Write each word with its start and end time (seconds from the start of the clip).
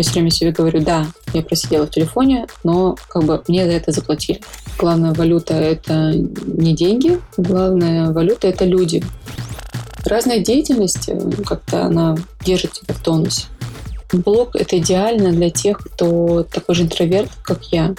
Я 0.00 0.04
все 0.04 0.12
время 0.14 0.30
себе 0.30 0.50
говорю, 0.50 0.80
да, 0.80 1.08
я 1.34 1.42
просидела 1.42 1.86
в 1.86 1.90
телефоне, 1.90 2.46
но 2.64 2.96
как 3.10 3.24
бы 3.24 3.42
мне 3.48 3.66
за 3.66 3.72
это 3.72 3.92
заплатили. 3.92 4.40
Главная 4.78 5.12
валюта— 5.12 5.52
это 5.56 6.14
не 6.14 6.74
деньги, 6.74 7.20
главная 7.36 8.10
валюта— 8.10 8.46
это 8.48 8.64
люди. 8.64 9.04
Разная 10.06 10.38
деятельность, 10.38 11.10
э, 11.10 11.20
как-то 11.44 11.84
она 11.84 12.16
держит 12.46 12.72
тебя 12.72 12.94
в 12.94 13.02
тонусе. 13.02 13.44
Блог— 14.10 14.54
это 14.56 14.78
идеально 14.78 15.32
для 15.32 15.50
тех, 15.50 15.76
кто 15.80 16.44
такой 16.44 16.76
же 16.76 16.84
интроверт, 16.84 17.30
как 17.42 17.62
я. 17.64 17.94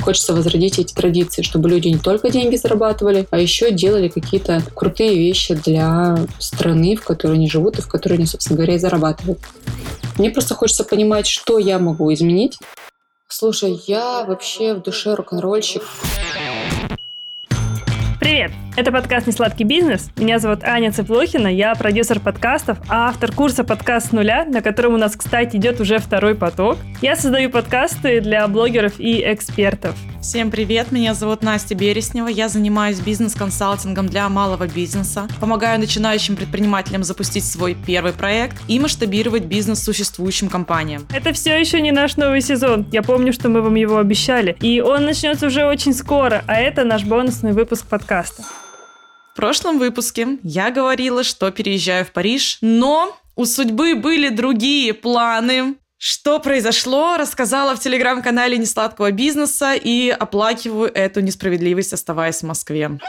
Хочется 0.00 0.34
возродить 0.34 0.78
эти 0.78 0.94
традиции, 0.94 1.42
чтобы 1.42 1.68
люди 1.68 1.88
не 1.88 1.98
только 1.98 2.30
деньги 2.30 2.56
зарабатывали, 2.56 3.26
а 3.30 3.38
еще 3.38 3.70
делали 3.70 4.08
какие-то 4.08 4.62
крутые 4.74 5.18
вещи 5.18 5.54
для 5.54 6.16
страны, 6.38 6.96
в 6.96 7.04
которой 7.04 7.34
они 7.34 7.48
живут 7.50 7.78
и 7.78 7.82
в 7.82 7.88
которой 7.88 8.14
они, 8.14 8.26
собственно 8.26 8.56
говоря, 8.56 8.74
и 8.74 8.78
зарабатывают. 8.78 9.40
Мне 10.18 10.30
просто 10.30 10.54
хочется 10.54 10.84
понимать, 10.84 11.26
что 11.26 11.58
я 11.58 11.78
могу 11.78 12.12
изменить. 12.12 12.58
Слушай, 13.28 13.80
я 13.86 14.24
вообще 14.24 14.74
в 14.74 14.82
душе 14.82 15.14
рок-н-ролльщик. 15.14 15.82
Привет! 18.18 18.50
Это 18.76 18.92
подкаст 18.92 19.26
«Несладкий 19.26 19.64
бизнес». 19.64 20.10
Меня 20.16 20.38
зовут 20.38 20.62
Аня 20.62 20.92
Цыплохина, 20.92 21.48
я 21.48 21.74
продюсер 21.74 22.20
подкастов, 22.20 22.78
а 22.88 23.08
автор 23.08 23.32
курса 23.32 23.64
«Подкаст 23.64 24.08
с 24.08 24.12
нуля», 24.12 24.44
на 24.44 24.62
котором 24.62 24.94
у 24.94 24.96
нас, 24.96 25.16
кстати, 25.16 25.56
идет 25.56 25.80
уже 25.80 25.98
второй 25.98 26.34
поток. 26.36 26.78
Я 27.02 27.16
создаю 27.16 27.50
подкасты 27.50 28.20
для 28.20 28.46
блогеров 28.46 28.98
и 28.98 29.22
экспертов. 29.26 29.96
Всем 30.22 30.50
привет, 30.50 30.92
меня 30.92 31.14
зовут 31.14 31.42
Настя 31.42 31.74
Береснева, 31.74 32.28
я 32.28 32.48
занимаюсь 32.48 33.00
бизнес-консалтингом 33.00 34.06
для 34.06 34.28
малого 34.28 34.66
бизнеса, 34.66 35.26
помогаю 35.40 35.80
начинающим 35.80 36.36
предпринимателям 36.36 37.02
запустить 37.04 37.44
свой 37.44 37.74
первый 37.74 38.12
проект 38.12 38.56
и 38.68 38.78
масштабировать 38.78 39.44
бизнес 39.44 39.82
существующим 39.82 40.48
компаниям. 40.48 41.06
Это 41.12 41.32
все 41.32 41.58
еще 41.58 41.80
не 41.80 41.90
наш 41.90 42.16
новый 42.16 42.40
сезон, 42.40 42.86
я 42.92 43.02
помню, 43.02 43.32
что 43.32 43.48
мы 43.48 43.62
вам 43.62 43.74
его 43.74 43.98
обещали, 43.98 44.56
и 44.60 44.80
он 44.80 45.06
начнется 45.06 45.46
уже 45.46 45.64
очень 45.64 45.94
скоро, 45.94 46.44
а 46.46 46.56
это 46.56 46.84
наш 46.84 47.04
бонусный 47.04 47.52
выпуск 47.52 47.86
подкаста. 47.86 48.44
Прошлом 49.40 49.78
выпуске 49.78 50.36
я 50.42 50.70
говорила, 50.70 51.24
что 51.24 51.50
переезжаю 51.50 52.04
в 52.04 52.12
Париж, 52.12 52.58
но 52.60 53.18
у 53.36 53.46
судьбы 53.46 53.94
были 53.94 54.28
другие 54.28 54.92
планы. 54.92 55.76
Что 55.96 56.40
произошло, 56.40 57.16
рассказала 57.16 57.74
в 57.74 57.80
телеграм-канале 57.80 58.58
Несладкого 58.58 59.12
бизнеса 59.12 59.72
и 59.72 60.10
оплакиваю 60.10 60.92
эту 60.94 61.20
несправедливость, 61.20 61.94
оставаясь 61.94 62.42
в 62.42 62.46
Москве. 62.48 63.00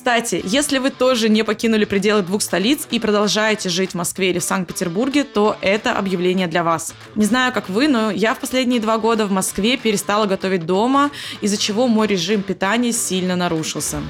Кстати, 0.00 0.40
если 0.44 0.78
вы 0.78 0.88
тоже 0.88 1.28
не 1.28 1.42
покинули 1.42 1.84
пределы 1.84 2.22
двух 2.22 2.40
столиц 2.40 2.88
и 2.90 2.98
продолжаете 2.98 3.68
жить 3.68 3.90
в 3.90 3.96
Москве 3.96 4.30
или 4.30 4.38
в 4.38 4.42
Санкт-Петербурге, 4.42 5.24
то 5.24 5.58
это 5.60 5.92
объявление 5.92 6.46
для 6.46 6.64
вас. 6.64 6.94
Не 7.16 7.26
знаю, 7.26 7.52
как 7.52 7.68
вы, 7.68 7.86
но 7.86 8.10
я 8.10 8.32
в 8.32 8.38
последние 8.38 8.80
два 8.80 8.96
года 8.96 9.26
в 9.26 9.30
Москве 9.30 9.76
перестала 9.76 10.24
готовить 10.24 10.64
дома, 10.64 11.10
из-за 11.42 11.58
чего 11.58 11.86
мой 11.86 12.06
режим 12.06 12.42
питания 12.42 12.92
сильно 12.92 13.36
нарушился. 13.36 14.00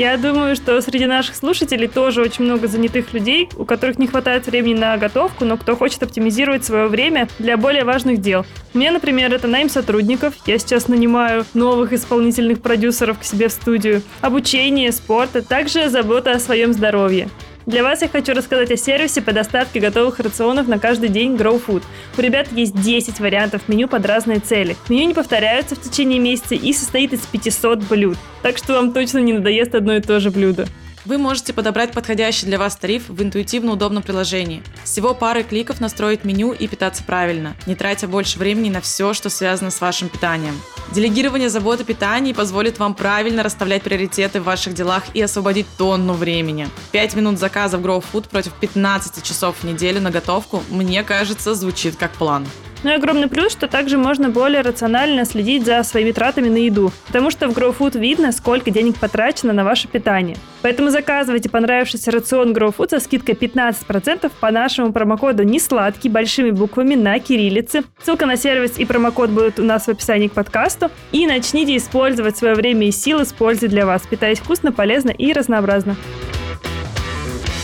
Я 0.00 0.16
думаю, 0.16 0.56
что 0.56 0.80
среди 0.80 1.04
наших 1.04 1.36
слушателей 1.36 1.86
тоже 1.86 2.22
очень 2.22 2.46
много 2.46 2.68
занятых 2.68 3.12
людей, 3.12 3.50
у 3.58 3.66
которых 3.66 3.98
не 3.98 4.06
хватает 4.06 4.46
времени 4.46 4.72
на 4.72 4.96
готовку, 4.96 5.44
но 5.44 5.58
кто 5.58 5.76
хочет 5.76 6.02
оптимизировать 6.02 6.64
свое 6.64 6.86
время 6.86 7.28
для 7.38 7.58
более 7.58 7.84
важных 7.84 8.18
дел. 8.18 8.46
Меня, 8.72 8.92
например, 8.92 9.30
это 9.34 9.46
найм 9.46 9.68
сотрудников. 9.68 10.32
Я 10.46 10.56
сейчас 10.56 10.88
нанимаю 10.88 11.44
новых 11.52 11.92
исполнительных 11.92 12.62
продюсеров 12.62 13.18
к 13.18 13.24
себе 13.24 13.48
в 13.48 13.52
студию. 13.52 14.00
Обучение, 14.22 14.90
спорт, 14.90 15.36
а 15.36 15.42
также 15.42 15.90
забота 15.90 16.32
о 16.32 16.40
своем 16.40 16.72
здоровье. 16.72 17.28
Для 17.66 17.82
вас 17.82 18.00
я 18.00 18.08
хочу 18.08 18.32
рассказать 18.32 18.70
о 18.70 18.76
сервисе 18.76 19.20
по 19.20 19.32
доставке 19.32 19.80
готовых 19.80 20.18
рационов 20.18 20.66
на 20.66 20.78
каждый 20.78 21.10
день 21.10 21.34
Grow 21.36 21.62
Food. 21.64 21.82
У 22.16 22.20
ребят 22.20 22.48
есть 22.52 22.74
10 22.74 23.20
вариантов 23.20 23.68
меню 23.68 23.86
под 23.86 24.06
разные 24.06 24.40
цели. 24.40 24.76
Меню 24.88 25.08
не 25.08 25.14
повторяются 25.14 25.74
в 25.76 25.80
течение 25.80 26.18
месяца 26.18 26.54
и 26.54 26.72
состоит 26.72 27.12
из 27.12 27.20
500 27.20 27.80
блюд. 27.84 28.16
Так 28.42 28.56
что 28.56 28.72
вам 28.72 28.92
точно 28.92 29.18
не 29.18 29.34
надоест 29.34 29.74
одно 29.74 29.94
и 29.96 30.00
то 30.00 30.20
же 30.20 30.30
блюдо. 30.30 30.66
Вы 31.10 31.18
можете 31.18 31.52
подобрать 31.52 31.90
подходящий 31.90 32.46
для 32.46 32.56
вас 32.56 32.76
тариф 32.76 33.08
в 33.08 33.20
интуитивно 33.20 33.72
удобном 33.72 34.00
приложении. 34.00 34.62
Всего 34.84 35.12
пары 35.12 35.42
кликов 35.42 35.80
настроить 35.80 36.22
меню 36.24 36.52
и 36.52 36.68
питаться 36.68 37.02
правильно, 37.02 37.56
не 37.66 37.74
тратя 37.74 38.06
больше 38.06 38.38
времени 38.38 38.70
на 38.70 38.80
все, 38.80 39.12
что 39.12 39.28
связано 39.28 39.72
с 39.72 39.80
вашим 39.80 40.08
питанием. 40.08 40.54
Делегирование 40.92 41.50
заботы 41.50 41.82
о 41.82 41.84
питании 41.84 42.32
позволит 42.32 42.78
вам 42.78 42.94
правильно 42.94 43.42
расставлять 43.42 43.82
приоритеты 43.82 44.40
в 44.40 44.44
ваших 44.44 44.74
делах 44.74 45.02
и 45.12 45.20
освободить 45.20 45.66
тонну 45.76 46.12
времени. 46.12 46.68
5 46.92 47.16
минут 47.16 47.40
заказа 47.40 47.76
в 47.76 47.84
Grow 47.84 48.04
Food 48.12 48.28
против 48.28 48.52
15 48.52 49.24
часов 49.24 49.56
в 49.56 49.64
неделю 49.64 50.00
на 50.00 50.12
готовку, 50.12 50.62
мне 50.70 51.02
кажется, 51.02 51.56
звучит 51.56 51.96
как 51.96 52.12
план. 52.12 52.46
Ну 52.82 52.90
и 52.90 52.94
огромный 52.94 53.28
плюс, 53.28 53.52
что 53.52 53.68
также 53.68 53.98
можно 53.98 54.30
более 54.30 54.62
рационально 54.62 55.26
следить 55.26 55.66
за 55.66 55.82
своими 55.82 56.12
тратами 56.12 56.48
на 56.48 56.56
еду, 56.56 56.92
потому 57.06 57.30
что 57.30 57.48
в 57.48 57.56
GrowFood 57.56 57.98
видно, 57.98 58.32
сколько 58.32 58.70
денег 58.70 58.96
потрачено 58.98 59.52
на 59.52 59.64
ваше 59.64 59.86
питание. 59.86 60.36
Поэтому 60.62 60.90
заказывайте 60.90 61.50
понравившийся 61.50 62.10
рацион 62.10 62.52
GrowFood 62.52 62.90
со 62.90 63.00
скидкой 63.00 63.34
15% 63.34 64.32
по 64.40 64.50
нашему 64.50 64.92
промокоду 64.92 65.42
«Несладкий» 65.42 66.08
большими 66.08 66.50
буквами 66.50 66.94
на 66.94 67.18
кириллице. 67.18 67.82
Ссылка 68.02 68.24
на 68.24 68.36
сервис 68.36 68.78
и 68.78 68.86
промокод 68.86 69.30
будут 69.30 69.58
у 69.58 69.62
нас 69.62 69.84
в 69.84 69.88
описании 69.90 70.28
к 70.28 70.32
подкасту. 70.32 70.90
И 71.12 71.26
начните 71.26 71.76
использовать 71.76 72.38
свое 72.38 72.54
время 72.54 72.88
и 72.88 72.92
силы 72.92 73.26
с 73.26 73.32
пользой 73.32 73.68
для 73.68 73.84
вас, 73.84 74.02
питаясь 74.08 74.38
вкусно, 74.38 74.72
полезно 74.72 75.10
и 75.10 75.32
разнообразно. 75.32 75.96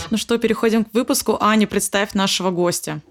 Ну 0.09 0.17
что, 0.17 0.37
переходим 0.37 0.85
к 0.85 0.93
выпуску. 0.93 1.37
Аня, 1.41 1.67
представь 1.67 2.13
нашего 2.13 2.51
гостя. 2.51 3.01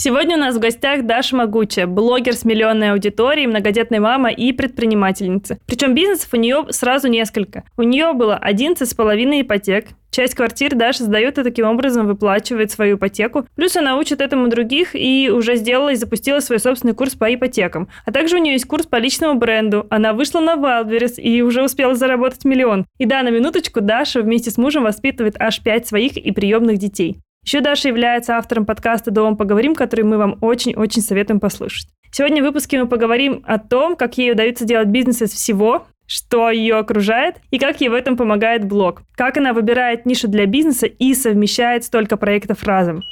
Сегодня 0.00 0.36
у 0.36 0.38
нас 0.38 0.54
в 0.54 0.60
гостях 0.60 1.06
Даша 1.06 1.34
Могучая, 1.34 1.88
блогер 1.88 2.32
с 2.32 2.44
миллионной 2.44 2.92
аудиторией, 2.92 3.48
многодетная 3.48 3.98
мама 3.98 4.30
и 4.30 4.52
предпринимательница. 4.52 5.58
Причем 5.66 5.92
бизнесов 5.96 6.28
у 6.32 6.36
нее 6.36 6.66
сразу 6.70 7.08
несколько. 7.08 7.64
У 7.76 7.82
нее 7.82 8.12
было 8.12 8.36
11 8.36 8.88
с 8.88 8.94
половиной 8.94 9.42
ипотек, 9.42 9.88
Часть 10.10 10.34
квартир 10.34 10.74
Даша 10.74 11.04
сдает 11.04 11.38
и 11.38 11.42
таким 11.42 11.66
образом 11.66 12.06
выплачивает 12.06 12.70
свою 12.70 12.96
ипотеку. 12.96 13.46
Плюс 13.56 13.76
она 13.76 13.98
учит 13.98 14.20
этому 14.20 14.48
других 14.48 14.94
и 14.94 15.30
уже 15.30 15.56
сделала 15.56 15.90
и 15.90 15.96
запустила 15.96 16.40
свой 16.40 16.60
собственный 16.60 16.94
курс 16.94 17.14
по 17.14 17.32
ипотекам. 17.32 17.88
А 18.06 18.12
также 18.12 18.36
у 18.36 18.38
нее 18.38 18.54
есть 18.54 18.66
курс 18.66 18.86
по 18.86 18.96
личному 18.96 19.38
бренду. 19.38 19.86
Она 19.90 20.14
вышла 20.14 20.40
на 20.40 20.54
Wildberries 20.54 21.20
и 21.20 21.42
уже 21.42 21.62
успела 21.62 21.94
заработать 21.94 22.44
миллион. 22.44 22.86
И 22.98 23.04
да, 23.04 23.22
на 23.22 23.28
минуточку, 23.28 23.80
Даша 23.80 24.22
вместе 24.22 24.50
с 24.50 24.56
мужем 24.58 24.84
воспитывает 24.84 25.36
аж 25.38 25.60
пять 25.60 25.86
своих 25.86 26.16
и 26.16 26.32
приемных 26.32 26.78
детей. 26.78 27.18
Еще 27.48 27.62
Даша 27.62 27.88
является 27.88 28.36
автором 28.36 28.66
подкаста 28.66 29.10
«Дома 29.10 29.34
поговорим», 29.34 29.74
который 29.74 30.04
мы 30.04 30.18
вам 30.18 30.36
очень-очень 30.42 31.00
советуем 31.00 31.40
послушать. 31.40 31.88
Сегодня 32.12 32.42
в 32.42 32.44
выпуске 32.44 32.78
мы 32.78 32.86
поговорим 32.86 33.42
о 33.46 33.58
том, 33.58 33.96
как 33.96 34.18
ей 34.18 34.32
удается 34.32 34.66
делать 34.66 34.88
бизнес 34.88 35.22
из 35.22 35.32
всего, 35.32 35.86
что 36.06 36.50
ее 36.50 36.76
окружает 36.76 37.36
и 37.50 37.58
как 37.58 37.80
ей 37.80 37.88
в 37.88 37.94
этом 37.94 38.18
помогает 38.18 38.66
блог. 38.66 39.00
Как 39.16 39.38
она 39.38 39.54
выбирает 39.54 40.04
нишу 40.04 40.28
для 40.28 40.44
бизнеса 40.44 40.84
и 40.84 41.14
совмещает 41.14 41.84
столько 41.84 42.18
проектов 42.18 42.64
разом. 42.64 43.02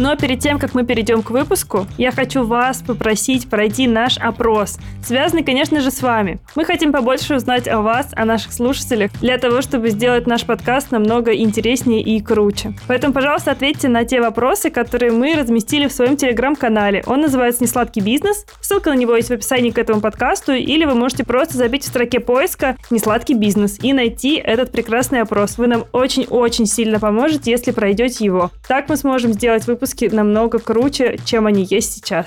Но 0.00 0.16
перед 0.16 0.40
тем, 0.40 0.58
как 0.58 0.72
мы 0.72 0.86
перейдем 0.86 1.22
к 1.22 1.28
выпуску, 1.28 1.86
я 1.98 2.10
хочу 2.10 2.42
вас 2.42 2.78
попросить 2.78 3.50
пройти 3.50 3.86
наш 3.86 4.16
опрос, 4.16 4.78
связанный, 5.04 5.44
конечно 5.44 5.82
же, 5.82 5.90
с 5.90 6.00
вами. 6.00 6.38
Мы 6.56 6.64
хотим 6.64 6.90
побольше 6.90 7.34
узнать 7.34 7.68
о 7.68 7.82
вас, 7.82 8.08
о 8.16 8.24
наших 8.24 8.54
слушателях, 8.54 9.10
для 9.20 9.36
того, 9.36 9.60
чтобы 9.60 9.90
сделать 9.90 10.26
наш 10.26 10.46
подкаст 10.46 10.90
намного 10.90 11.34
интереснее 11.34 12.00
и 12.00 12.18
круче. 12.22 12.72
Поэтому, 12.88 13.12
пожалуйста, 13.12 13.50
ответьте 13.50 13.88
на 13.88 14.06
те 14.06 14.22
вопросы, 14.22 14.70
которые 14.70 15.12
мы 15.12 15.34
разместили 15.34 15.86
в 15.86 15.92
своем 15.92 16.16
телеграм-канале. 16.16 17.04
Он 17.04 17.20
называется 17.20 17.62
«Несладкий 17.62 18.00
бизнес». 18.00 18.46
Ссылка 18.62 18.88
на 18.88 18.96
него 18.96 19.14
есть 19.16 19.28
в 19.28 19.34
описании 19.34 19.68
к 19.68 19.76
этому 19.76 20.00
подкасту, 20.00 20.54
или 20.54 20.86
вы 20.86 20.94
можете 20.94 21.24
просто 21.24 21.58
забить 21.58 21.84
в 21.84 21.88
строке 21.88 22.20
поиска 22.20 22.78
«Несладкий 22.90 23.34
бизнес» 23.34 23.78
и 23.82 23.92
найти 23.92 24.36
этот 24.36 24.72
прекрасный 24.72 25.20
опрос. 25.20 25.58
Вы 25.58 25.66
нам 25.66 25.84
очень-очень 25.92 26.64
сильно 26.64 26.98
поможете, 26.98 27.50
если 27.50 27.70
пройдете 27.70 28.24
его. 28.24 28.50
Так 28.66 28.88
мы 28.88 28.96
сможем 28.96 29.34
сделать 29.34 29.66
выпуск 29.66 29.89
выпуски 29.90 30.14
намного 30.14 30.58
круче, 30.58 31.18
чем 31.24 31.46
они 31.46 31.66
есть 31.68 31.94
сейчас. 31.94 32.26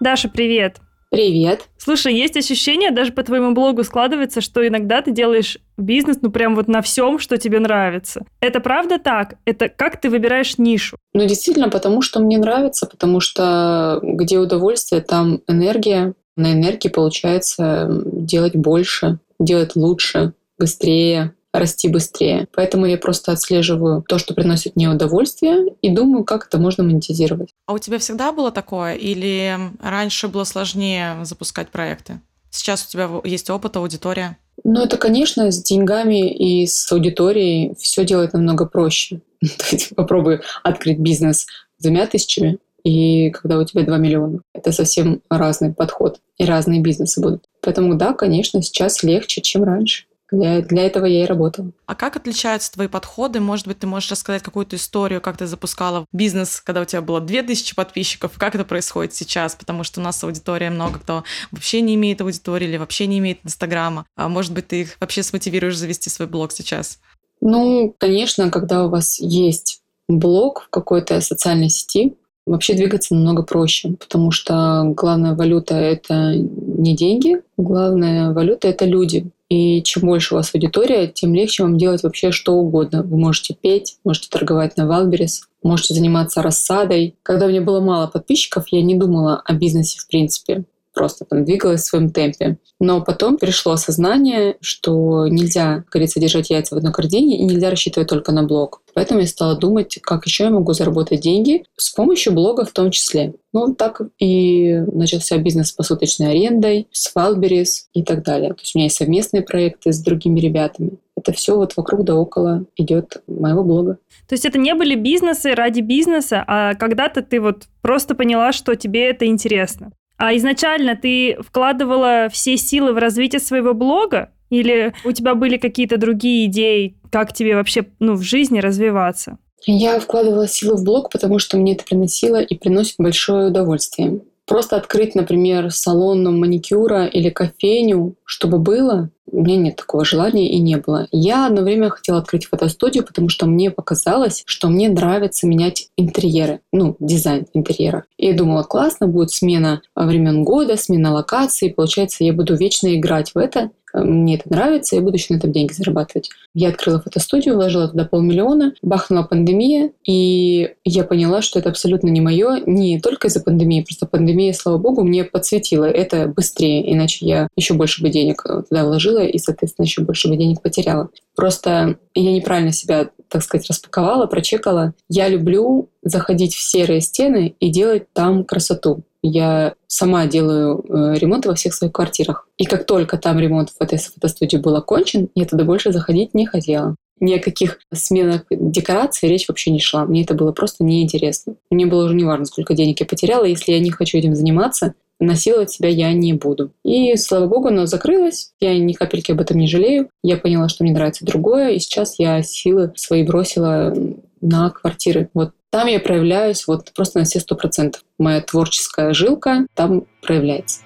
Даша, 0.00 0.28
привет! 0.28 0.76
Привет. 1.08 1.68
Слушай, 1.78 2.14
есть 2.14 2.36
ощущение, 2.36 2.90
даже 2.90 3.12
по 3.12 3.22
твоему 3.22 3.54
блогу 3.54 3.84
складывается, 3.84 4.40
что 4.40 4.66
иногда 4.66 5.02
ты 5.02 5.12
делаешь 5.12 5.58
бизнес, 5.76 6.18
ну 6.20 6.30
прям 6.30 6.56
вот 6.56 6.66
на 6.66 6.82
всем, 6.82 7.20
что 7.20 7.38
тебе 7.38 7.60
нравится. 7.60 8.26
Это 8.40 8.58
правда 8.58 8.98
так? 8.98 9.36
Это 9.44 9.68
как 9.68 10.00
ты 10.00 10.10
выбираешь 10.10 10.58
нишу? 10.58 10.96
Ну 11.14 11.24
действительно, 11.26 11.68
потому 11.68 12.02
что 12.02 12.18
мне 12.18 12.38
нравится, 12.38 12.86
потому 12.86 13.20
что 13.20 14.00
где 14.02 14.38
удовольствие, 14.38 15.00
там 15.00 15.40
энергия. 15.46 16.14
На 16.36 16.52
энергии 16.52 16.88
получается 16.88 17.88
делать 18.04 18.56
больше, 18.56 19.18
делать 19.38 19.76
лучше, 19.76 20.34
быстрее, 20.58 21.34
расти 21.58 21.88
быстрее. 21.88 22.48
Поэтому 22.54 22.86
я 22.86 22.98
просто 22.98 23.32
отслеживаю 23.32 24.02
то, 24.02 24.18
что 24.18 24.34
приносит 24.34 24.76
мне 24.76 24.88
удовольствие, 24.88 25.74
и 25.82 25.90
думаю, 25.90 26.24
как 26.24 26.46
это 26.46 26.58
можно 26.58 26.84
монетизировать. 26.84 27.50
А 27.66 27.72
у 27.72 27.78
тебя 27.78 27.98
всегда 27.98 28.32
было 28.32 28.50
такое? 28.50 28.94
Или 28.94 29.58
раньше 29.80 30.28
было 30.28 30.44
сложнее 30.44 31.24
запускать 31.24 31.68
проекты? 31.68 32.20
Сейчас 32.50 32.86
у 32.86 32.90
тебя 32.90 33.08
есть 33.24 33.50
опыт, 33.50 33.76
аудитория? 33.76 34.38
Ну, 34.64 34.82
это, 34.82 34.96
конечно, 34.96 35.50
с 35.50 35.62
деньгами 35.62 36.32
и 36.32 36.66
с 36.66 36.90
аудиторией 36.90 37.74
все 37.78 38.04
делать 38.04 38.32
намного 38.32 38.66
проще. 38.66 39.20
Попробуй 39.96 40.40
открыть 40.62 40.98
бизнес 40.98 41.46
двумя 41.78 42.06
тысячами, 42.06 42.58
и 42.82 43.30
когда 43.30 43.58
у 43.58 43.64
тебя 43.64 43.82
2 43.82 43.98
миллиона. 43.98 44.40
Это 44.54 44.72
совсем 44.72 45.20
разный 45.28 45.74
подход, 45.74 46.20
и 46.38 46.44
разные 46.44 46.80
бизнесы 46.80 47.20
будут. 47.20 47.44
Поэтому 47.60 47.96
да, 47.96 48.12
конечно, 48.12 48.62
сейчас 48.62 49.02
легче, 49.02 49.42
чем 49.42 49.64
раньше. 49.64 50.04
Для, 50.30 50.60
для 50.60 50.86
этого 50.86 51.06
я 51.06 51.22
и 51.22 51.26
работала. 51.26 51.70
А 51.86 51.94
как 51.94 52.16
отличаются 52.16 52.72
твои 52.72 52.88
подходы? 52.88 53.38
Может 53.38 53.68
быть, 53.68 53.78
ты 53.78 53.86
можешь 53.86 54.10
рассказать 54.10 54.42
какую-то 54.42 54.76
историю, 54.76 55.20
как 55.20 55.36
ты 55.36 55.46
запускала 55.46 56.04
бизнес, 56.12 56.60
когда 56.60 56.80
у 56.80 56.84
тебя 56.84 57.00
было 57.00 57.20
2000 57.20 57.74
подписчиков? 57.76 58.32
Как 58.36 58.54
это 58.54 58.64
происходит 58.64 59.14
сейчас? 59.14 59.54
Потому 59.54 59.84
что 59.84 60.00
у 60.00 60.02
нас 60.02 60.22
аудитория 60.24 60.70
много 60.70 60.98
кто 60.98 61.22
вообще 61.52 61.80
не 61.80 61.94
имеет 61.94 62.20
аудитории 62.20 62.66
или 62.66 62.76
вообще 62.76 63.06
не 63.06 63.18
имеет 63.18 63.38
Инстаграма. 63.44 64.06
А 64.16 64.28
может 64.28 64.52
быть, 64.52 64.68
ты 64.68 64.82
их 64.82 64.96
вообще 65.00 65.22
смотивируешь 65.22 65.76
завести 65.76 66.10
свой 66.10 66.26
блог 66.26 66.50
сейчас? 66.50 66.98
Ну, 67.40 67.94
конечно, 67.98 68.50
когда 68.50 68.84
у 68.84 68.88
вас 68.88 69.20
есть 69.20 69.80
блог 70.08 70.62
в 70.62 70.70
какой-то 70.70 71.20
социальной 71.20 71.68
сети, 71.68 72.16
вообще 72.46 72.74
двигаться 72.74 73.14
намного 73.14 73.42
проще, 73.42 73.90
потому 73.90 74.30
что 74.30 74.84
главная 74.96 75.34
валюта— 75.34 75.74
это 75.76 76.34
не 76.34 76.96
деньги, 76.96 77.42
главная 77.56 78.32
валюта— 78.32 78.68
это 78.68 78.84
люди. 78.84 79.30
И 79.48 79.82
чем 79.82 80.02
больше 80.02 80.34
у 80.34 80.38
вас 80.38 80.54
аудитория, 80.54 81.06
тем 81.06 81.34
легче 81.34 81.62
вам 81.62 81.78
делать 81.78 82.02
вообще 82.02 82.32
что 82.32 82.54
угодно. 82.54 83.02
Вы 83.02 83.16
можете 83.16 83.54
петь, 83.54 83.96
можете 84.04 84.28
торговать 84.28 84.76
на 84.76 84.86
Wildberries, 84.86 85.42
можете 85.62 85.94
заниматься 85.94 86.42
рассадой. 86.42 87.16
Когда 87.22 87.46
меня 87.46 87.60
было 87.60 87.80
мало 87.80 88.08
подписчиков, 88.08 88.64
я 88.70 88.82
не 88.82 88.96
думала 88.96 89.40
о 89.44 89.52
бизнесе 89.54 90.00
в 90.00 90.08
принципе 90.08 90.64
просто 90.96 91.26
там 91.26 91.44
двигалась 91.44 91.82
в 91.82 91.86
своем 91.86 92.10
темпе. 92.10 92.56
Но 92.80 93.02
потом 93.02 93.36
пришло 93.36 93.72
осознание, 93.72 94.56
что 94.62 95.28
нельзя, 95.28 95.76
как 95.76 95.90
говорится, 95.90 96.18
держать 96.18 96.48
яйца 96.48 96.74
в 96.74 96.78
одной 96.78 96.92
корзине 96.92 97.38
и 97.38 97.44
нельзя 97.44 97.68
рассчитывать 97.68 98.08
только 98.08 98.32
на 98.32 98.42
блог. 98.42 98.82
Поэтому 98.94 99.20
я 99.20 99.26
стала 99.26 99.56
думать, 99.56 99.98
как 100.02 100.24
еще 100.24 100.44
я 100.44 100.50
могу 100.50 100.72
заработать 100.72 101.20
деньги 101.20 101.64
с 101.76 101.90
помощью 101.90 102.32
блога 102.32 102.64
в 102.64 102.72
том 102.72 102.90
числе. 102.90 103.34
Ну, 103.52 103.74
так 103.74 104.00
и 104.18 104.82
начался 104.90 105.36
бизнес 105.36 105.68
с 105.68 105.72
посуточной 105.72 106.30
арендой, 106.30 106.88
с 106.92 107.14
Валберис 107.14 107.88
и 107.92 108.02
так 108.02 108.24
далее. 108.24 108.54
То 108.54 108.60
есть 108.60 108.74
у 108.74 108.78
меня 108.78 108.86
есть 108.86 108.96
совместные 108.96 109.42
проекты 109.42 109.92
с 109.92 110.00
другими 110.00 110.40
ребятами. 110.40 110.92
Это 111.14 111.32
все 111.32 111.56
вот 111.56 111.76
вокруг 111.76 112.04
да 112.04 112.14
около 112.14 112.64
идет 112.76 113.22
моего 113.26 113.64
блога. 113.64 113.98
То 114.28 114.34
есть 114.34 114.44
это 114.44 114.58
не 114.58 114.74
были 114.74 114.94
бизнесы 114.94 115.54
ради 115.54 115.80
бизнеса, 115.80 116.42
а 116.46 116.74
когда-то 116.74 117.22
ты 117.22 117.40
вот 117.40 117.64
просто 117.82 118.14
поняла, 118.14 118.52
что 118.52 118.74
тебе 118.76 119.10
это 119.10 119.26
интересно. 119.26 119.92
А 120.18 120.34
изначально 120.36 120.96
ты 120.96 121.36
вкладывала 121.40 122.28
все 122.30 122.56
силы 122.56 122.92
в 122.92 122.98
развитие 122.98 123.40
своего 123.40 123.74
блога? 123.74 124.30
Или 124.48 124.94
у 125.04 125.12
тебя 125.12 125.34
были 125.34 125.56
какие-то 125.56 125.96
другие 125.96 126.46
идеи, 126.46 126.96
как 127.10 127.32
тебе 127.32 127.56
вообще 127.56 127.86
ну, 127.98 128.14
в 128.14 128.22
жизни 128.22 128.60
развиваться? 128.60 129.38
Я 129.66 129.98
вкладывала 129.98 130.46
силы 130.46 130.76
в 130.76 130.84
блог, 130.84 131.10
потому 131.10 131.38
что 131.38 131.56
мне 131.56 131.74
это 131.74 131.84
приносило 131.84 132.40
и 132.40 132.56
приносит 132.56 132.94
большое 132.98 133.48
удовольствие. 133.48 134.20
Просто 134.46 134.76
открыть, 134.76 135.14
например, 135.14 135.72
салон 135.72 136.38
маникюра 136.38 137.06
или 137.06 137.30
кофейню, 137.30 138.14
чтобы 138.24 138.58
было, 138.58 139.10
у 139.26 139.42
меня 139.42 139.56
нет 139.56 139.76
такого 139.76 140.04
желания 140.04 140.50
и 140.50 140.58
не 140.60 140.76
было. 140.76 141.08
Я 141.10 141.46
одно 141.46 141.62
время 141.62 141.90
хотела 141.90 142.18
открыть 142.18 142.46
фотостудию, 142.46 143.04
потому 143.04 143.28
что 143.28 143.46
мне 143.46 143.70
показалось, 143.70 144.44
что 144.46 144.68
мне 144.68 144.88
нравится 144.88 145.48
менять 145.48 145.88
интерьеры, 145.96 146.60
ну, 146.72 146.96
дизайн 147.00 147.46
интерьера. 147.54 148.04
И 148.18 148.26
я 148.26 148.34
думала, 148.34 148.62
классно, 148.62 149.08
будет 149.08 149.32
смена 149.32 149.82
времен 149.96 150.44
года, 150.44 150.76
смена 150.76 151.12
локации, 151.12 151.68
получается, 151.68 152.22
я 152.22 152.32
буду 152.32 152.54
вечно 152.56 152.94
играть 152.94 153.32
в 153.34 153.38
это, 153.38 153.70
мне 154.04 154.36
это 154.36 154.48
нравится, 154.48 154.96
я 154.96 155.02
буду 155.02 155.14
еще 155.14 155.34
на 155.34 155.38
этом 155.38 155.52
деньги 155.52 155.72
зарабатывать. 155.72 156.30
Я 156.54 156.68
открыла 156.68 157.00
фотостудию, 157.00 157.54
вложила 157.54 157.88
туда 157.88 158.04
полмиллиона, 158.04 158.74
бахнула 158.82 159.22
пандемия, 159.22 159.90
и 160.06 160.74
я 160.84 161.04
поняла, 161.04 161.42
что 161.42 161.58
это 161.58 161.70
абсолютно 161.70 162.08
не 162.08 162.20
мое, 162.20 162.62
не 162.66 163.00
только 163.00 163.28
из-за 163.28 163.40
пандемии, 163.40 163.82
просто 163.82 164.06
пандемия, 164.06 164.52
слава 164.52 164.78
богу, 164.78 165.02
мне 165.02 165.24
подсветила 165.24 165.84
это 165.84 166.26
быстрее, 166.26 166.92
иначе 166.92 167.26
я 167.26 167.48
еще 167.56 167.74
больше 167.74 168.02
бы 168.02 168.10
денег 168.10 168.42
туда 168.42 168.84
вложила 168.84 169.24
и, 169.24 169.38
соответственно, 169.38 169.84
еще 169.84 170.02
больше 170.02 170.28
бы 170.28 170.36
денег 170.36 170.62
потеряла. 170.62 171.08
Просто 171.34 171.96
я 172.14 172.32
неправильно 172.32 172.72
себя, 172.72 173.10
так 173.28 173.42
сказать, 173.42 173.68
распаковала, 173.68 174.26
прочекала. 174.26 174.94
Я 175.08 175.28
люблю 175.28 175.90
заходить 176.02 176.54
в 176.54 176.60
серые 176.60 177.00
стены 177.00 177.54
и 177.60 177.70
делать 177.70 178.12
там 178.12 178.44
красоту 178.44 179.02
я 179.26 179.74
сама 179.86 180.26
делаю 180.26 180.84
э, 180.88 181.18
ремонт 181.18 181.46
во 181.46 181.54
всех 181.54 181.74
своих 181.74 181.92
квартирах. 181.92 182.48
И 182.58 182.64
как 182.64 182.86
только 182.86 183.18
там 183.18 183.38
ремонт 183.38 183.70
в 183.70 183.80
этой 183.80 183.98
фотостудии 183.98 184.56
был 184.56 184.76
окончен, 184.76 185.28
я 185.34 185.44
туда 185.46 185.64
больше 185.64 185.92
заходить 185.92 186.34
не 186.34 186.46
хотела. 186.46 186.96
Ни 187.18 187.34
о 187.34 187.38
каких 187.38 187.78
сменах 187.94 188.42
декораций 188.50 189.28
речь 189.28 189.48
вообще 189.48 189.70
не 189.70 189.80
шла. 189.80 190.04
Мне 190.04 190.22
это 190.22 190.34
было 190.34 190.52
просто 190.52 190.84
неинтересно. 190.84 191.54
Мне 191.70 191.86
было 191.86 192.04
уже 192.04 192.14
не 192.14 192.24
важно, 192.24 192.44
сколько 192.44 192.74
денег 192.74 193.00
я 193.00 193.06
потеряла. 193.06 193.44
Если 193.44 193.72
я 193.72 193.80
не 193.80 193.90
хочу 193.90 194.18
этим 194.18 194.34
заниматься, 194.34 194.94
насиловать 195.18 195.70
себя 195.70 195.88
я 195.88 196.12
не 196.12 196.34
буду. 196.34 196.72
И, 196.84 197.16
слава 197.16 197.46
богу, 197.46 197.68
оно 197.68 197.86
закрылось. 197.86 198.52
Я 198.60 198.78
ни 198.78 198.92
капельки 198.92 199.32
об 199.32 199.40
этом 199.40 199.58
не 199.58 199.66
жалею. 199.66 200.10
Я 200.22 200.36
поняла, 200.36 200.68
что 200.68 200.84
мне 200.84 200.92
нравится 200.92 201.24
другое. 201.24 201.70
И 201.70 201.78
сейчас 201.78 202.18
я 202.18 202.42
силы 202.42 202.92
свои 202.96 203.22
бросила 203.22 203.94
на 204.42 204.70
квартиры. 204.70 205.30
Вот 205.32 205.52
там 205.70 205.86
я 205.88 206.00
проявляюсь 206.00 206.66
вот 206.66 206.92
просто 206.94 207.18
на 207.18 207.24
все 207.24 207.40
сто 207.40 207.54
процентов. 207.56 208.02
Моя 208.18 208.40
творческая 208.40 209.12
жилка 209.12 209.66
там 209.74 210.04
проявляется. 210.22 210.80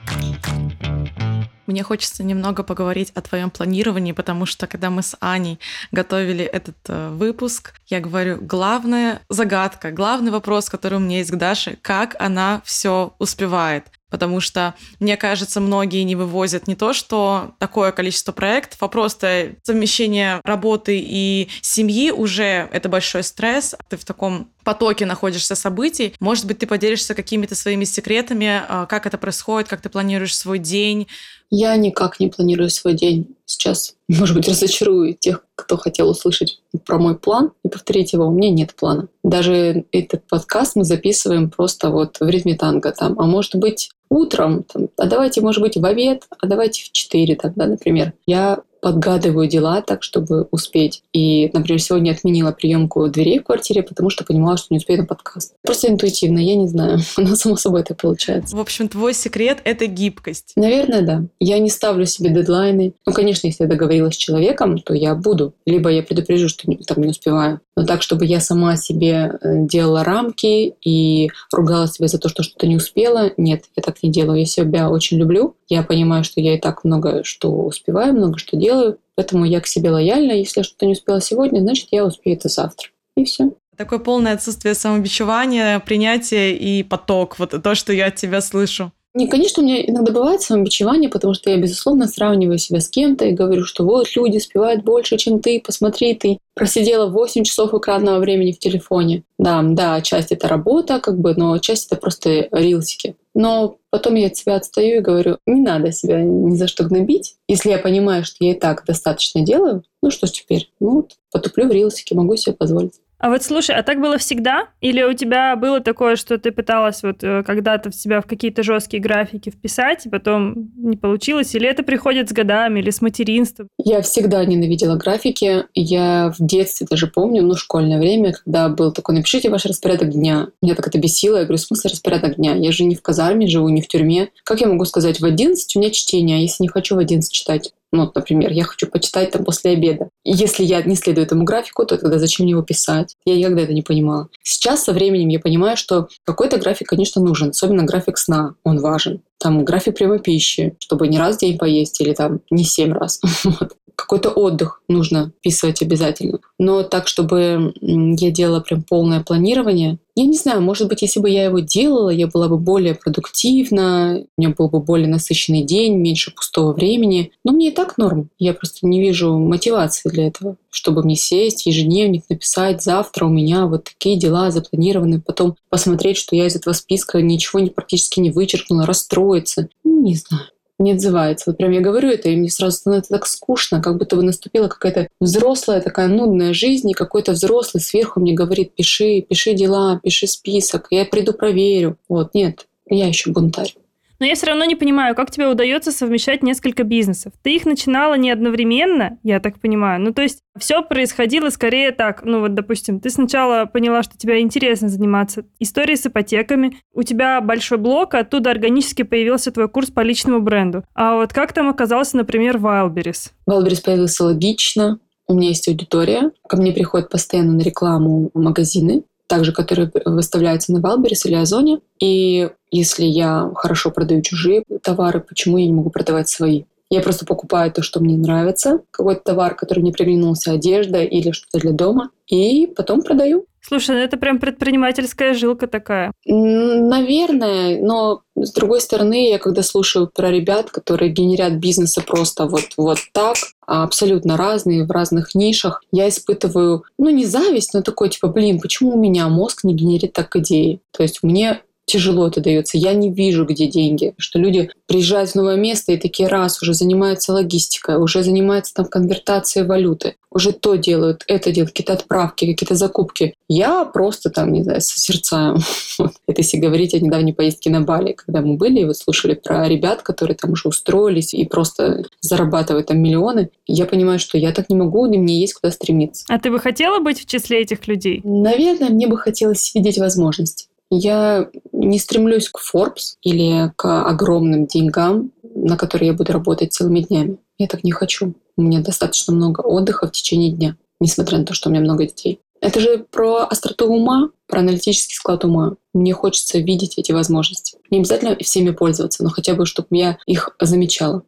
Мне 1.66 1.84
хочется 1.84 2.24
немного 2.24 2.64
поговорить 2.64 3.12
о 3.14 3.20
твоем 3.20 3.48
планировании, 3.48 4.10
потому 4.10 4.44
что 4.44 4.66
когда 4.66 4.90
мы 4.90 5.02
с 5.02 5.16
Аней 5.20 5.60
готовили 5.92 6.44
этот 6.44 6.76
э, 6.88 7.10
выпуск, 7.10 7.74
я 7.86 8.00
говорю, 8.00 8.38
главная 8.40 9.22
загадка, 9.28 9.92
главный 9.92 10.32
вопрос, 10.32 10.68
который 10.68 10.96
у 10.96 11.00
меня 11.00 11.18
есть 11.18 11.30
к 11.30 11.36
Даше, 11.36 11.78
как 11.80 12.16
она 12.18 12.60
все 12.64 13.14
успевает. 13.20 13.84
Потому 14.10 14.40
что, 14.40 14.74
мне 14.98 15.16
кажется, 15.16 15.60
многие 15.60 16.02
не 16.02 16.16
вывозят 16.16 16.66
не 16.66 16.74
то, 16.74 16.92
что 16.92 17.54
такое 17.58 17.92
количество 17.92 18.32
проектов, 18.32 18.82
а 18.82 18.88
просто 18.88 19.54
совмещение 19.62 20.40
работы 20.44 21.00
и 21.00 21.48
семьи 21.62 22.10
уже 22.10 22.68
это 22.72 22.88
большой 22.88 23.22
стресс. 23.22 23.74
Ты 23.88 23.96
в 23.96 24.04
таком 24.04 24.50
потоке 24.64 25.06
находишься 25.06 25.54
событий. 25.54 26.14
Может 26.20 26.46
быть, 26.46 26.58
ты 26.58 26.66
поделишься 26.66 27.14
какими-то 27.14 27.54
своими 27.54 27.84
секретами, 27.84 28.62
а, 28.68 28.86
как 28.86 29.06
это 29.06 29.18
происходит, 29.18 29.68
как 29.68 29.80
ты 29.80 29.88
планируешь 29.88 30.36
свой 30.36 30.58
день. 30.58 31.06
Я 31.50 31.76
никак 31.76 32.20
не 32.20 32.28
планирую 32.28 32.70
свой 32.70 32.94
день 32.94 33.34
сейчас. 33.44 33.96
Может 34.08 34.36
быть, 34.36 34.48
разочарую 34.48 35.14
тех, 35.14 35.44
кто 35.56 35.76
хотел 35.76 36.10
услышать 36.10 36.60
про 36.86 36.98
мой 36.98 37.18
план 37.18 37.52
и 37.64 37.68
повторить 37.68 38.12
его. 38.12 38.26
У 38.26 38.32
меня 38.32 38.50
нет 38.50 38.74
плана. 38.74 39.08
Даже 39.24 39.84
этот 39.92 40.26
подкаст 40.28 40.76
мы 40.76 40.84
записываем 40.84 41.50
просто 41.50 41.90
вот 41.90 42.18
в 42.20 42.28
ритме 42.28 42.56
танго 42.56 42.92
там. 42.92 43.18
А 43.18 43.25
может 43.25 43.56
быть, 43.56 43.90
утром, 44.11 44.64
там, 44.64 44.88
а 44.97 45.07
давайте, 45.07 45.40
может 45.40 45.62
быть, 45.62 45.76
в 45.76 45.85
обед, 45.85 46.25
а 46.38 46.47
давайте 46.47 46.83
в 46.83 46.93
4 46.93 47.37
тогда, 47.37 47.67
например. 47.67 48.12
Я 48.26 48.61
подгадываю 48.80 49.49
дела 49.49 49.82
так, 49.82 50.02
чтобы 50.02 50.49
успеть. 50.50 51.02
И, 51.12 51.50
например, 51.52 51.80
сегодня 51.80 52.12
отменила 52.12 52.52
приемку 52.52 53.08
дверей 53.08 53.40
в 53.40 53.44
квартире, 53.44 53.82
потому 53.82 54.10
что 54.10 54.25
понимала, 54.25 54.56
что 54.56 54.68
не 54.70 54.78
успею 54.78 55.00
на 55.00 55.06
подкаст. 55.06 55.54
Просто 55.62 55.88
интуитивно, 55.88 56.38
я 56.38 56.56
не 56.56 56.68
знаю. 56.68 56.99
Оно 57.16 57.37
само 57.37 57.56
собой 57.56 57.82
это 57.82 57.94
получается. 57.94 58.56
В 58.56 58.60
общем, 58.60 58.88
твой 58.88 59.14
секрет— 59.14 59.58
это 59.64 59.87
гибкость. 59.87 60.52
Наверное, 60.56 61.02
да. 61.02 61.25
Я 61.38 61.58
не 61.58 61.70
ставлю 61.70 62.06
себе 62.06 62.30
дедлайны. 62.30 62.94
Ну, 63.06 63.12
конечно, 63.12 63.46
если 63.46 63.64
я 63.64 63.68
договорилась 63.68 64.14
с 64.14 64.18
человеком, 64.18 64.78
то 64.78 64.94
я 64.94 65.14
буду. 65.14 65.54
Либо 65.66 65.90
я 65.90 66.02
предупрежу, 66.02 66.49
что 66.49 66.66
там 66.87 67.02
не 67.02 67.10
успеваю. 67.10 67.60
Но 67.76 67.87
так, 67.87 68.02
чтобы 68.02 68.26
я 68.26 68.40
сама 68.40 68.76
себе 68.76 69.38
э, 69.40 69.66
делала 69.66 70.04
рамки 70.04 70.75
и 70.84 71.30
ругала 71.52 71.88
себя 71.88 72.08
за 72.08 72.18
то, 72.18 72.28
что 72.28 72.42
что-то 72.42 72.66
не 72.66 72.76
успела, 72.76 73.30
нет, 73.37 73.64
я 73.76 73.82
так 73.82 74.02
не 74.02 74.10
делаю. 74.10 74.40
Я 74.40 74.46
себя 74.46 74.90
очень 74.90 75.18
люблю. 75.18 75.56
Я 75.68 75.82
понимаю, 75.82 76.25
что 76.25 76.40
я 76.40 76.56
и 76.56 76.60
так 76.60 76.84
много 76.84 77.22
что 77.25 77.50
успеваю, 77.50 78.12
много 78.12 78.38
что 78.38 78.56
делаю. 78.56 78.69
Поэтому 79.14 79.44
я 79.44 79.60
к 79.60 79.66
себе 79.66 79.90
лояльна. 79.90 80.32
Если 80.32 80.60
я 80.60 80.64
что-то 80.64 80.86
не 80.86 80.92
успела 80.92 81.20
сегодня, 81.20 81.60
значит, 81.60 81.88
я 81.90 82.04
успею 82.04 82.36
это 82.36 82.48
завтра. 82.48 82.88
И 83.16 83.24
все. 83.24 83.52
Такое 83.76 83.98
полное 83.98 84.34
отсутствие 84.34 84.74
самобичевания, 84.74 85.78
принятия 85.80 86.54
и 86.54 86.82
поток. 86.82 87.38
Вот 87.38 87.62
то, 87.62 87.74
что 87.74 87.92
я 87.92 88.06
от 88.06 88.16
тебя 88.16 88.40
слышу. 88.40 88.92
Не, 89.12 89.26
конечно, 89.26 89.61
у 89.61 89.67
меня 89.67 89.85
иногда 89.85 90.12
бывает 90.12 90.40
самобичевание, 90.40 91.11
потому 91.11 91.35
что 91.35 91.50
я, 91.50 91.57
безусловно, 91.57 92.07
сравниваю 92.07 92.59
себя 92.59 92.81
с 92.81 92.88
кем-то 92.88 93.25
и 93.25 93.33
говорю, 93.33 93.64
что 93.64 93.85
вот 93.85 94.07
люди 94.14 94.37
успевают 94.37 94.85
больше, 94.85 95.17
чем 95.17 95.40
ты, 95.40 95.61
посмотри, 95.61 96.14
ты 96.14 96.38
просидела 96.55 97.11
8 97.11 97.43
часов 97.43 97.75
экранного 97.75 98.21
времени 98.21 98.52
в 98.52 98.61
телефоне. 98.61 99.25
Да, 99.37 99.62
да, 99.64 100.00
часть 100.00 100.31
это 100.31 100.47
работа, 100.47 101.00
как 101.00 101.19
бы, 101.19 101.35
но 101.35 101.59
часть 101.59 101.87
это 101.87 102.00
просто 102.00 102.49
рилсики. 102.52 103.17
Но 103.35 103.79
потом 103.90 104.14
я 104.14 104.29
от 104.29 104.37
себя 104.37 104.55
отстаю 104.55 104.99
и 104.99 105.02
говорю, 105.02 105.38
не 105.45 105.61
надо 105.61 105.90
себя 105.90 106.21
ни 106.21 106.55
за 106.55 106.69
что 106.69 106.85
гнобить. 106.85 107.35
Если 107.49 107.71
я 107.71 107.79
понимаю, 107.79 108.25
что 108.25 108.45
я 108.45 108.52
и 108.52 108.59
так 108.59 108.85
достаточно 108.87 109.43
делаю, 109.43 109.83
ну 110.02 110.11
что 110.12 110.29
ж 110.29 110.31
теперь? 110.31 110.71
Ну, 110.79 111.09
потуплю 111.33 111.67
в 111.67 111.73
рилсике, 111.73 112.14
могу 112.14 112.37
себе 112.37 112.55
позволить. 112.55 113.00
А 113.20 113.28
вот 113.28 113.42
слушай, 113.42 113.76
а 113.76 113.82
так 113.82 114.00
было 114.00 114.16
всегда? 114.16 114.68
Или 114.80 115.02
у 115.02 115.12
тебя 115.12 115.54
было 115.54 115.80
такое, 115.80 116.16
что 116.16 116.38
ты 116.38 116.52
пыталась 116.52 117.02
вот 117.02 117.22
э, 117.22 117.42
когда-то 117.42 117.90
в 117.90 117.94
себя 117.94 118.22
в 118.22 118.26
какие-то 118.26 118.62
жесткие 118.62 119.02
графики 119.02 119.50
вписать, 119.50 120.06
и 120.06 120.08
потом 120.08 120.70
не 120.78 120.96
получилось? 120.96 121.54
Или 121.54 121.68
это 121.68 121.82
приходит 121.82 122.30
с 122.30 122.32
годами, 122.32 122.80
или 122.80 122.88
с 122.88 123.02
материнством? 123.02 123.68
Я 123.76 124.00
всегда 124.00 124.42
ненавидела 124.46 124.96
графики. 124.96 125.64
Я 125.74 126.32
в 126.36 126.42
детстве 126.42 126.86
даже 126.90 127.08
помню, 127.08 127.42
ну, 127.42 127.54
школьное 127.56 127.98
время, 127.98 128.32
когда 128.32 128.70
был 128.70 128.90
такой, 128.90 129.16
напишите 129.16 129.50
ваш 129.50 129.66
распорядок 129.66 130.10
дня. 130.10 130.48
Меня 130.62 130.74
так 130.74 130.88
это 130.88 130.98
бесило. 130.98 131.36
Я 131.36 131.44
говорю, 131.44 131.58
в 131.58 131.66
смысле 131.66 131.90
распорядок 131.90 132.36
дня? 132.36 132.54
Я 132.54 132.72
же 132.72 132.84
не 132.84 132.94
в 132.94 133.02
казарме 133.02 133.46
живу, 133.46 133.68
не 133.68 133.82
в 133.82 133.88
тюрьме. 133.88 134.30
Как 134.44 134.62
я 134.62 134.66
могу 134.66 134.86
сказать, 134.86 135.20
в 135.20 135.26
11 135.26 135.76
у 135.76 135.78
меня 135.78 135.90
чтение, 135.90 136.38
а 136.38 136.40
если 136.40 136.62
не 136.62 136.68
хочу 136.68 136.96
в 136.96 136.98
11 136.98 137.30
читать? 137.30 137.74
Ну, 137.92 138.11
например, 138.14 138.52
я 138.52 138.64
хочу 138.64 138.87
почитать 138.87 139.32
там 139.32 139.44
после 139.44 139.73
обеда. 139.73 140.11
И 140.25 140.32
если 140.32 140.62
я 140.62 140.82
не 140.82 140.94
следую 140.94 141.26
этому 141.26 141.44
графику, 141.44 141.85
то 141.85 141.99
тогда 141.99 142.18
зачем 142.18 142.44
мне 142.44 142.52
его 142.52 142.62
писать? 142.62 143.16
Я 143.25 143.37
никогда 143.37 143.62
это 143.62 143.73
не 143.73 143.82
понимала. 143.82 144.28
Сейчас 144.42 144.85
со 144.85 144.92
временем 144.92 145.28
я 145.28 145.40
понимаю, 145.40 145.76
что 145.76 146.09
какой-то 146.25 146.59
график, 146.59 146.88
конечно, 146.88 147.20
нужен, 147.20 147.50
особенно 147.50 147.85
график 147.85 148.18
сна, 148.18 148.54
он 148.64 148.78
важен. 148.78 149.23
Там 149.38 149.64
график 149.64 149.97
прямой 149.97 150.20
пищи, 150.20 150.76
чтобы 150.78 151.09
не 151.09 151.18
раз 151.18 151.37
в 151.37 151.40
день 151.40 151.59
поесть 151.59 152.00
или 152.00 152.12
там 152.12 152.40
не 152.50 152.64
семь 152.64 152.92
раз. 152.92 153.20
какой-то 154.00 154.30
отдых 154.30 154.83
нужно 154.88 155.33
вписывать 155.38 155.83
обязательно. 155.83 156.40
Но 156.59 156.83
так, 156.83 157.07
чтобы 157.07 157.75
я 157.80 158.30
делала 158.30 158.61
прям 158.61 158.83
полное 158.83 159.23
планирование, 159.23 159.99
я 160.16 160.26
не 160.26 160.37
знаю, 160.37 160.61
может 160.61 160.88
быть, 160.88 161.02
если 161.02 161.21
бы 161.21 161.30
я 161.30 161.45
его 161.45 161.61
делала, 161.61 162.11
я 162.11 162.26
была 162.26 162.49
бы 162.49 162.59
более 162.59 162.95
продуктивна, 162.95 164.25
у 164.37 164.40
меня 164.40 164.54
был 164.57 164.69
бы 164.69 164.80
более 164.80 165.09
насыщенный 165.09 165.62
день, 165.62 165.97
меньше 165.97 166.33
пустого 166.35 166.73
времени. 166.73 167.33
Но 167.45 167.52
мне 167.52 167.69
и 167.69 167.75
так 167.75 167.97
норм. 167.97 168.28
Я 168.38 168.52
просто 168.52 168.87
не 168.87 169.00
вижу 169.00 169.38
мотивации 169.38 170.09
для 170.09 170.26
этого, 170.26 170.57
чтобы 170.71 171.02
мне 171.02 171.16
сесть, 171.16 171.66
ежедневник 171.66 172.25
написать, 172.28 172.83
завтра 172.83 173.26
у 173.26 173.30
меня 173.30 173.66
вот 173.66 173.85
такие 173.85 174.19
дела 174.19 174.50
запланированы, 174.50 175.21
потом 175.21 175.57
посмотреть, 175.69 176.16
что 176.16 176.37
я 176.37 176.47
из 176.47 176.57
этого 176.57 176.75
списка 176.75 177.23
ничего 177.23 177.61
не, 177.61 177.71
практически 177.71 178.21
не 178.21 178.30
вычеркнула, 178.30 178.87
расстроиться. 178.87 179.69
Не 179.85 180.16
знаю 180.16 180.47
не 180.80 180.92
отзывается. 180.92 181.50
Вот 181.50 181.58
прям 181.58 181.70
я 181.70 181.80
говорю 181.80 182.08
это, 182.08 182.28
и 182.28 182.37
мне 182.37 182.50
сразу 182.50 182.78
становится 182.78 183.12
так 183.12 183.26
скучно, 183.26 183.80
как 183.80 183.99
будто 183.99 184.16
бы 184.16 184.22
наступила 184.22 184.68
какая-то 184.68 185.08
взрослая 185.20 185.80
такая 185.80 186.08
нудная 186.08 186.52
жизнь, 186.54 186.90
и 186.90 186.94
какой-то 186.94 187.32
взрослый 187.32 187.82
сверху 187.82 188.20
мне 188.20 188.32
говорит, 188.32 188.75
пиши, 188.75 189.20
пиши 189.20 189.54
дела, 189.54 190.00
пиши 190.02 190.26
список, 190.26 190.88
я 190.90 191.04
приду 191.04 191.32
проверю. 191.32 191.99
Вот, 192.08 192.34
нет, 192.34 192.66
я 192.88 193.06
еще 193.06 193.30
бунтарь. 193.30 193.75
Но 194.20 194.26
я 194.26 194.34
все 194.34 194.46
равно 194.46 194.66
не 194.66 194.76
понимаю, 194.76 195.14
как 195.14 195.30
тебе 195.30 195.48
удается 195.48 195.92
совмещать 195.92 196.42
несколько 196.42 196.84
бизнесов. 196.84 197.32
Ты 197.42 197.56
их 197.56 197.64
начинала 197.64 198.14
не 198.14 198.30
одновременно, 198.30 199.18
я 199.22 199.40
так 199.40 199.58
понимаю. 199.58 200.00
Ну, 200.00 200.12
то 200.12 200.20
есть 200.20 200.40
все 200.58 200.82
происходило 200.82 201.48
скорее 201.48 201.90
так. 201.90 202.22
Ну, 202.24 202.40
вот, 202.40 202.54
допустим, 202.54 203.00
ты 203.00 203.08
сначала 203.08 203.64
поняла, 203.64 204.02
что 204.02 204.18
тебе 204.18 204.40
интересно 204.40 204.90
заниматься 204.90 205.44
историей 205.58 205.96
с 205.96 206.04
ипотеками. 206.04 206.76
У 206.92 207.02
тебя 207.02 207.40
большой 207.40 207.78
блок, 207.78 208.14
оттуда 208.14 208.50
органически 208.50 209.02
появился 209.04 209.52
твой 209.52 209.70
курс 209.70 209.90
по 209.90 210.00
личному 210.00 210.40
бренду. 210.40 210.84
А 210.94 211.16
вот 211.16 211.32
как 211.32 211.54
там 211.54 211.70
оказался, 211.70 212.18
например, 212.18 212.58
Wildberries? 212.58 213.30
Wildberries 213.48 213.82
появился 213.82 214.24
логично. 214.24 215.00
У 215.26 215.34
меня 215.34 215.48
есть 215.48 215.66
аудитория. 215.68 216.30
Ко 216.46 216.58
мне 216.58 216.72
приходят 216.72 217.08
постоянно 217.08 217.52
на 217.52 217.62
рекламу 217.62 218.30
магазины 218.34 219.04
также 219.30 219.52
которые 219.52 219.92
выставляются 220.04 220.72
на 220.72 220.80
Wildberries 220.80 221.25
или 221.25 221.37
Озоне. 221.37 221.78
И 222.00 222.50
если 222.72 223.04
я 223.04 223.49
хорошо 223.54 223.92
продаю 223.92 224.22
чужие 224.22 224.64
товары, 224.82 225.20
почему 225.20 225.56
я 225.56 225.66
не 225.66 225.72
могу 225.72 225.90
продавать 225.90 226.28
свои? 226.28 226.64
Я 226.90 227.00
просто 227.00 227.25
покупаю 227.25 227.70
то, 227.70 227.80
что 227.80 228.00
мне 228.00 228.16
нравится, 228.16 228.80
какой-то 228.90 229.22
товар, 229.22 229.54
который 229.54 229.80
мне 229.80 229.92
приглянулся, 229.92 230.50
одежда 230.50 231.04
или 231.04 231.30
что-то 231.30 231.60
для 231.60 231.70
дома, 231.70 232.10
и 232.26 232.66
потом 232.66 233.02
продаю. 233.02 233.46
Слушай, 233.62 233.97
ну 233.97 234.02
это 234.02 234.17
прям 234.17 234.38
предпринимательская 234.38 235.35
жилка 235.35 235.67
такая. 235.67 236.12
Наверное, 236.25 237.81
но 237.81 238.23
с 238.35 238.52
другой 238.52 238.81
стороны, 238.81 239.29
я 239.29 239.38
когда 239.38 239.62
слушаю 239.62 240.11
про 240.12 240.31
ребят, 240.31 240.71
которые 240.71 241.12
генерят 241.12 241.55
бизнесы 241.55 242.00
просто 242.00 242.47
вот, 242.47 242.71
вот 242.76 242.99
так, 243.12 243.37
а 243.67 243.85
абсолютно 243.85 244.37
разные, 244.37 244.87
в 244.87 244.90
разных 244.90 245.35
нишах, 245.35 245.83
я 245.93 246.09
испытываю, 246.09 246.85
ну 246.99 247.11
не 247.11 247.26
зависть, 247.26 247.75
но 247.75 247.83
такой 247.83 248.09
типа, 248.09 248.29
блин, 248.29 248.61
почему 248.61 248.95
у 248.95 248.99
меня 248.99 249.29
мозг 249.29 249.64
не 249.64 249.75
генерит 249.75 250.14
так 250.14 250.35
идеи? 250.37 250.81
То 250.90 251.02
есть 251.02 251.23
мне 251.23 251.62
тяжело 251.90 252.28
это 252.28 252.40
дается. 252.40 252.78
Я 252.78 252.94
не 252.94 253.12
вижу, 253.12 253.44
где 253.44 253.66
деньги. 253.66 254.14
Что 254.16 254.38
люди 254.38 254.70
приезжают 254.87 255.30
в 255.30 255.35
новое 255.35 255.56
место 255.56 255.92
и 255.92 255.97
такие 255.97 256.28
раз 256.28 256.62
уже 256.62 256.73
занимаются 256.73 257.32
логистикой, 257.32 257.97
уже 257.97 258.23
занимаются 258.23 258.75
там 258.75 258.87
конвертацией 258.87 259.66
валюты, 259.66 260.14
уже 260.30 260.52
то 260.52 260.76
делают, 260.76 261.25
это 261.26 261.50
делают, 261.50 261.70
какие-то 261.70 261.94
отправки, 261.94 262.47
какие-то 262.47 262.76
закупки. 262.76 263.35
Я 263.49 263.85
просто 263.85 264.30
там, 264.30 264.52
не 264.52 264.62
знаю, 264.62 264.80
созерцаю. 264.80 265.59
Это 266.26 266.40
если 266.40 266.59
говорить 266.59 266.94
о 266.94 267.00
недавней 267.00 267.32
поездке 267.32 267.70
на 267.70 267.80
Бали, 267.80 268.12
когда 268.12 268.40
мы 268.40 268.54
были 268.56 268.80
и 268.80 268.85
вот 268.85 268.97
слушали 268.97 269.35
про 269.35 269.68
ребят, 269.68 270.02
которые 270.02 270.37
там 270.37 270.52
уже 270.52 270.68
устроились 270.68 271.35
и 271.35 271.44
просто 271.44 272.04
зарабатывают 272.20 272.87
там 272.87 272.99
миллионы. 273.00 273.50
Я 273.66 273.87
понимаю, 273.87 274.18
что 274.18 274.38
я 274.38 274.52
так 274.52 274.70
не 274.70 274.76
могу, 274.76 275.06
и 275.06 275.18
мне 275.18 275.40
есть 275.40 275.54
куда 275.54 275.73
стремиться. 275.73 276.25
А 276.28 276.38
ты 276.38 276.50
бы 276.50 276.61
хотела 276.61 277.00
быть 277.00 277.20
в 277.20 277.26
числе 277.26 277.62
этих 277.62 277.88
людей? 277.88 278.20
Наверное, 278.23 278.90
мне 278.90 279.09
бы 279.09 279.18
хотелось 279.18 279.75
видеть 279.75 279.99
возможность. 279.99 280.69
Я 280.90 281.49
не 281.73 281.99
стремлюсь 281.99 282.49
к 282.49 282.59
Forbes 282.59 283.14
или 283.23 283.73
к 283.76 284.04
огромным 284.04 284.66
деньгам, 284.66 285.30
на 285.42 285.76
которые 285.76 286.09
я 286.09 286.14
буду 286.14 286.32
работать 286.32 286.73
целыми 286.73 287.00
днями. 287.00 287.38
Я 287.59 287.68
так 287.68 287.85
не 287.85 287.92
хочу. 287.92 288.35
У 288.56 288.62
меня 288.62 288.80
достаточно 288.80 289.32
много 289.32 289.61
отдыха 289.61 290.09
в 290.09 290.12
течение 290.12 290.50
дня, 290.50 290.76
несмотря 291.00 291.38
на 291.38 291.44
то, 291.44 291.54
что 291.54 291.68
у 291.68 291.73
меня 291.73 291.82
много 291.82 292.06
детей. 292.06 292.40
Это 292.61 292.80
же 292.80 293.06
про 293.11 293.47
остроту 293.47 293.87
ума, 293.87 294.30
про 294.47 294.61
аналитический 294.61 295.14
склад 295.14 295.44
ума. 295.44 295.76
Мне 295.94 296.12
хочется 296.12 296.59
видеть 296.59 296.99
эти 296.99 297.12
возможности. 297.12 297.78
Не 297.90 297.99
обязательно 297.99 298.37
всеми 298.37 298.70
пользоваться, 298.70 299.25
но 299.25 299.30
хотя 299.30 299.54
бы, 299.54 299.64
чтобы 299.64 299.88
я 299.92 300.18
их 300.26 300.54
замечала. 300.61 301.23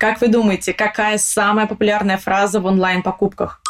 Как 0.00 0.22
вы 0.22 0.28
думаете, 0.28 0.72
какая 0.72 1.18
самая 1.18 1.66
популярная 1.66 2.16
фраза 2.16 2.58
в 2.58 2.64
онлайн-покупках? 2.64 3.60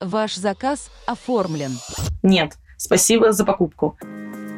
Ваш 0.00 0.34
заказ 0.34 0.90
оформлен. 1.06 1.78
Нет, 2.24 2.54
спасибо 2.76 3.30
за 3.30 3.44
покупку. 3.44 3.96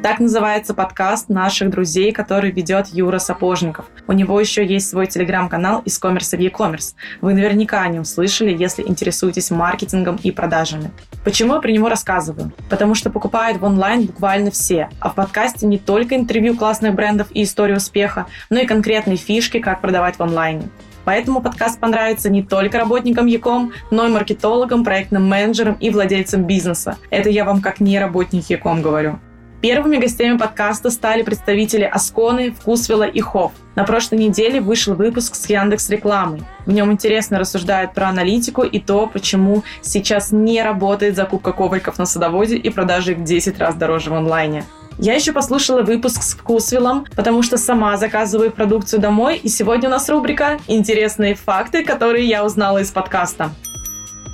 Так 0.01 0.19
называется 0.19 0.73
подкаст 0.73 1.29
наших 1.29 1.69
друзей, 1.69 2.11
который 2.11 2.49
ведет 2.49 2.87
Юра 2.87 3.19
Сапожников. 3.19 3.85
У 4.07 4.13
него 4.13 4.39
еще 4.39 4.65
есть 4.65 4.89
свой 4.89 5.05
телеграм-канал 5.05 5.83
из 5.85 5.99
коммерса 5.99 6.35
в 6.35 6.39
e-commerce. 6.39 6.95
Вы 7.21 7.35
наверняка 7.35 7.83
о 7.83 7.87
нем 7.89 8.03
слышали, 8.03 8.55
если 8.57 8.81
интересуетесь 8.81 9.51
маркетингом 9.51 10.15
и 10.23 10.31
продажами. 10.31 10.89
Почему 11.23 11.53
я 11.53 11.61
про 11.61 11.69
него 11.69 11.89
рассказываю? 11.89 12.51
Потому 12.71 12.95
что 12.95 13.11
покупают 13.11 13.59
в 13.59 13.63
онлайн 13.63 14.07
буквально 14.07 14.49
все, 14.49 14.89
а 14.99 15.09
в 15.09 15.15
подкасте 15.15 15.67
не 15.67 15.77
только 15.77 16.15
интервью 16.15 16.57
классных 16.57 16.95
брендов 16.95 17.27
и 17.29 17.43
истории 17.43 17.75
успеха, 17.75 18.25
но 18.49 18.59
и 18.59 18.65
конкретные 18.65 19.17
фишки, 19.17 19.59
как 19.59 19.81
продавать 19.81 20.17
в 20.17 20.23
онлайне. 20.23 20.69
Поэтому 21.07 21.41
подкаст 21.41 21.79
понравится 21.79 22.29
не 22.29 22.43
только 22.43 22.79
работникам 22.79 23.27
Яком, 23.27 23.71
но 23.91 24.07
и 24.07 24.11
маркетологам, 24.11 24.83
проектным 24.83 25.25
менеджерам 25.25 25.75
и 25.75 25.89
владельцам 25.89 26.43
бизнеса. 26.43 26.97
Это 27.09 27.29
я 27.29 27.45
вам 27.45 27.61
как 27.61 27.79
не 27.79 27.97
работник 27.97 28.49
Яком 28.49 28.81
говорю. 28.81 29.17
Первыми 29.61 29.95
гостями 29.95 30.37
подкаста 30.37 30.89
стали 30.89 31.23
представители 31.23 31.83
Асконы, 31.83 32.51
Вкусвилла 32.51 33.05
и 33.05 33.21
Хофф. 33.21 33.53
На 33.75 33.85
прошлой 33.85 34.19
неделе 34.19 34.59
вышел 34.59 34.95
выпуск 34.95 35.35
с 35.35 35.49
Яндекс 35.49 35.89
рекламой. 35.89 36.41
В 36.65 36.73
нем 36.73 36.91
интересно 36.91 37.39
рассуждают 37.39 37.93
про 37.93 38.09
аналитику 38.09 38.63
и 38.63 38.77
то, 38.77 39.07
почему 39.07 39.63
сейчас 39.81 40.33
не 40.33 40.61
работает 40.61 41.15
закупка 41.15 41.53
ковриков 41.53 41.97
на 41.99 42.05
садоводе 42.05 42.57
и 42.57 42.69
продажи 42.69 43.13
их 43.13 43.19
в 43.19 43.23
10 43.23 43.57
раз 43.59 43.75
дороже 43.75 44.09
в 44.09 44.13
онлайне. 44.13 44.65
Я 44.99 45.13
еще 45.13 45.31
послушала 45.31 45.83
выпуск 45.83 46.23
с 46.23 46.33
Вкусвиллом, 46.33 47.05
потому 47.15 47.43
что 47.43 47.57
сама 47.57 47.95
заказываю 47.97 48.51
продукцию 48.51 48.99
домой, 48.99 49.37
и 49.37 49.47
сегодня 49.47 49.89
у 49.89 49.91
нас 49.91 50.09
рубрика 50.09 50.57
«Интересные 50.67 51.35
факты, 51.35 51.83
которые 51.85 52.27
я 52.27 52.43
узнала 52.43 52.79
из 52.79 52.89
подкаста». 52.89 53.51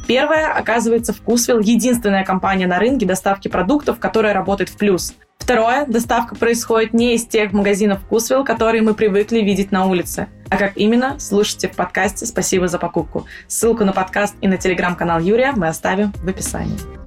Первое, 0.07 0.53
оказывается, 0.53 1.11
Вкусвилл– 1.11 1.59
единственная 1.61 2.23
компания 2.23 2.65
на 2.67 2.79
рынке 2.79 3.05
доставки 3.05 3.49
продуктов, 3.49 3.99
которая 3.99 4.33
работает 4.33 4.69
в 4.69 4.77
плюс. 4.77 5.13
Второе, 5.37 5.85
доставка 5.85 6.35
происходит 6.35 6.93
не 6.93 7.15
из 7.15 7.25
тех 7.25 7.51
магазинов 7.51 7.99
Вкусвилл, 8.03 8.45
которые 8.45 8.83
мы 8.83 8.93
привыкли 8.93 9.39
видеть 9.39 9.73
на 9.73 9.85
улице. 9.85 10.27
А 10.49 10.55
как 10.55 10.77
именно, 10.77 11.19
слушайте 11.19 11.67
в 11.67 11.75
подкасте 11.75 12.25
«Спасибо 12.25 12.69
за 12.69 12.79
покупку». 12.79 13.25
Ссылку 13.47 13.83
на 13.83 13.91
подкаст 13.91 14.35
и 14.39 14.47
на 14.47 14.55
телеграм-канал 14.55 15.19
Юрия 15.19 15.51
мы 15.53 15.67
оставим 15.67 16.13
в 16.23 16.27
описании. 16.29 17.02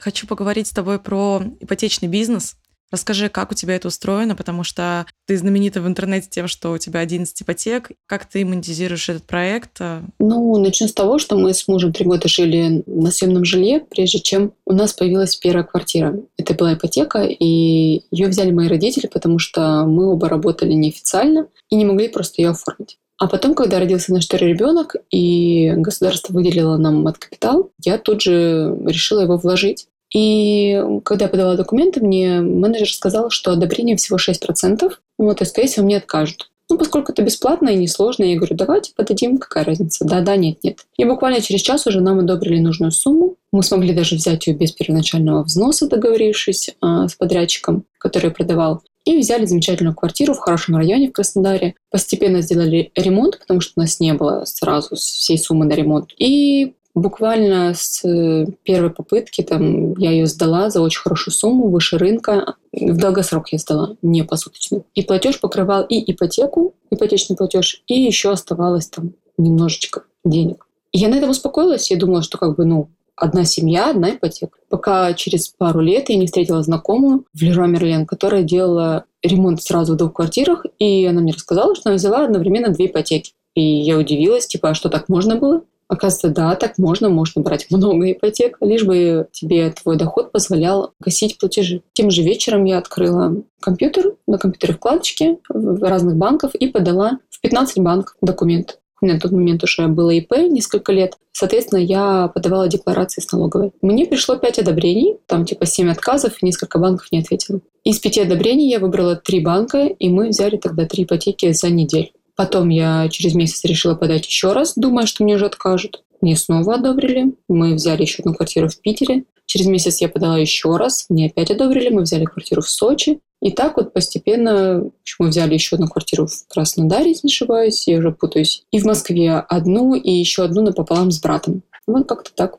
Хочу 0.00 0.26
поговорить 0.26 0.66
с 0.66 0.72
тобой 0.72 0.98
про 0.98 1.42
ипотечный 1.60 2.08
бизнес. 2.08 2.56
Расскажи, 2.90 3.28
как 3.28 3.52
у 3.52 3.54
тебя 3.54 3.76
это 3.76 3.86
устроено, 3.86 4.34
потому 4.34 4.64
что 4.64 5.06
ты 5.26 5.36
знаменита 5.36 5.80
в 5.80 5.86
интернете 5.86 6.26
тем, 6.28 6.48
что 6.48 6.72
у 6.72 6.78
тебя 6.78 7.00
11 7.00 7.40
ипотек. 7.42 7.92
Как 8.06 8.24
ты 8.24 8.44
монетизируешь 8.44 9.08
этот 9.08 9.22
проект? 9.24 9.80
Ну, 10.18 10.58
начну 10.58 10.88
с 10.88 10.92
того, 10.92 11.20
что 11.20 11.38
мы 11.38 11.54
с 11.54 11.68
мужем 11.68 11.92
три 11.92 12.04
года 12.04 12.26
жили 12.26 12.82
на 12.86 13.12
съемном 13.12 13.44
жилье, 13.44 13.80
прежде 13.88 14.18
чем 14.18 14.54
у 14.66 14.72
нас 14.72 14.92
появилась 14.92 15.36
первая 15.36 15.62
квартира. 15.62 16.16
Это 16.36 16.54
была 16.54 16.74
ипотека, 16.74 17.22
и 17.22 18.02
ее 18.10 18.26
взяли 18.26 18.50
мои 18.50 18.66
родители, 18.66 19.06
потому 19.06 19.38
что 19.38 19.84
мы 19.86 20.10
оба 20.10 20.28
работали 20.28 20.72
неофициально 20.72 21.46
и 21.68 21.76
не 21.76 21.84
могли 21.84 22.08
просто 22.08 22.42
ее 22.42 22.50
оформить. 22.50 22.98
А 23.20 23.28
потом, 23.28 23.54
когда 23.54 23.78
родился 23.78 24.14
наш 24.14 24.24
второй 24.24 24.48
ребенок, 24.48 24.96
и 25.10 25.72
государство 25.76 26.32
выделило 26.32 26.78
нам 26.78 27.06
от 27.06 27.18
капитал, 27.18 27.70
я 27.84 27.98
тут 27.98 28.22
же 28.22 28.74
решила 28.86 29.20
его 29.20 29.36
вложить. 29.36 29.88
И 30.14 30.82
когда 31.04 31.26
я 31.26 31.30
подала 31.30 31.56
документы, 31.56 32.00
мне 32.00 32.40
менеджер 32.40 32.92
сказал, 32.92 33.30
что 33.30 33.52
одобрение 33.52 33.96
всего 33.96 34.18
6%, 34.18 34.92
вот, 35.18 35.40
и, 35.40 35.44
скорее 35.44 35.68
всего, 35.68 35.84
мне 35.84 35.98
откажут. 35.98 36.50
Ну, 36.70 36.78
поскольку 36.78 37.10
это 37.10 37.22
бесплатно 37.22 37.70
и 37.70 37.76
несложно, 37.76 38.22
я 38.22 38.36
говорю, 38.36 38.54
давайте 38.54 38.92
подадим, 38.94 39.38
какая 39.38 39.64
разница? 39.64 40.04
Да, 40.04 40.20
да, 40.20 40.36
нет, 40.36 40.58
нет. 40.62 40.86
И 40.96 41.04
буквально 41.04 41.40
через 41.40 41.62
час 41.62 41.84
уже 41.88 42.00
нам 42.00 42.20
одобрили 42.20 42.60
нужную 42.60 42.92
сумму. 42.92 43.34
Мы 43.50 43.64
смогли 43.64 43.92
даже 43.92 44.14
взять 44.14 44.46
ее 44.46 44.54
без 44.54 44.70
первоначального 44.70 45.42
взноса, 45.42 45.88
договорившись 45.88 46.68
э, 46.68 47.08
с 47.08 47.14
подрядчиком, 47.16 47.84
который 47.98 48.30
продавал. 48.30 48.82
И 49.04 49.18
взяли 49.18 49.46
замечательную 49.46 49.96
квартиру 49.96 50.32
в 50.34 50.38
хорошем 50.38 50.76
районе 50.76 51.08
в 51.08 51.12
Краснодаре. 51.12 51.74
Постепенно 51.90 52.40
сделали 52.40 52.92
ремонт, 52.94 53.40
потому 53.40 53.60
что 53.60 53.72
у 53.74 53.80
нас 53.80 53.98
не 53.98 54.14
было 54.14 54.44
сразу 54.44 54.94
всей 54.94 55.38
суммы 55.38 55.64
на 55.64 55.72
ремонт. 55.72 56.12
И 56.18 56.74
буквально 56.94 57.72
с 57.74 58.04
э, 58.04 58.46
первой 58.62 58.90
попытки 58.90 59.42
там 59.42 59.92
я 59.96 60.10
ее 60.10 60.26
сдала 60.26 60.70
за 60.70 60.80
очень 60.80 61.00
хорошую 61.00 61.34
сумму, 61.34 61.68
выше 61.68 61.98
рынка. 61.98 62.56
В 62.72 62.96
долгосрок 62.96 63.48
я 63.52 63.58
сдала, 63.58 63.96
не 64.02 64.22
посуточно. 64.22 64.82
И 64.94 65.02
платеж 65.02 65.40
покрывал 65.40 65.84
и 65.84 66.10
ипотеку, 66.10 66.74
ипотечный 66.90 67.36
платеж, 67.36 67.82
и 67.86 68.00
еще 68.00 68.30
оставалось 68.30 68.88
там 68.88 69.14
немножечко 69.38 70.04
денег. 70.24 70.66
Я 70.92 71.08
на 71.08 71.16
этом 71.16 71.30
успокоилась. 71.30 71.90
Я 71.90 71.96
думала, 71.96 72.22
что 72.22 72.38
как 72.38 72.56
бы, 72.56 72.64
ну, 72.64 72.88
одна 73.14 73.44
семья, 73.44 73.90
одна 73.90 74.10
ипотека. 74.10 74.58
Пока 74.68 75.12
через 75.14 75.48
пару 75.48 75.80
лет 75.80 76.08
я 76.08 76.16
не 76.16 76.26
встретила 76.26 76.62
знакомую 76.62 77.24
в 77.32 77.42
Леруа 77.42 77.66
Мерлен, 77.66 78.06
которая 78.06 78.42
делала 78.42 79.04
ремонт 79.22 79.62
сразу 79.62 79.94
в 79.94 79.96
двух 79.96 80.14
квартирах, 80.14 80.64
и 80.78 81.04
она 81.04 81.20
мне 81.20 81.32
рассказала, 81.32 81.74
что 81.74 81.90
она 81.90 81.96
взяла 81.96 82.24
одновременно 82.24 82.70
две 82.70 82.86
ипотеки. 82.86 83.32
И 83.54 83.62
я 83.62 83.98
удивилась, 83.98 84.46
типа, 84.46 84.70
а 84.70 84.74
что 84.74 84.88
так 84.88 85.08
можно 85.08 85.36
было? 85.36 85.62
Оказывается, 85.90 86.28
да, 86.28 86.54
так 86.54 86.78
можно, 86.78 87.08
можно 87.08 87.42
брать 87.42 87.66
много 87.68 88.12
ипотек, 88.12 88.58
лишь 88.60 88.84
бы 88.84 89.26
тебе 89.32 89.70
твой 89.72 89.96
доход 89.96 90.30
позволял 90.30 90.92
гасить 91.00 91.36
платежи. 91.36 91.82
Тем 91.94 92.12
же 92.12 92.22
вечером 92.22 92.64
я 92.64 92.78
открыла 92.78 93.42
компьютер, 93.60 94.14
на 94.28 94.38
компьютере 94.38 94.74
вкладочки 94.74 95.38
разных 95.48 96.16
банков 96.16 96.54
и 96.54 96.68
подала 96.68 97.18
в 97.28 97.40
15 97.40 97.78
банков 97.78 98.14
документ. 98.22 98.78
У 99.02 99.04
меня 99.04 99.14
на 99.16 99.20
тот 99.20 99.32
момент 99.32 99.64
уже 99.64 99.88
было 99.88 100.10
ИП 100.10 100.30
несколько 100.48 100.92
лет. 100.92 101.16
Соответственно, 101.32 101.80
я 101.80 102.28
подавала 102.28 102.68
декларации 102.68 103.20
с 103.20 103.32
налоговой. 103.32 103.72
Мне 103.82 104.06
пришло 104.06 104.36
5 104.36 104.60
одобрений, 104.60 105.16
там 105.26 105.44
типа 105.44 105.66
7 105.66 105.90
отказов, 105.90 106.34
и 106.40 106.46
несколько 106.46 106.78
банков 106.78 107.10
не 107.10 107.18
ответило. 107.18 107.60
Из 107.82 107.98
пяти 107.98 108.20
одобрений 108.20 108.70
я 108.70 108.78
выбрала 108.78 109.16
три 109.16 109.40
банка, 109.40 109.86
и 109.86 110.08
мы 110.08 110.28
взяли 110.28 110.56
тогда 110.56 110.84
три 110.84 111.02
ипотеки 111.02 111.50
за 111.52 111.70
неделю. 111.70 112.10
Потом 112.40 112.70
я 112.70 113.06
через 113.10 113.34
месяц 113.34 113.62
решила 113.64 113.94
подать 113.94 114.26
еще 114.26 114.54
раз, 114.54 114.72
думая, 114.74 115.04
что 115.04 115.24
мне 115.24 115.34
уже 115.34 115.44
откажут. 115.44 116.04
Мне 116.22 116.36
снова 116.36 116.76
одобрили. 116.76 117.34
Мы 117.48 117.74
взяли 117.74 118.00
еще 118.00 118.22
одну 118.22 118.32
квартиру 118.32 118.70
в 118.70 118.80
Питере. 118.80 119.24
Через 119.44 119.66
месяц 119.66 120.00
я 120.00 120.08
подала 120.08 120.38
еще 120.38 120.74
раз. 120.78 121.04
Мне 121.10 121.26
опять 121.26 121.50
одобрили. 121.50 121.90
Мы 121.90 122.00
взяли 122.00 122.24
квартиру 122.24 122.62
в 122.62 122.70
Сочи. 122.70 123.20
И 123.42 123.50
так 123.50 123.76
вот 123.76 123.92
постепенно 123.92 124.90
мы 125.18 125.28
взяли 125.28 125.52
еще 125.52 125.76
одну 125.76 125.86
квартиру 125.88 126.28
в 126.28 126.48
Краснодаре, 126.48 127.10
если 127.10 127.26
не 127.26 127.30
ошибаюсь, 127.30 127.86
я 127.86 127.98
уже 127.98 128.10
путаюсь. 128.10 128.62
И 128.70 128.80
в 128.80 128.86
Москве 128.86 129.34
одну, 129.34 129.94
и 129.94 130.10
еще 130.10 130.42
одну 130.42 130.62
напополам 130.62 131.10
с 131.10 131.20
братом. 131.20 131.62
Вот 131.86 132.08
как-то 132.08 132.30
так. 132.34 132.56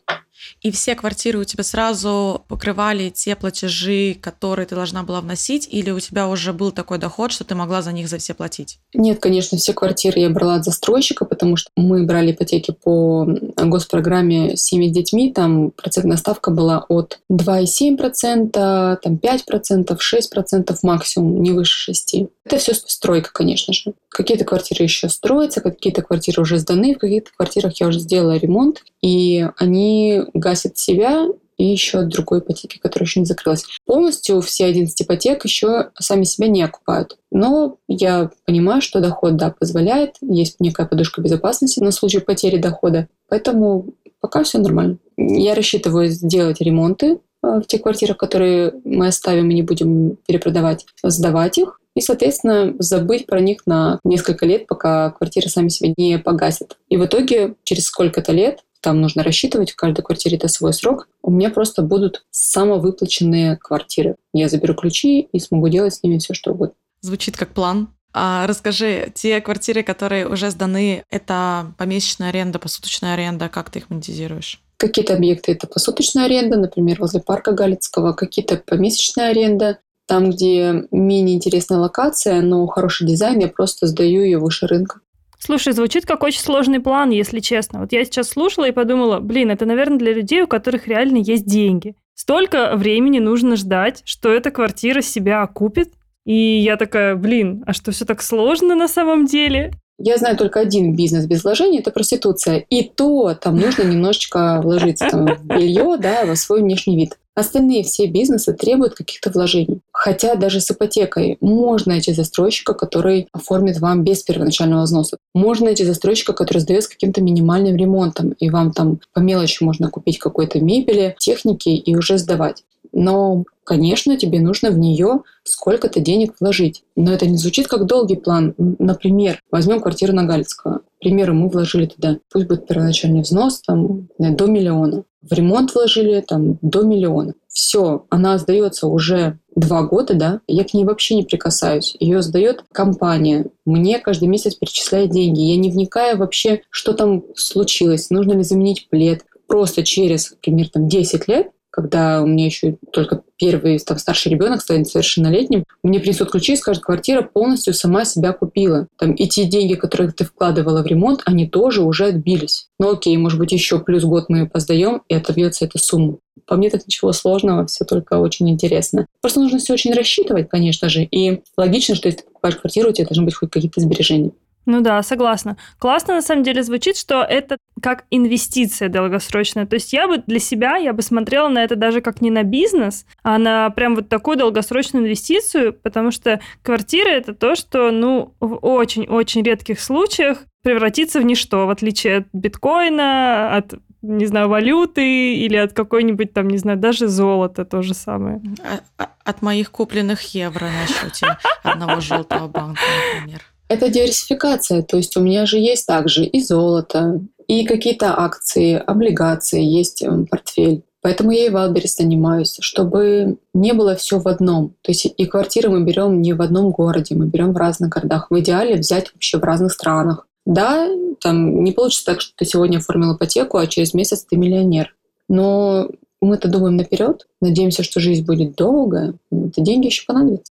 И 0.61 0.71
все 0.71 0.95
квартиры 0.95 1.39
у 1.39 1.43
тебя 1.43 1.63
сразу 1.63 2.43
покрывали 2.47 3.09
те 3.09 3.35
платежи, 3.35 4.15
которые 4.19 4.65
ты 4.65 4.75
должна 4.75 5.03
была 5.03 5.21
вносить, 5.21 5.67
или 5.71 5.91
у 5.91 5.99
тебя 5.99 6.27
уже 6.27 6.53
был 6.53 6.71
такой 6.71 6.97
доход, 6.97 7.31
что 7.31 7.43
ты 7.43 7.55
могла 7.55 7.81
за 7.81 7.91
них 7.91 8.07
за 8.07 8.17
все 8.17 8.33
платить? 8.33 8.79
Нет, 8.93 9.19
конечно, 9.19 9.57
все 9.57 9.73
квартиры 9.73 10.19
я 10.19 10.29
брала 10.29 10.55
от 10.55 10.65
застройщика, 10.65 11.25
потому 11.25 11.55
что 11.55 11.69
мы 11.75 12.05
брали 12.05 12.31
ипотеки 12.31 12.71
по 12.71 13.27
госпрограмме 13.57 14.55
с 14.57 14.63
семьей 14.63 14.91
с 14.91 14.93
детьми, 14.93 15.31
там 15.31 15.71
процентная 15.71 16.17
ставка 16.17 16.51
была 16.51 16.85
от 16.89 17.19
2,7%, 17.31 18.51
там 18.51 19.15
5%, 19.15 19.97
6% 19.97 20.77
максимум, 20.83 21.41
не 21.41 21.51
выше 21.51 21.91
6%. 21.91 22.29
Это 22.43 22.57
все 22.57 22.73
стройка, 22.73 23.31
конечно 23.31 23.73
же. 23.73 23.93
Какие-то 24.09 24.45
квартиры 24.45 24.83
еще 24.83 25.09
строятся, 25.09 25.61
какие-то 25.61 26.01
квартиры 26.01 26.41
уже 26.41 26.57
сданы, 26.57 26.95
в 26.95 26.99
каких-то 26.99 27.31
квартирах 27.35 27.79
я 27.79 27.87
уже 27.87 27.99
сделала 27.99 28.37
ремонт, 28.37 28.83
и 29.01 29.47
они 29.57 30.23
гасят 30.33 30.77
себя 30.77 31.27
и 31.57 31.65
еще 31.65 31.99
от 31.99 32.07
другой 32.07 32.39
ипотеки, 32.39 32.79
которая 32.79 33.07
еще 33.07 33.19
не 33.19 33.27
закрылась. 33.27 33.65
Полностью 33.85 34.41
все 34.41 34.65
11 34.65 34.99
ипотек 35.03 35.45
еще 35.45 35.91
сами 35.99 36.23
себя 36.23 36.47
не 36.47 36.63
окупают. 36.63 37.17
Но 37.31 37.77
я 37.87 38.31
понимаю, 38.45 38.81
что 38.81 38.99
доход, 38.99 39.35
да, 39.35 39.51
позволяет, 39.51 40.15
есть 40.21 40.59
некая 40.59 40.87
подушка 40.87 41.21
безопасности 41.21 41.79
на 41.79 41.91
случай 41.91 42.19
потери 42.19 42.57
дохода, 42.57 43.07
поэтому 43.29 43.93
пока 44.19 44.43
все 44.43 44.57
нормально. 44.57 44.97
Я 45.17 45.53
рассчитываю 45.53 46.09
сделать 46.09 46.61
ремонты 46.61 47.19
в 47.41 47.63
тех 47.63 47.81
квартирах, 47.81 48.17
которые 48.17 48.73
мы 48.83 49.07
оставим 49.07 49.49
и 49.49 49.55
не 49.55 49.63
будем 49.63 50.17
перепродавать, 50.27 50.85
сдавать 51.03 51.57
их, 51.57 51.79
и, 51.95 52.01
соответственно, 52.01 52.73
забыть 52.79 53.25
про 53.25 53.41
них 53.41 53.63
на 53.65 53.99
несколько 54.03 54.45
лет, 54.45 54.67
пока 54.67 55.11
квартиры 55.11 55.49
сами 55.49 55.67
себя 55.67 55.93
не 55.97 56.19
погасят. 56.19 56.77
И 56.89 56.97
в 56.97 57.05
итоге 57.05 57.55
через 57.63 57.85
сколько-то 57.85 58.31
лет 58.31 58.63
там 58.81 58.99
нужно 58.99 59.23
рассчитывать, 59.23 59.71
в 59.71 59.75
каждой 59.75 60.01
квартире 60.01 60.37
это 60.37 60.47
свой 60.47 60.73
срок. 60.73 61.07
У 61.21 61.31
меня 61.31 61.49
просто 61.49 61.81
будут 61.83 62.23
самовыплаченные 62.31 63.57
квартиры. 63.57 64.15
Я 64.33 64.49
заберу 64.49 64.73
ключи 64.73 65.21
и 65.31 65.39
смогу 65.39 65.67
делать 65.67 65.93
с 65.93 66.03
ними 66.03 66.17
все, 66.17 66.33
что 66.33 66.51
угодно. 66.51 66.75
Звучит 67.01 67.37
как 67.37 67.49
план. 67.49 67.89
А 68.13 68.45
расскажи, 68.47 69.11
те 69.13 69.39
квартиры, 69.39 69.83
которые 69.83 70.27
уже 70.27 70.49
сданы, 70.49 71.05
это 71.09 71.73
помесячная 71.77 72.29
аренда, 72.29 72.59
посуточная 72.59 73.13
аренда, 73.13 73.47
как 73.47 73.69
ты 73.69 73.79
их 73.79 73.89
монетизируешь? 73.89 74.61
Какие-то 74.81 75.13
объекты 75.13 75.51
это 75.51 75.67
посуточная 75.67 76.25
аренда, 76.25 76.57
например, 76.57 76.99
возле 76.99 77.19
парка 77.19 77.51
Галицкого, 77.51 78.13
какие-то 78.13 78.57
помесячная 78.57 79.29
аренда, 79.29 79.77
там, 80.07 80.31
где 80.31 80.87
менее 80.89 81.35
интересная 81.35 81.77
локация, 81.77 82.41
но 82.41 82.65
хороший 82.65 83.05
дизайн, 83.05 83.37
я 83.37 83.47
просто 83.47 83.85
сдаю 83.85 84.23
ее 84.23 84.39
выше 84.39 84.65
рынка. 84.65 85.01
Слушай, 85.37 85.73
звучит 85.73 86.07
как 86.07 86.23
очень 86.23 86.41
сложный 86.41 86.79
план, 86.79 87.11
если 87.11 87.41
честно. 87.41 87.81
Вот 87.81 87.91
я 87.91 88.03
сейчас 88.05 88.29
слушала 88.29 88.67
и 88.67 88.71
подумала, 88.71 89.19
блин, 89.19 89.51
это, 89.51 89.67
наверное, 89.67 89.99
для 89.99 90.13
людей, 90.13 90.41
у 90.41 90.47
которых 90.47 90.87
реально 90.87 91.17
есть 91.17 91.45
деньги. 91.45 91.95
Столько 92.15 92.75
времени 92.75 93.19
нужно 93.19 93.57
ждать, 93.57 94.01
что 94.03 94.33
эта 94.33 94.49
квартира 94.49 95.01
себя 95.01 95.43
окупит. 95.43 95.93
И 96.25 96.33
я 96.33 96.75
такая, 96.75 97.15
блин, 97.15 97.63
а 97.67 97.73
что 97.73 97.91
все 97.91 98.05
так 98.05 98.23
сложно 98.23 98.73
на 98.73 98.87
самом 98.87 99.27
деле? 99.27 99.73
Я 99.97 100.17
знаю 100.17 100.35
только 100.35 100.59
один 100.59 100.95
бизнес 100.95 101.25
без 101.25 101.43
вложений– 101.43 101.79
это 101.81 101.91
проституция. 101.91 102.65
И 102.69 102.83
то 102.83 103.35
там 103.35 103.57
нужно 103.57 103.83
немножечко 103.83 104.59
вложиться 104.63 105.07
там, 105.09 105.25
в 105.35 105.45
белье, 105.45 105.97
да, 105.99 106.25
во 106.25 106.35
свой 106.35 106.61
внешний 106.61 106.95
вид. 106.95 107.17
Остальные 107.33 107.83
все 107.83 108.07
бизнесы 108.07 108.53
требуют 108.53 108.95
каких-то 108.95 109.29
вложений. 109.29 109.81
Хотя 109.93 110.35
даже 110.35 110.59
с 110.59 110.69
ипотекой 110.69 111.37
можно 111.39 111.93
найти 111.93 112.11
застройщика, 112.13 112.73
который 112.73 113.27
оформит 113.31 113.79
вам 113.79 114.03
без 114.03 114.21
первоначального 114.23 114.83
взноса. 114.83 115.17
Можно 115.33 115.67
найти 115.67 115.85
застройщика, 115.85 116.33
который 116.33 116.59
сдает 116.59 116.83
с 116.83 116.87
каким-то 116.89 117.21
минимальным 117.21 117.77
ремонтом, 117.77 118.31
и 118.31 118.49
вам 118.49 118.73
там 118.73 118.99
по 119.13 119.19
мелочи 119.19 119.63
можно 119.63 119.89
купить 119.89 120.19
какой-то 120.19 120.59
мебели, 120.59 121.15
техники 121.19 121.69
и 121.69 121.95
уже 121.95 122.17
сдавать. 122.17 122.63
Но, 122.93 123.45
конечно, 123.63 124.17
тебе 124.17 124.39
нужно 124.39 124.71
в 124.71 124.77
нее 124.77 125.21
сколько-то 125.43 125.99
денег 125.99 126.33
вложить. 126.39 126.83
Но 126.95 127.11
это 127.11 127.25
не 127.25 127.37
звучит 127.37 127.67
как 127.67 127.85
долгий 127.85 128.15
план. 128.15 128.53
Например, 128.57 129.39
возьмем 129.51 129.79
квартиру 129.79 130.13
на 130.13 130.25
Галицкого. 130.25 130.79
К 130.79 130.99
примеру, 130.99 131.33
мы 131.33 131.49
вложили 131.49 131.85
туда, 131.85 132.17
пусть 132.31 132.47
будет 132.47 132.67
первоначальный 132.67 133.21
взнос, 133.21 133.61
там, 133.61 134.07
до 134.17 134.45
миллиона 134.45 135.03
в 135.21 135.33
ремонт 135.33 135.73
вложили 135.73 136.21
там 136.21 136.57
до 136.61 136.81
миллиона. 136.81 137.33
Все, 137.47 138.05
она 138.09 138.37
сдается 138.37 138.87
уже 138.87 139.37
два 139.55 139.83
года, 139.83 140.13
да, 140.13 140.41
я 140.47 140.63
к 140.63 140.73
ней 140.73 140.85
вообще 140.85 141.15
не 141.15 141.23
прикасаюсь. 141.23 141.95
Ее 141.99 142.21
сдает 142.21 142.63
компания. 142.71 143.47
Мне 143.65 143.99
каждый 143.99 144.27
месяц 144.27 144.55
перечисляет 144.55 145.11
деньги. 145.11 145.41
Я 145.41 145.57
не 145.57 145.69
вникаю 145.69 146.17
вообще, 146.17 146.61
что 146.69 146.93
там 146.93 147.23
случилось, 147.35 148.09
нужно 148.09 148.33
ли 148.33 148.43
заменить 148.43 148.87
плед. 148.89 149.25
Просто 149.47 149.83
через, 149.83 150.31
например, 150.31 150.69
там 150.69 150.87
10 150.87 151.27
лет 151.27 151.51
когда 151.71 152.21
у 152.21 152.27
меня 152.27 152.45
еще 152.45 152.77
только 152.91 153.23
первый 153.37 153.79
там, 153.79 153.97
старший 153.97 154.31
ребенок 154.31 154.61
станет 154.61 154.87
совершеннолетним, 154.87 155.63
мне 155.83 155.99
принесут 155.99 156.31
ключи 156.31 156.53
и 156.53 156.57
скажут, 156.57 156.83
квартира 156.83 157.21
полностью 157.21 157.73
сама 157.73 158.05
себя 158.05 158.33
купила. 158.33 158.87
Там, 158.97 159.13
и 159.13 159.27
те 159.27 159.45
деньги, 159.45 159.73
которые 159.75 160.11
ты 160.11 160.25
вкладывала 160.25 160.83
в 160.83 160.85
ремонт, 160.85 161.21
они 161.25 161.47
тоже 161.47 161.81
уже 161.81 162.07
отбились. 162.07 162.67
Ну 162.77 162.91
окей, 162.91 163.15
может 163.17 163.39
быть, 163.39 163.51
еще 163.51 163.79
плюс 163.79 164.03
год 164.03 164.25
мы 164.27 164.39
ее 164.39 164.45
поздаем, 164.45 165.01
и 165.07 165.15
отобьется 165.15 165.65
эта 165.65 165.79
сумма. 165.79 166.17
По 166.45 166.55
мне 166.55 166.69
тут 166.69 166.85
ничего 166.85 167.13
сложного, 167.13 167.65
все 167.65 167.85
только 167.85 168.19
очень 168.19 168.49
интересно. 168.49 169.05
Просто 169.21 169.39
нужно 169.39 169.59
все 169.59 169.73
очень 169.73 169.93
рассчитывать, 169.93 170.49
конечно 170.49 170.89
же. 170.89 171.03
И 171.03 171.41
логично, 171.57 171.95
что 171.95 172.09
если 172.09 172.21
ты 172.21 172.27
покупаешь 172.27 172.57
квартиру, 172.57 172.89
у 172.89 172.93
тебя 172.93 173.07
должны 173.07 173.23
быть 173.23 173.35
хоть 173.35 173.51
какие-то 173.51 173.79
сбережения. 173.79 174.31
Ну 174.65 174.81
да, 174.81 175.01
согласна. 175.01 175.57
Классно 175.79 176.15
на 176.15 176.21
самом 176.21 176.43
деле 176.43 176.63
звучит, 176.63 176.95
что 176.95 177.23
это 177.23 177.57
как 177.81 178.05
инвестиция 178.11 178.89
долгосрочная. 178.89 179.65
То 179.65 179.75
есть 179.75 179.91
я 179.91 180.07
бы 180.07 180.19
для 180.19 180.39
себя, 180.39 180.77
я 180.77 180.93
бы 180.93 181.01
смотрела 181.01 181.47
на 181.47 181.63
это 181.63 181.75
даже 181.75 182.01
как 182.01 182.21
не 182.21 182.29
на 182.29 182.43
бизнес, 182.43 183.05
а 183.23 183.37
на 183.37 183.69
прям 183.71 183.95
вот 183.95 184.09
такую 184.09 184.37
долгосрочную 184.37 185.03
инвестицию, 185.03 185.73
потому 185.73 186.11
что 186.11 186.39
квартира 186.61 187.09
это 187.09 187.33
то, 187.33 187.55
что, 187.55 187.91
ну, 187.91 188.35
в 188.39 188.55
очень-очень 188.57 189.43
редких 189.43 189.79
случаях 189.79 190.45
превратится 190.63 191.19
в 191.19 191.23
ничто, 191.23 191.65
в 191.65 191.71
отличие 191.71 192.17
от 192.17 192.27
биткоина, 192.33 193.55
от 193.55 193.73
не 194.01 194.25
знаю, 194.25 194.49
валюты 194.49 195.35
или 195.35 195.55
от 195.55 195.73
какой-нибудь 195.73 196.33
там, 196.33 196.47
не 196.47 196.57
знаю, 196.57 196.77
даже 196.79 197.07
золота 197.07 197.65
то 197.65 197.81
же 197.83 197.93
самое. 197.93 198.41
А, 198.63 198.79
а, 198.97 199.09
от 199.23 199.41
моих 199.41 199.71
купленных 199.71 200.21
евро 200.33 200.65
на 200.65 200.87
счете 200.87 201.37
одного 201.63 202.01
желтого 202.01 202.47
банка, 202.47 202.81
например. 203.15 203.41
Это 203.71 203.87
диверсификация, 203.87 204.81
то 204.81 204.97
есть 204.97 205.15
у 205.15 205.21
меня 205.21 205.45
же 205.45 205.57
есть 205.57 205.85
также 205.85 206.25
и 206.25 206.43
золото, 206.43 207.21
и 207.47 207.63
какие-то 207.63 208.13
акции, 208.19 208.73
облигации, 208.75 209.63
есть 209.63 210.03
эм, 210.03 210.27
портфель. 210.27 210.83
Поэтому 211.01 211.31
я 211.31 211.45
и 211.45 211.49
Wildberries 211.49 211.95
занимаюсь, 211.95 212.57
чтобы 212.59 213.37
не 213.53 213.71
было 213.71 213.95
все 213.95 214.19
в 214.19 214.27
одном. 214.27 214.75
То 214.81 214.91
есть 214.91 215.05
и 215.15 215.25
квартиры 215.25 215.69
мы 215.69 215.85
берем 215.85 216.21
не 216.21 216.33
в 216.33 216.41
одном 216.41 216.71
городе, 216.71 217.15
мы 217.15 217.27
берем 217.27 217.53
в 217.53 217.57
разных 217.57 217.91
городах. 217.91 218.27
В 218.29 218.37
идеале 218.41 218.75
взять 218.75 219.13
вообще 219.13 219.37
в 219.37 219.43
разных 219.45 219.71
странах. 219.71 220.27
Да, 220.45 220.89
там 221.21 221.63
не 221.63 221.71
получится 221.71 222.07
так, 222.07 222.19
что 222.19 222.33
ты 222.35 222.43
сегодня 222.43 222.79
оформил 222.79 223.15
ипотеку, 223.15 223.57
а 223.57 223.67
через 223.67 223.93
месяц 223.93 224.25
ты 224.29 224.35
миллионер. 224.35 224.93
Но 225.29 225.87
мы-то 226.21 226.49
думаем 226.49 226.75
наперед, 226.75 227.25
надеемся, 227.39 227.83
что 227.83 228.01
жизнь 228.01 228.25
будет 228.25 228.55
долгая, 228.55 229.13
это 229.31 229.61
деньги 229.61 229.85
еще 229.85 230.03
понадобятся. 230.05 230.51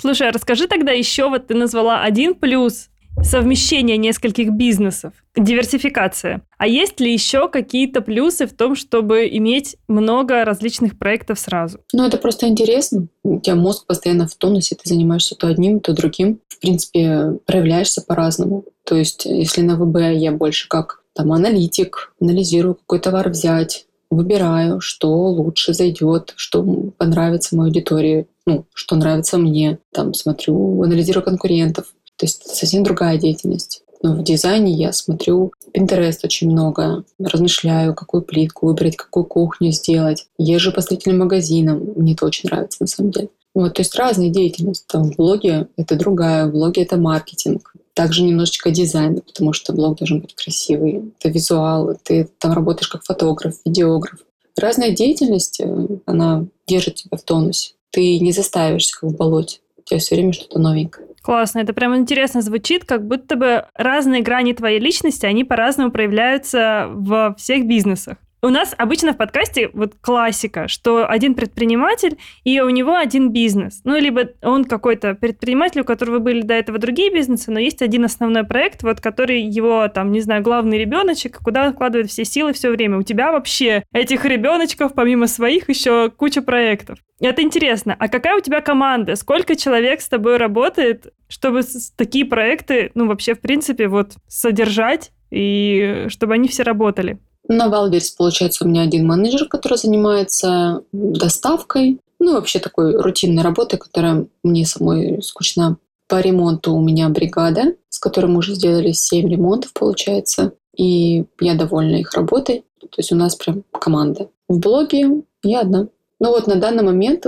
Слушай, 0.00 0.28
а 0.28 0.32
расскажи 0.32 0.66
тогда 0.66 0.92
еще, 0.92 1.28
вот 1.28 1.48
ты 1.48 1.54
назвала 1.54 2.02
один 2.02 2.34
плюс 2.34 2.88
совмещение 3.22 3.96
нескольких 3.98 4.50
бизнесов, 4.50 5.12
диверсификация. 5.36 6.42
А 6.58 6.66
есть 6.66 7.00
ли 7.00 7.12
еще 7.12 7.48
какие-то 7.48 8.00
плюсы 8.00 8.46
в 8.46 8.54
том, 8.54 8.74
чтобы 8.74 9.28
иметь 9.28 9.76
много 9.88 10.44
различных 10.44 10.98
проектов 10.98 11.38
сразу? 11.38 11.80
Ну, 11.92 12.06
это 12.06 12.16
просто 12.16 12.48
интересно. 12.48 13.08
У 13.22 13.40
тебя 13.40 13.56
мозг 13.56 13.86
постоянно 13.86 14.26
в 14.26 14.34
тонусе, 14.36 14.76
ты 14.76 14.88
занимаешься 14.88 15.34
то 15.34 15.48
одним, 15.48 15.80
то 15.80 15.92
другим. 15.92 16.40
В 16.48 16.60
принципе, 16.60 17.38
проявляешься 17.46 18.00
по-разному. 18.00 18.64
То 18.84 18.96
есть, 18.96 19.24
если 19.24 19.62
на 19.62 19.76
ВБ 19.76 19.98
я 20.14 20.32
больше 20.32 20.68
как 20.68 21.02
там 21.12 21.32
аналитик, 21.32 22.14
анализирую, 22.20 22.76
какой 22.76 23.00
товар 23.00 23.28
взять, 23.28 23.86
выбираю, 24.10 24.80
что 24.80 25.08
лучше 25.28 25.72
зайдет, 25.72 26.32
что 26.36 26.62
понравится 26.98 27.56
моей 27.56 27.70
аудитории, 27.70 28.26
ну, 28.46 28.66
что 28.74 28.96
нравится 28.96 29.38
мне. 29.38 29.78
Там 29.92 30.14
смотрю, 30.14 30.82
анализирую 30.82 31.24
конкурентов. 31.24 31.86
То 32.16 32.26
есть 32.26 32.46
совсем 32.46 32.82
другая 32.82 33.16
деятельность. 33.18 33.82
Но 34.02 34.14
в 34.14 34.22
дизайне 34.22 34.72
я 34.72 34.92
смотрю 34.92 35.52
Pinterest 35.74 36.20
очень 36.24 36.50
много, 36.50 37.04
размышляю, 37.18 37.94
какую 37.94 38.22
плитку 38.22 38.66
выбрать, 38.66 38.96
какую 38.96 39.24
кухню 39.24 39.72
сделать. 39.72 40.26
Езжу 40.38 40.72
по 40.72 40.80
строительным 40.80 41.20
магазинам, 41.20 41.92
мне 41.96 42.14
это 42.14 42.26
очень 42.26 42.48
нравится 42.48 42.78
на 42.80 42.86
самом 42.86 43.10
деле. 43.10 43.28
Вот, 43.54 43.74
то 43.74 43.82
есть 43.82 43.94
разная 43.96 44.30
деятельность. 44.30 44.86
Там 44.86 45.04
в 45.04 45.16
блоге 45.16 45.68
это 45.76 45.96
другая, 45.96 46.46
в 46.46 46.52
блоге 46.52 46.82
это 46.82 46.96
маркетинг. 46.96 47.74
Также 48.00 48.22
немножечко 48.22 48.70
дизайн, 48.70 49.20
потому 49.20 49.52
что 49.52 49.74
блог 49.74 49.98
должен 49.98 50.20
быть 50.20 50.34
красивый. 50.34 51.12
Это 51.18 51.28
визуал, 51.28 51.94
ты 52.02 52.30
там 52.38 52.54
работаешь 52.54 52.88
как 52.88 53.04
фотограф, 53.04 53.56
видеограф. 53.66 54.20
Разная 54.56 54.92
деятельность, 54.92 55.60
э, 55.60 55.86
она 56.06 56.46
держит 56.66 56.94
тебя 56.94 57.18
в 57.18 57.22
тонусе. 57.22 57.74
Ты 57.90 58.18
не 58.20 58.32
заставишься 58.32 58.98
как 58.98 59.10
в 59.10 59.16
болоте. 59.16 59.58
У 59.76 59.82
тебя 59.82 60.00
все 60.00 60.14
время 60.14 60.32
что-то 60.32 60.58
новенькое. 60.58 61.08
Классно, 61.20 61.58
это 61.58 61.74
прям 61.74 61.94
интересно 61.94 62.40
звучит, 62.40 62.86
как 62.86 63.06
будто 63.06 63.36
бы 63.36 63.66
разные 63.74 64.22
грани 64.22 64.54
твоей 64.54 64.80
личности, 64.80 65.26
они 65.26 65.44
по-разному 65.44 65.90
проявляются 65.90 66.86
во 66.94 67.34
всех 67.34 67.66
бизнесах. 67.66 68.16
У 68.42 68.48
нас 68.48 68.74
обычно 68.78 69.12
в 69.12 69.18
подкасте 69.18 69.68
вот 69.74 69.96
классика, 70.00 70.66
что 70.66 71.06
один 71.06 71.34
предприниматель, 71.34 72.16
и 72.42 72.60
у 72.60 72.70
него 72.70 72.94
один 72.94 73.32
бизнес. 73.32 73.82
Ну, 73.84 73.98
либо 73.98 74.30
он 74.42 74.64
какой-то 74.64 75.14
предприниматель, 75.14 75.82
у 75.82 75.84
которого 75.84 76.20
были 76.20 76.40
до 76.40 76.54
этого 76.54 76.78
другие 76.78 77.12
бизнесы, 77.12 77.50
но 77.50 77.60
есть 77.60 77.82
один 77.82 78.04
основной 78.06 78.44
проект, 78.44 78.82
вот 78.82 79.00
который 79.02 79.42
его, 79.42 79.88
там, 79.88 80.10
не 80.10 80.20
знаю, 80.20 80.42
главный 80.42 80.78
ребеночек, 80.78 81.40
куда 81.44 81.66
он 81.66 81.74
вкладывает 81.74 82.10
все 82.10 82.24
силы 82.24 82.54
все 82.54 82.70
время. 82.70 82.96
У 82.96 83.02
тебя 83.02 83.30
вообще 83.30 83.84
этих 83.92 84.24
ребеночков, 84.24 84.94
помимо 84.94 85.26
своих, 85.26 85.68
еще 85.68 86.10
куча 86.10 86.40
проектов. 86.40 86.98
Это 87.20 87.42
интересно. 87.42 87.94
А 87.98 88.08
какая 88.08 88.38
у 88.38 88.40
тебя 88.40 88.62
команда? 88.62 89.16
Сколько 89.16 89.54
человек 89.54 90.00
с 90.00 90.08
тобой 90.08 90.38
работает, 90.38 91.12
чтобы 91.28 91.60
такие 91.96 92.24
проекты, 92.24 92.90
ну, 92.94 93.06
вообще, 93.06 93.34
в 93.34 93.40
принципе, 93.40 93.88
вот 93.88 94.14
содержать 94.26 95.12
и 95.30 96.06
чтобы 96.08 96.34
они 96.34 96.48
все 96.48 96.62
работали? 96.62 97.18
На 97.50 97.68
Wildberries, 97.68 98.12
получается, 98.12 98.64
у 98.64 98.68
меня 98.68 98.82
один 98.82 99.08
менеджер, 99.08 99.48
который 99.48 99.76
занимается 99.76 100.84
доставкой, 100.92 101.98
ну, 102.20 102.34
вообще 102.34 102.60
такой 102.60 102.94
рутинной 102.94 103.42
работой, 103.42 103.76
которая 103.76 104.26
мне 104.44 104.64
самой 104.64 105.20
скучна. 105.20 105.76
По 106.06 106.20
ремонту 106.20 106.72
у 106.72 106.80
меня 106.80 107.08
бригада, 107.08 107.74
с 107.88 107.98
которой 107.98 108.26
мы 108.26 108.38
уже 108.38 108.54
сделали 108.54 108.92
7 108.92 109.28
ремонтов, 109.28 109.72
получается. 109.72 110.52
И 110.76 111.24
я 111.40 111.54
довольна 111.54 111.96
их 111.96 112.12
работой. 112.14 112.64
То 112.78 112.98
есть 112.98 113.10
у 113.10 113.16
нас 113.16 113.34
прям 113.34 113.64
команда. 113.72 114.28
В 114.48 114.60
блоге 114.60 115.22
я 115.42 115.62
одна. 115.62 115.88
Ну 116.20 116.30
вот 116.30 116.46
на 116.46 116.54
данный 116.54 116.84
момент, 116.84 117.26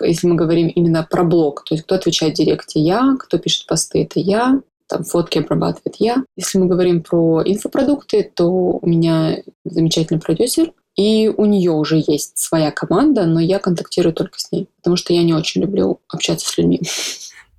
если 0.00 0.26
мы 0.26 0.34
говорим 0.34 0.68
именно 0.68 1.06
про 1.10 1.24
блог, 1.24 1.64
то 1.64 1.74
есть 1.74 1.84
кто 1.84 1.94
отвечает 1.94 2.34
в 2.34 2.36
директе, 2.36 2.78
я, 2.78 3.16
кто 3.18 3.38
пишет 3.38 3.66
посты, 3.66 4.02
это 4.02 4.20
я, 4.20 4.60
там 4.94 5.04
фотки 5.04 5.38
обрабатывает 5.38 5.96
я. 5.98 6.24
Если 6.36 6.58
мы 6.58 6.66
говорим 6.66 7.02
про 7.02 7.42
инфопродукты, 7.44 8.30
то 8.34 8.46
у 8.48 8.86
меня 8.86 9.38
замечательный 9.64 10.20
продюсер, 10.20 10.72
и 10.94 11.28
у 11.28 11.44
нее 11.46 11.72
уже 11.72 12.00
есть 12.06 12.38
своя 12.38 12.70
команда, 12.70 13.26
но 13.26 13.40
я 13.40 13.58
контактирую 13.58 14.14
только 14.14 14.38
с 14.38 14.52
ней, 14.52 14.68
потому 14.76 14.94
что 14.94 15.12
я 15.12 15.24
не 15.24 15.34
очень 15.34 15.62
люблю 15.62 16.00
общаться 16.08 16.48
с 16.48 16.56
людьми. 16.56 16.80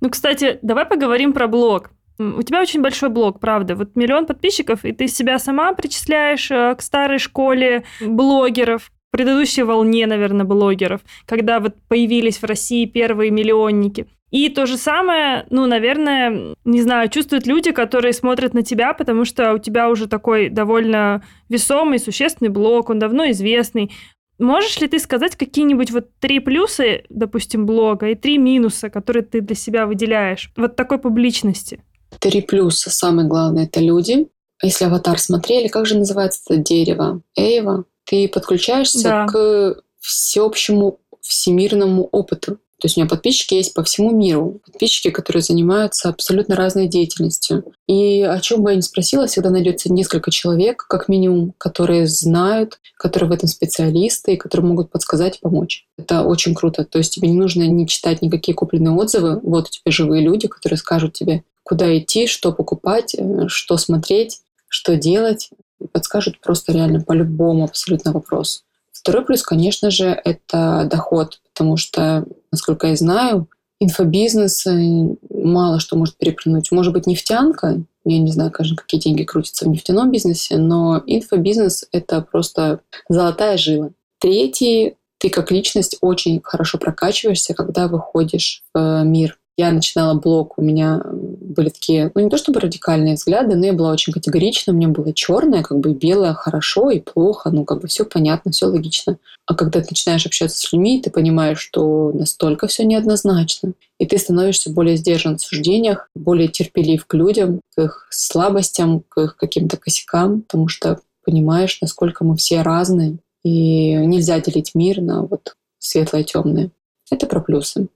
Ну, 0.00 0.08
кстати, 0.08 0.58
давай 0.62 0.86
поговорим 0.86 1.32
про 1.32 1.46
блог. 1.46 1.90
У 2.18 2.42
тебя 2.42 2.62
очень 2.62 2.80
большой 2.80 3.10
блог, 3.10 3.40
правда. 3.40 3.74
Вот 3.76 3.94
миллион 3.94 4.24
подписчиков, 4.24 4.86
и 4.86 4.92
ты 4.92 5.06
себя 5.06 5.38
сама 5.38 5.74
причисляешь 5.74 6.50
э, 6.50 6.74
к 6.74 6.80
старой 6.80 7.18
школе 7.18 7.84
блогеров, 8.00 8.90
предыдущей 9.10 9.62
волне, 9.62 10.06
наверное, 10.06 10.46
блогеров, 10.46 11.02
когда 11.26 11.60
вот 11.60 11.74
появились 11.88 12.38
в 12.38 12.44
России 12.44 12.86
первые 12.86 13.30
миллионники. 13.30 14.06
И 14.30 14.48
то 14.48 14.66
же 14.66 14.76
самое, 14.76 15.46
ну, 15.50 15.66
наверное, 15.66 16.56
не 16.64 16.82
знаю, 16.82 17.08
чувствуют 17.08 17.46
люди, 17.46 17.70
которые 17.70 18.12
смотрят 18.12 18.54
на 18.54 18.62
тебя, 18.62 18.92
потому 18.92 19.24
что 19.24 19.54
у 19.54 19.58
тебя 19.58 19.88
уже 19.88 20.08
такой 20.08 20.48
довольно 20.48 21.22
весомый, 21.48 22.00
существенный 22.00 22.50
блог, 22.50 22.90
он 22.90 22.98
давно 22.98 23.30
известный. 23.30 23.92
Можешь 24.38 24.80
ли 24.80 24.88
ты 24.88 24.98
сказать 24.98 25.36
какие-нибудь 25.36 25.92
вот 25.92 26.08
три 26.18 26.40
плюса, 26.40 27.02
допустим, 27.08 27.66
блога 27.66 28.08
и 28.08 28.14
три 28.14 28.36
минуса, 28.36 28.90
которые 28.90 29.22
ты 29.22 29.40
для 29.40 29.56
себя 29.56 29.86
выделяешь? 29.86 30.52
Вот 30.56 30.76
такой 30.76 30.98
публичности. 30.98 31.82
Три 32.18 32.42
плюса. 32.42 32.90
Самое 32.90 33.28
главное– 33.28 33.64
это 33.66 33.80
люди. 33.80 34.28
Если 34.62 34.84
аватар 34.84 35.18
смотрели, 35.18 35.68
как 35.68 35.86
же 35.86 35.96
называется 35.96 36.42
это 36.46 36.56
дерево? 36.62 37.22
Эйва. 37.36 37.84
Ты 38.04 38.28
подключаешься 38.28 39.02
да. 39.02 39.26
к 39.26 39.82
всеобщему 40.00 41.00
всемирному 41.20 42.04
опыту. 42.04 42.58
То 42.78 42.86
есть 42.86 42.96
у 42.96 43.00
меня 43.00 43.08
подписчики 43.08 43.54
есть 43.54 43.72
по 43.72 43.82
всему 43.82 44.10
миру. 44.10 44.60
Подписчики, 44.66 45.10
которые 45.10 45.42
занимаются 45.42 46.10
абсолютно 46.10 46.56
разной 46.56 46.88
деятельностью. 46.88 47.64
И 47.86 48.22
о 48.22 48.38
чем 48.40 48.62
бы 48.62 48.70
я 48.70 48.76
ни 48.76 48.80
спросила, 48.80 49.26
всегда 49.26 49.48
найдется 49.48 49.90
несколько 49.90 50.30
человек, 50.30 50.84
как 50.86 51.08
минимум, 51.08 51.54
которые 51.56 52.06
знают, 52.06 52.78
которые 52.98 53.30
в 53.30 53.32
этом 53.32 53.48
специалисты 53.48 54.34
и 54.34 54.36
которые 54.36 54.68
могут 54.68 54.90
подсказать 54.90 55.36
и 55.36 55.40
помочь. 55.40 55.86
Это 55.96 56.22
очень 56.22 56.54
круто. 56.54 56.84
То 56.84 56.98
есть 56.98 57.14
тебе 57.14 57.28
не 57.28 57.38
нужно 57.38 57.62
не 57.62 57.88
читать 57.88 58.20
никакие 58.20 58.54
купленные 58.54 58.94
отзывы. 58.94 59.40
Вот 59.42 59.68
у 59.68 59.70
тебя 59.70 59.90
живые 59.90 60.22
люди, 60.22 60.46
которые 60.46 60.76
скажут 60.78 61.14
тебе, 61.14 61.44
куда 61.62 61.96
идти, 61.96 62.26
что 62.26 62.52
покупать, 62.52 63.14
э, 63.16 63.48
что 63.48 63.78
смотреть, 63.78 64.40
что 64.68 64.96
делать. 64.96 65.50
Подскажут 65.92 66.40
просто 66.40 66.72
реально 66.72 67.00
по 67.00 67.12
любому 67.12 67.64
абсолютно 67.64 68.12
вопросу. 68.12 68.60
Второй 69.00 69.24
плюс, 69.24 69.42
конечно 69.42 69.90
же, 69.90 70.06
это 70.24 70.88
доход, 70.90 71.40
потому 71.52 71.76
что, 71.76 72.24
насколько 72.50 72.88
я 72.88 72.96
знаю, 72.96 73.48
инфобизнес 73.80 74.66
э, 74.66 75.16
мало 75.30 75.80
что 75.80 75.96
может 75.96 76.16
перепрыгнуть. 76.16 76.72
Может 76.72 76.92
быть, 76.92 77.06
нефтянка, 77.06 77.82
я 78.04 78.18
не 78.18 78.32
знаю, 78.32 78.50
конечно, 78.50 78.76
какие 78.76 79.00
деньги 79.00 79.24
крутятся 79.24 79.64
в 79.64 79.68
нефтяном 79.68 80.10
бизнесе, 80.10 80.56
но 80.56 81.02
инфобизнес— 81.06 81.86
это 81.92 82.22
просто 82.22 82.80
золотая 83.08 83.56
жила. 83.56 83.90
Третий, 84.18 84.96
ты 85.18 85.28
как 85.28 85.50
личность 85.50 85.98
очень 86.00 86.40
хорошо 86.42 86.78
прокачиваешься, 86.78 87.54
когда 87.54 87.88
выходишь 87.88 88.62
в 88.74 89.02
мир. 89.04 89.38
Я 89.58 89.72
начинала 89.72 90.12
блог, 90.18 90.58
у 90.58 90.62
меня 90.62 91.00
были 91.12 91.70
такие, 91.70 92.12
ну 92.14 92.20
не 92.20 92.28
то 92.28 92.36
чтобы 92.36 92.60
радикальные 92.60 93.14
взгляды, 93.14 93.56
но 93.56 93.64
я 93.64 93.72
была 93.72 93.90
очень 93.90 94.12
категорична, 94.12 94.74
у 94.74 94.76
меня 94.76 94.88
было 94.88 95.14
черное, 95.14 95.62
как 95.62 95.80
бы 95.80 95.94
белое 95.94 96.34
хорошо 96.34 96.90
и 96.90 97.00
плохо, 97.00 97.50
ну 97.50 97.64
как 97.64 97.80
бы 97.80 97.88
все 97.88 98.04
понятно, 98.04 98.52
все 98.52 98.66
логично. 98.66 99.16
А 99.46 99.54
когда 99.54 99.80
ты 99.80 99.86
начинаешь 99.90 100.26
общаться 100.26 100.58
с 100.58 100.72
людьми, 100.72 101.00
ты 101.00 101.10
понимаешь, 101.10 101.58
что 101.58 102.12
настолько 102.12 102.66
все 102.66 102.84
неоднозначно, 102.84 103.72
и 103.98 104.04
ты 104.04 104.18
становишься 104.18 104.70
более 104.70 104.98
сдержан 104.98 105.38
в 105.38 105.42
суждениях, 105.42 106.10
более 106.14 106.48
терпелив 106.48 107.06
к 107.06 107.14
людям, 107.14 107.62
к 107.74 107.80
их 107.80 108.08
слабостям, 108.10 109.04
к 109.08 109.18
их 109.22 109.36
каким-то 109.36 109.78
косякам, 109.78 110.42
потому 110.42 110.68
что 110.68 111.00
понимаешь, 111.24 111.78
насколько 111.80 112.24
мы 112.24 112.36
все 112.36 112.60
разные, 112.60 113.16
и 113.42 113.94
нельзя 113.94 114.38
делить 114.40 114.74
мир 114.74 115.00
на 115.00 115.22
вот 115.22 115.54
светлое 115.78 116.22
и 116.22 116.24
темное. 116.24 116.70
Это 117.10 117.26
про 117.26 117.40
плюсы. 117.40 117.88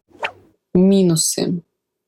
Минусы. 0.74 1.62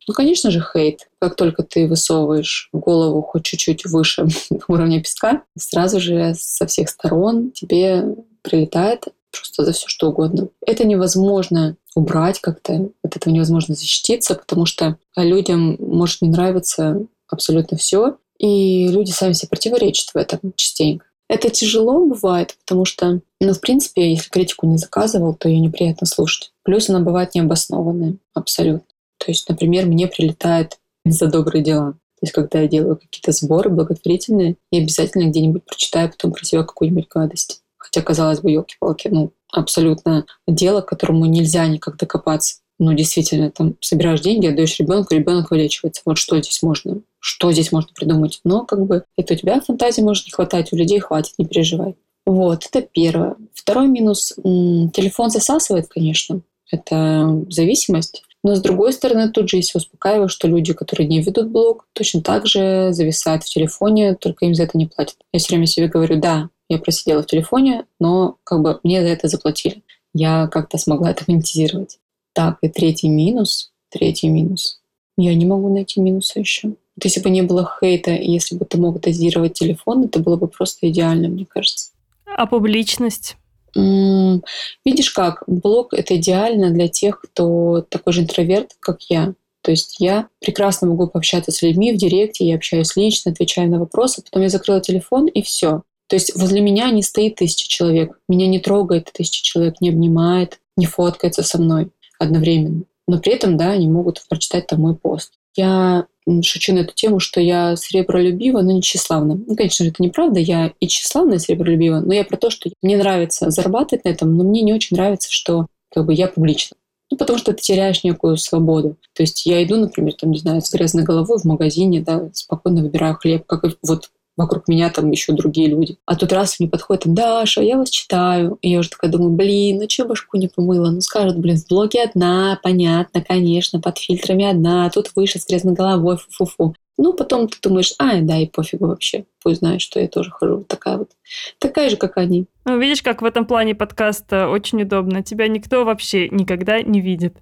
Ну, 0.08 0.14
конечно 0.14 0.50
же, 0.50 0.60
хейт. 0.60 1.08
Как 1.20 1.36
только 1.36 1.62
ты 1.62 1.86
высовываешь 1.86 2.68
голову 2.72 3.22
хоть 3.22 3.44
чуть-чуть 3.44 3.84
выше 3.86 4.26
уровня 4.68 5.00
песка, 5.00 5.42
сразу 5.56 6.00
же 6.00 6.34
со 6.34 6.66
всех 6.66 6.88
сторон 6.88 7.52
тебе 7.52 8.16
прилетает 8.42 9.08
просто 9.30 9.64
за 9.64 9.72
все 9.72 9.88
что 9.88 10.10
угодно. 10.10 10.48
Это 10.66 10.84
невозможно 10.84 11.76
убрать 11.94 12.40
как-то, 12.40 12.90
от 13.02 13.16
этого 13.16 13.32
невозможно 13.32 13.74
защититься, 13.74 14.34
потому 14.34 14.66
что 14.66 14.98
людям 15.16 15.76
может 15.78 16.22
не 16.22 16.28
нравиться 16.28 17.06
абсолютно 17.28 17.76
все, 17.76 18.16
и 18.38 18.88
люди 18.88 19.10
сами 19.10 19.32
себе 19.32 19.48
противоречат 19.48 20.10
в 20.12 20.16
этом 20.16 20.52
частенько. 20.54 21.06
Это 21.28 21.48
тяжело 21.48 22.04
бывает, 22.04 22.56
потому 22.60 22.84
что, 22.84 23.20
ну, 23.44 23.54
в 23.54 23.60
принципе, 23.60 24.12
если 24.12 24.28
критику 24.28 24.66
не 24.66 24.78
заказывал, 24.78 25.34
то 25.34 25.48
ее 25.48 25.60
неприятно 25.60 26.06
слушать. 26.06 26.52
Плюс 26.62 26.88
она 26.88 27.00
бывает 27.00 27.34
необоснованная, 27.34 28.16
абсолютно. 28.34 28.86
То 29.18 29.30
есть, 29.30 29.48
например, 29.48 29.86
мне 29.86 30.06
прилетает 30.06 30.78
за 31.04 31.26
добрые 31.26 31.62
дела. 31.62 31.92
То 31.92 32.26
есть, 32.26 32.32
когда 32.32 32.60
я 32.60 32.68
делаю 32.68 32.96
какие-то 32.96 33.32
сборы 33.32 33.70
благотворительные, 33.70 34.56
я 34.70 34.80
обязательно 34.80 35.28
где-нибудь 35.28 35.64
прочитаю 35.64 36.10
потом 36.10 36.32
про 36.32 36.44
себя 36.44 36.62
какую-нибудь 36.62 37.08
гадость. 37.08 37.62
Хотя, 37.78 38.00
казалось 38.02 38.40
бы, 38.40 38.50
елки-палки, 38.50 39.08
ну, 39.08 39.32
абсолютно 39.52 40.24
дело, 40.46 40.80
к 40.80 40.88
которому 40.88 41.26
нельзя 41.26 41.66
никак 41.66 41.96
докопаться. 41.96 42.60
Ну, 42.78 42.92
действительно, 42.92 43.50
там 43.50 43.76
собираешь 43.80 44.20
деньги, 44.20 44.46
отдаешь 44.46 44.78
ребенку, 44.78 45.14
ребенок 45.14 45.50
вылечивается. 45.50 46.02
Вот 46.04 46.18
что 46.18 46.40
здесь 46.40 46.62
можно? 46.62 47.00
Что 47.18 47.52
здесь 47.52 47.72
можно 47.72 47.90
придумать? 47.94 48.40
Но 48.44 48.64
как 48.64 48.86
бы 48.86 49.04
это 49.16 49.34
у 49.34 49.36
тебя 49.36 49.60
фантазии 49.60 50.02
может 50.02 50.26
не 50.26 50.32
хватать, 50.32 50.72
у 50.72 50.76
людей 50.76 51.00
хватит, 51.00 51.34
не 51.38 51.46
переживай. 51.46 51.96
Вот, 52.24 52.66
это 52.70 52.82
первое. 52.82 53.36
Второй 53.52 53.88
минус. 53.88 54.32
Телефон 54.36 55.30
засасывает, 55.30 55.88
конечно. 55.88 56.40
Это 56.70 57.44
зависимость. 57.48 58.22
Но 58.44 58.56
с 58.56 58.60
другой 58.60 58.92
стороны, 58.92 59.30
тут 59.30 59.48
же 59.48 59.58
если 59.58 59.78
успокаиваю, 59.78 60.28
что 60.28 60.48
люди, 60.48 60.72
которые 60.72 61.06
не 61.06 61.20
ведут 61.20 61.50
блог, 61.50 61.86
точно 61.92 62.22
так 62.22 62.46
же 62.46 62.88
зависают 62.92 63.44
в 63.44 63.48
телефоне, 63.48 64.14
только 64.14 64.46
им 64.46 64.54
за 64.54 64.64
это 64.64 64.76
не 64.76 64.86
платят. 64.86 65.16
Я 65.32 65.38
все 65.38 65.50
время 65.50 65.66
себе 65.66 65.86
говорю, 65.86 66.18
да, 66.18 66.48
я 66.68 66.78
просидела 66.78 67.22
в 67.22 67.26
телефоне, 67.26 67.86
но 68.00 68.38
как 68.42 68.62
бы 68.62 68.80
мне 68.82 69.00
за 69.02 69.08
это 69.08 69.28
заплатили. 69.28 69.82
Я 70.12 70.48
как-то 70.48 70.76
смогла 70.78 71.10
это 71.12 71.24
монетизировать. 71.28 71.98
Так, 72.32 72.58
и 72.62 72.68
третий 72.68 73.08
минус. 73.08 73.70
Третий 73.90 74.28
минус. 74.28 74.80
Я 75.16 75.34
не 75.34 75.46
могу 75.46 75.72
найти 75.72 76.00
минуса 76.00 76.40
еще. 76.40 76.68
Вот 76.68 77.04
если 77.04 77.20
бы 77.20 77.30
не 77.30 77.42
было 77.42 77.70
хейта, 77.80 78.10
если 78.10 78.56
бы 78.56 78.64
ты 78.64 78.76
мог 78.78 79.00
дозировать 79.00 79.54
телефон, 79.54 80.04
это 80.04 80.18
было 80.18 80.36
бы 80.36 80.48
просто 80.48 80.88
идеально, 80.88 81.28
мне 81.28 81.46
кажется. 81.46 81.91
А 82.36 82.46
публичность? 82.46 83.36
Видишь 83.74 85.10
как, 85.12 85.44
блог— 85.46 85.92
это 85.94 86.16
идеально 86.16 86.70
для 86.70 86.88
тех, 86.88 87.20
кто 87.20 87.82
такой 87.88 88.12
же 88.12 88.22
интроверт, 88.22 88.72
как 88.80 89.02
я. 89.08 89.34
То 89.62 89.70
есть 89.70 89.96
я 90.00 90.28
прекрасно 90.40 90.88
могу 90.88 91.06
пообщаться 91.06 91.52
с 91.52 91.62
людьми 91.62 91.92
в 91.92 91.96
директе, 91.96 92.44
я 92.44 92.56
общаюсь 92.56 92.96
лично, 92.96 93.30
отвечаю 93.30 93.70
на 93.70 93.78
вопросы, 93.78 94.22
потом 94.22 94.42
я 94.42 94.48
закрыла 94.48 94.80
телефон 94.80 95.26
и 95.26 95.40
все. 95.42 95.82
То 96.08 96.16
есть 96.16 96.36
возле 96.36 96.60
меня 96.60 96.90
не 96.90 97.02
стоит 97.02 97.36
тысяча 97.36 97.68
человек, 97.68 98.18
меня 98.28 98.48
не 98.48 98.58
трогает 98.58 99.10
тысяча 99.12 99.42
человек, 99.42 99.80
не 99.80 99.88
обнимает, 99.88 100.58
не 100.76 100.86
фоткается 100.86 101.42
со 101.42 101.60
мной 101.60 101.90
одновременно. 102.18 102.82
Но 103.06 103.18
при 103.18 103.32
этом, 103.32 103.56
да, 103.56 103.70
они 103.70 103.88
могут 103.88 104.22
прочитать 104.28 104.66
там 104.66 104.80
мой 104.80 104.96
пост. 104.96 105.34
Я 105.54 106.06
шучу 106.42 106.74
на 106.74 106.80
эту 106.80 106.94
тему, 106.94 107.20
что 107.20 107.40
я 107.40 107.76
сребролюбива, 107.76 108.62
но 108.62 108.72
не 108.72 108.82
тщеславна. 108.82 109.40
Ну, 109.46 109.56
конечно 109.56 109.84
же, 109.84 109.90
это 109.90 110.02
неправда, 110.02 110.40
я 110.40 110.72
и 110.80 110.88
тщеславная, 110.88 111.36
и 111.36 111.40
сребролюбива, 111.40 112.00
но 112.00 112.14
я 112.14 112.24
про 112.24 112.36
то, 112.36 112.50
что 112.50 112.70
мне 112.82 112.96
нравится 112.96 113.50
зарабатывать 113.50 114.04
на 114.04 114.10
этом, 114.10 114.36
но 114.36 114.44
мне 114.44 114.62
не 114.62 114.72
очень 114.72 114.96
нравится, 114.96 115.28
что 115.30 115.66
как 115.92 116.06
бы 116.06 116.14
я 116.14 116.28
публична. 116.28 116.76
Ну, 117.10 117.18
потому 117.18 117.38
что 117.38 117.52
ты 117.52 117.60
теряешь 117.60 118.04
некую 118.04 118.38
свободу. 118.38 118.96
То 119.12 119.22
есть 119.22 119.44
я 119.44 119.62
иду, 119.62 119.76
например, 119.76 120.14
там, 120.14 120.30
не 120.30 120.38
знаю, 120.38 120.62
с 120.62 120.72
грязной 120.72 121.02
головой 121.02 121.38
в 121.38 121.44
магазине, 121.44 122.00
да, 122.00 122.30
спокойно 122.32 122.82
выбираю 122.82 123.16
хлеб, 123.16 123.44
как 123.44 123.64
вот 123.82 124.10
вокруг 124.36 124.68
меня 124.68 124.90
там 124.90 125.10
еще 125.10 125.32
другие 125.32 125.68
люди. 125.68 125.98
А 126.06 126.16
тут 126.16 126.32
раз 126.32 126.58
мне 126.58 126.68
подходит, 126.68 127.04
Даша, 127.06 127.62
я 127.62 127.76
вас 127.76 127.90
читаю. 127.90 128.58
И 128.62 128.70
я 128.70 128.78
уже 128.78 128.90
такая 128.90 129.10
думаю, 129.10 129.30
блин, 129.32 129.78
ну 129.78 129.88
что 129.88 130.04
башку 130.04 130.36
не 130.36 130.48
помыла? 130.48 130.90
Ну 130.90 131.00
скажут, 131.00 131.38
блин, 131.38 131.56
в 131.56 131.68
блоге 131.68 132.04
одна, 132.04 132.58
понятно, 132.62 133.22
конечно, 133.22 133.80
под 133.80 133.98
фильтрами 133.98 134.44
одна, 134.44 134.90
тут 134.90 135.10
выше 135.14 135.38
с 135.38 135.46
головой, 135.64 136.16
фу-фу-фу. 136.16 136.74
Ну, 136.98 137.14
потом 137.14 137.48
ты 137.48 137.56
думаешь, 137.62 137.94
а, 137.98 138.20
да, 138.20 138.38
и 138.38 138.46
пофигу 138.46 138.86
вообще. 138.86 139.24
Пусть 139.42 139.58
знают, 139.58 139.82
что 139.82 139.98
я 139.98 140.08
тоже 140.08 140.30
хожу 140.30 140.62
такая 140.62 140.98
вот. 140.98 141.10
Такая 141.58 141.90
же, 141.90 141.96
как 141.96 142.16
они. 142.16 142.46
Ну, 142.64 142.78
видишь, 142.78 143.02
как 143.02 143.22
в 143.22 143.24
этом 143.24 143.44
плане 143.44 143.74
подкаста 143.74 144.48
очень 144.48 144.82
удобно. 144.82 145.22
Тебя 145.22 145.48
никто 145.48 145.84
вообще 145.84 146.28
никогда 146.28 146.80
не 146.82 147.00
видит. 147.00 147.36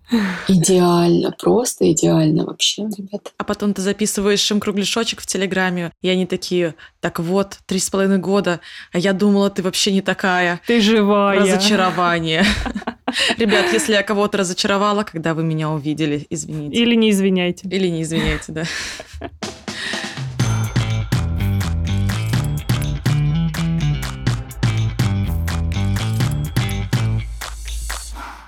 Идеально, 0.48 1.32
просто 1.32 1.90
идеально 1.92 2.44
вообще, 2.46 2.84
ребята. 2.96 3.32
А 3.36 3.44
потом 3.44 3.74
ты 3.74 3.82
записываешь 3.82 4.50
им 4.50 4.60
кругляшочек 4.60 5.20
в 5.20 5.26
Телеграме, 5.26 5.92
и 6.00 6.08
они 6.08 6.26
такие, 6.26 6.74
так 7.00 7.18
вот, 7.18 7.58
три 7.66 7.80
с 7.80 7.90
половиной 7.90 8.18
года, 8.18 8.60
а 8.92 8.98
я 8.98 9.12
думала, 9.12 9.50
ты 9.50 9.62
вообще 9.62 9.92
не 9.92 10.00
такая. 10.00 10.60
Ты 10.66 10.80
живая. 10.80 11.40
Разочарование. 11.40 12.44
Ребят, 13.36 13.72
если 13.72 13.92
я 13.92 14.02
кого-то 14.02 14.38
разочаровала, 14.38 15.04
когда 15.04 15.34
вы 15.34 15.42
меня 15.42 15.70
увидели, 15.70 16.26
извините. 16.30 16.76
Или 16.76 16.94
не 16.94 17.10
извиняйте. 17.10 17.68
Или 17.68 17.88
не 17.88 18.02
извиняйте, 18.02 18.52
да. 18.52 18.64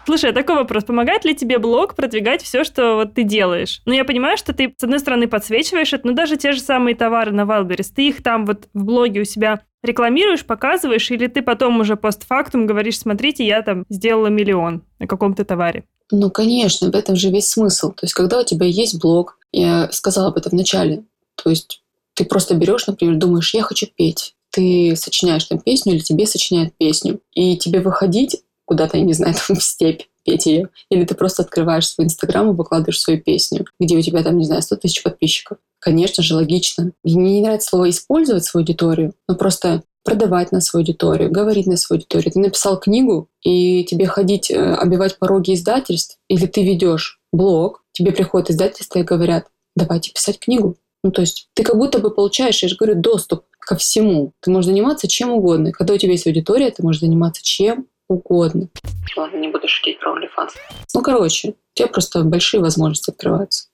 Слушай, 0.04 0.30
а 0.30 0.32
такой 0.32 0.56
вопрос. 0.56 0.84
Помогает 0.84 1.24
ли 1.24 1.34
тебе 1.34 1.58
блог 1.58 1.94
продвигать 1.94 2.42
все, 2.42 2.64
что 2.64 2.96
вот 2.96 3.14
ты 3.14 3.22
делаешь? 3.22 3.82
Ну, 3.86 3.92
я 3.92 4.04
понимаю, 4.04 4.36
что 4.36 4.52
ты, 4.52 4.74
с 4.76 4.82
одной 4.82 4.98
стороны, 4.98 5.28
подсвечиваешь 5.28 5.92
это, 5.92 6.06
но 6.06 6.12
даже 6.12 6.36
те 6.36 6.52
же 6.52 6.60
самые 6.60 6.96
товары 6.96 7.32
на 7.32 7.46
Wildberries, 7.46 7.90
ты 7.90 8.08
их 8.08 8.22
там 8.22 8.44
вот 8.44 8.68
в 8.74 8.84
блоге 8.84 9.20
у 9.20 9.24
себя 9.24 9.60
рекламируешь, 9.82 10.44
показываешь, 10.44 11.10
или 11.10 11.26
ты 11.26 11.42
потом 11.42 11.80
уже 11.80 11.96
постфактум 11.96 12.66
говоришь, 12.66 12.98
смотрите, 12.98 13.46
я 13.46 13.62
там 13.62 13.84
сделала 13.88 14.28
миллион 14.28 14.82
на 14.98 15.06
каком-то 15.06 15.44
товаре? 15.44 15.84
Ну, 16.10 16.30
конечно, 16.30 16.90
в 16.90 16.94
этом 16.94 17.16
же 17.16 17.30
весь 17.30 17.48
смысл. 17.48 17.92
То 17.92 18.04
есть, 18.04 18.14
когда 18.14 18.40
у 18.40 18.44
тебя 18.44 18.66
есть 18.66 19.00
блог, 19.00 19.38
я 19.50 19.90
сказала 19.92 20.28
об 20.28 20.36
этом 20.36 20.50
в 20.50 20.54
начале, 20.54 21.04
то 21.42 21.50
есть 21.50 21.82
ты 22.14 22.24
просто 22.24 22.54
берешь, 22.54 22.86
например, 22.86 23.16
думаешь, 23.16 23.54
я 23.54 23.62
хочу 23.62 23.86
петь. 23.86 24.34
Ты 24.50 24.94
сочиняешь 24.96 25.44
там 25.44 25.58
песню 25.58 25.94
или 25.94 26.00
тебе 26.00 26.26
сочиняют 26.26 26.74
песню. 26.76 27.20
И 27.32 27.56
тебе 27.56 27.80
выходить 27.80 28.42
куда-то, 28.72 28.96
я 28.96 29.04
не 29.04 29.12
знаю, 29.12 29.34
там 29.46 29.56
в 29.56 29.62
степь 29.62 30.04
петь 30.24 30.46
ее. 30.46 30.68
Или 30.90 31.04
ты 31.04 31.14
просто 31.14 31.42
открываешь 31.42 31.88
свой 31.88 32.06
инстаграм 32.06 32.50
и 32.50 32.54
выкладываешь 32.54 33.00
свою 33.00 33.20
песню, 33.20 33.66
где 33.78 33.96
у 33.96 34.00
тебя 34.00 34.22
там, 34.22 34.38
не 34.38 34.46
знаю, 34.46 34.62
100 34.62 34.76
тысяч 34.76 35.02
подписчиков. 35.02 35.58
Конечно 35.78 36.22
же, 36.22 36.36
логично. 36.36 36.92
Мне 37.04 37.34
не 37.34 37.42
нравится 37.42 37.70
слово 37.70 37.90
«использовать 37.90 38.44
свою 38.44 38.62
аудиторию», 38.62 39.14
но 39.28 39.34
просто 39.34 39.82
продавать 40.04 40.50
на 40.50 40.60
свою 40.60 40.82
аудиторию, 40.82 41.30
говорить 41.30 41.66
на 41.66 41.76
свою 41.76 41.98
аудиторию. 41.98 42.32
Ты 42.32 42.38
написал 42.40 42.80
книгу, 42.80 43.28
и 43.42 43.84
тебе 43.84 44.06
ходить, 44.06 44.50
э, 44.50 44.74
обивать 44.74 45.18
пороги 45.18 45.54
издательств, 45.54 46.18
или 46.28 46.46
ты 46.46 46.64
ведешь 46.64 47.20
блог, 47.32 47.84
тебе 47.92 48.12
приходят 48.12 48.50
издательства 48.50 49.00
и 49.00 49.04
говорят, 49.04 49.46
давайте 49.76 50.12
писать 50.12 50.38
книгу. 50.38 50.76
Ну, 51.04 51.10
то 51.10 51.20
есть 51.20 51.48
ты 51.54 51.62
как 51.62 51.76
будто 51.76 51.98
бы 51.98 52.10
получаешь, 52.10 52.62
я 52.62 52.68
же 52.68 52.76
говорю, 52.76 53.00
доступ 53.00 53.44
ко 53.58 53.76
всему. 53.76 54.32
Ты 54.40 54.50
можешь 54.50 54.66
заниматься 54.66 55.08
чем 55.08 55.30
угодно. 55.30 55.72
Когда 55.72 55.94
у 55.94 55.98
тебя 55.98 56.12
есть 56.12 56.26
аудитория, 56.26 56.70
ты 56.70 56.82
можешь 56.82 57.00
заниматься 57.00 57.42
чем 57.42 57.86
угодно. 58.12 58.68
Ладно, 59.16 59.36
не 59.36 59.48
буду 59.48 59.68
шутить 59.68 59.98
про 60.00 60.12
OnlyFans. 60.12 60.52
Ну, 60.94 61.02
короче, 61.02 61.50
у 61.50 61.54
тебя 61.74 61.88
просто 61.88 62.22
большие 62.22 62.60
возможности 62.60 63.10
открываются. 63.10 63.68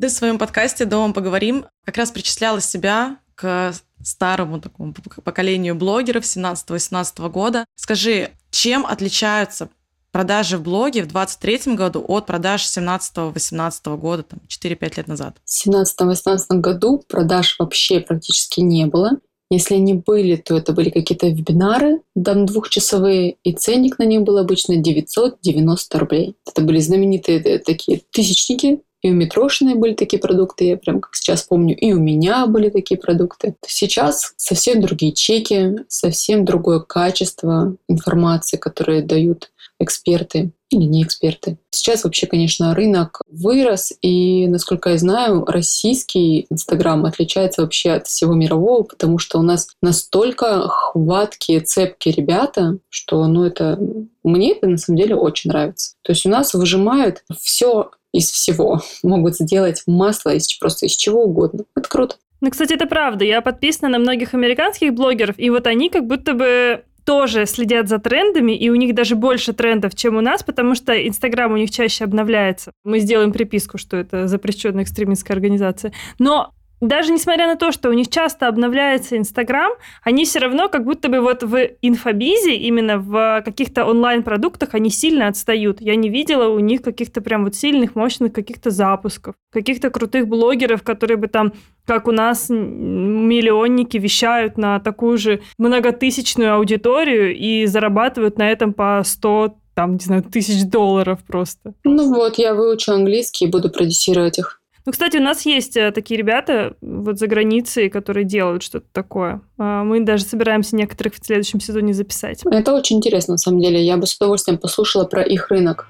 Ты 0.00 0.08
в 0.08 0.12
своем 0.12 0.38
подкасте 0.38 0.84
«Домом 0.84 1.12
поговорим» 1.12 1.66
как 1.84 1.96
раз 1.96 2.10
причисляла 2.10 2.60
себя 2.60 3.18
к 3.34 3.72
старому 4.02 4.60
такому 4.60 4.94
поколению 5.24 5.74
блогеров 5.74 6.24
17-18 6.24 7.28
года. 7.30 7.64
Скажи, 7.74 8.30
чем 8.50 8.86
отличаются 8.86 9.68
продажи 10.12 10.56
в 10.56 10.62
блоге 10.62 11.02
в 11.02 11.08
23 11.08 11.74
году 11.74 12.04
от 12.06 12.26
продаж 12.26 12.64
17-18 12.64 13.96
года, 13.96 14.22
там, 14.22 14.40
4-5 14.48 14.96
лет 14.96 15.08
назад? 15.08 15.36
В 15.44 15.68
17-18 15.68 16.38
году 16.60 17.04
продаж 17.08 17.56
вообще 17.58 18.00
практически 18.00 18.60
не 18.60 18.86
было. 18.86 19.12
Если 19.50 19.76
они 19.76 19.94
были, 19.94 20.36
то 20.36 20.56
это 20.56 20.72
были 20.72 20.90
какие-то 20.90 21.28
вебинары, 21.28 22.02
там 22.22 22.44
двухчасовые, 22.44 23.36
и 23.44 23.52
ценник 23.52 23.98
на 23.98 24.04
них 24.04 24.22
был 24.22 24.36
обычно 24.36 24.76
990 24.76 25.98
рублей. 25.98 26.34
Это 26.46 26.60
были 26.62 26.80
знаменитые 26.80 27.40
э, 27.40 27.58
такие 27.58 28.02
тысячники, 28.10 28.80
и 29.00 29.10
у 29.10 29.14
Митрошиной 29.14 29.74
были 29.74 29.94
такие 29.94 30.20
продукты, 30.20 30.64
я 30.64 30.76
прям 30.76 31.00
как 31.00 31.14
сейчас 31.14 31.44
помню, 31.44 31.76
и 31.76 31.92
у 31.92 32.00
меня 32.00 32.46
были 32.46 32.68
такие 32.68 32.98
продукты. 32.98 33.54
Сейчас 33.66 34.34
совсем 34.36 34.80
другие 34.80 35.12
чеки, 35.12 35.76
совсем 35.88 36.44
другое 36.44 36.80
качество 36.80 37.76
информации, 37.88 38.56
которые 38.56 39.02
дают 39.02 39.50
эксперты 39.78 40.50
или 40.70 40.84
не 40.84 41.02
эксперты. 41.02 41.58
Сейчас 41.70 42.04
вообще, 42.04 42.26
конечно, 42.26 42.74
рынок 42.74 43.22
вырос, 43.30 43.92
и, 44.02 44.46
насколько 44.46 44.90
я 44.90 44.98
знаю, 44.98 45.44
российский 45.46 46.46
Инстаграм 46.50 47.04
отличается 47.04 47.62
вообще 47.62 47.92
от 47.92 48.06
всего 48.06 48.34
мирового, 48.34 48.82
потому 48.82 49.18
что 49.18 49.38
у 49.38 49.42
нас 49.42 49.68
настолько 49.82 50.68
хваткие, 50.68 51.60
цепкие 51.60 52.14
ребята, 52.14 52.78
что, 52.88 53.26
ну, 53.26 53.44
это... 53.44 53.78
Мне 54.22 54.52
это, 54.52 54.66
на 54.66 54.76
самом 54.76 54.98
деле, 54.98 55.14
очень 55.14 55.50
нравится. 55.50 55.94
То 56.02 56.12
есть 56.12 56.26
у 56.26 56.28
нас 56.28 56.52
выжимают 56.52 57.24
все 57.40 57.90
из 58.12 58.30
всего. 58.30 58.80
Могут 59.02 59.36
сделать 59.36 59.82
масло 59.86 60.34
из 60.34 60.52
просто 60.58 60.86
из 60.86 60.96
чего 60.96 61.24
угодно. 61.24 61.64
Это 61.76 61.88
круто. 61.88 62.16
Ну, 62.40 62.50
кстати, 62.50 62.74
это 62.74 62.86
правда. 62.86 63.24
Я 63.24 63.40
подписана 63.40 63.88
на 63.88 63.98
многих 63.98 64.34
американских 64.34 64.94
блогеров, 64.94 65.36
и 65.38 65.50
вот 65.50 65.66
они 65.66 65.90
как 65.90 66.06
будто 66.06 66.34
бы 66.34 66.84
тоже 67.08 67.46
следят 67.46 67.88
за 67.88 67.98
трендами, 67.98 68.52
и 68.52 68.68
у 68.68 68.74
них 68.74 68.94
даже 68.94 69.16
больше 69.16 69.54
трендов, 69.54 69.94
чем 69.94 70.18
у 70.18 70.20
нас, 70.20 70.42
потому 70.42 70.74
что 70.74 70.92
Инстаграм 70.92 71.50
у 71.50 71.56
них 71.56 71.70
чаще 71.70 72.04
обновляется. 72.04 72.70
Мы 72.84 72.98
сделаем 72.98 73.32
приписку, 73.32 73.78
что 73.78 73.96
это 73.96 74.28
запрещенная 74.28 74.84
экстремистская 74.84 75.34
организация. 75.34 75.94
Но 76.18 76.52
даже 76.80 77.12
несмотря 77.12 77.46
на 77.46 77.56
то, 77.56 77.72
что 77.72 77.88
у 77.88 77.92
них 77.92 78.08
часто 78.08 78.48
обновляется 78.48 79.16
Инстаграм, 79.16 79.72
они 80.02 80.24
все 80.24 80.38
равно 80.38 80.68
как 80.68 80.84
будто 80.84 81.08
бы 81.08 81.20
вот 81.20 81.42
в 81.42 81.56
инфобизе, 81.82 82.54
именно 82.56 82.98
в 82.98 83.42
каких-то 83.44 83.84
онлайн-продуктах, 83.84 84.74
они 84.74 84.90
сильно 84.90 85.28
отстают. 85.28 85.80
Я 85.80 85.96
не 85.96 86.08
видела 86.08 86.48
у 86.48 86.58
них 86.60 86.82
каких-то 86.82 87.20
прям 87.20 87.44
вот 87.44 87.54
сильных, 87.54 87.94
мощных 87.94 88.32
каких-то 88.32 88.70
запусков, 88.70 89.34
каких-то 89.52 89.90
крутых 89.90 90.28
блогеров, 90.28 90.82
которые 90.82 91.16
бы 91.16 91.28
там 91.28 91.52
как 91.84 92.06
у 92.06 92.12
нас 92.12 92.50
миллионники 92.50 93.96
вещают 93.96 94.58
на 94.58 94.78
такую 94.78 95.16
же 95.16 95.40
многотысячную 95.56 96.54
аудиторию 96.54 97.34
и 97.34 97.64
зарабатывают 97.64 98.36
на 98.36 98.50
этом 98.50 98.74
по 98.74 99.02
100 99.02 99.56
там, 99.74 99.92
не 99.92 100.04
знаю, 100.04 100.24
тысяч 100.24 100.64
долларов 100.68 101.20
просто. 101.24 101.72
Ну 101.84 102.12
вот, 102.12 102.36
я 102.36 102.52
выучу 102.52 102.92
английский 102.92 103.44
и 103.44 103.48
буду 103.48 103.70
продюсировать 103.70 104.38
их. 104.38 104.60
Ну, 104.88 104.92
кстати, 104.92 105.18
у 105.18 105.22
нас 105.22 105.44
есть 105.44 105.76
э, 105.76 105.92
такие 105.92 106.16
ребята 106.16 106.74
вот 106.80 107.18
за 107.18 107.26
границей, 107.26 107.90
которые 107.90 108.24
делают 108.24 108.62
что-то 108.62 108.86
такое. 108.90 109.42
А, 109.58 109.84
мы 109.84 110.00
даже 110.00 110.24
собираемся 110.24 110.76
некоторых 110.76 111.12
в 111.12 111.22
следующем 111.22 111.60
сезоне 111.60 111.92
записать. 111.92 112.40
Это 112.50 112.72
очень 112.72 112.96
интересно, 112.96 113.32
на 113.32 113.38
самом 113.38 113.60
деле. 113.60 113.84
Я 113.84 113.98
бы 113.98 114.06
с 114.06 114.16
удовольствием 114.16 114.56
послушала 114.56 115.04
про 115.04 115.22
их 115.22 115.50
рынок. 115.50 115.88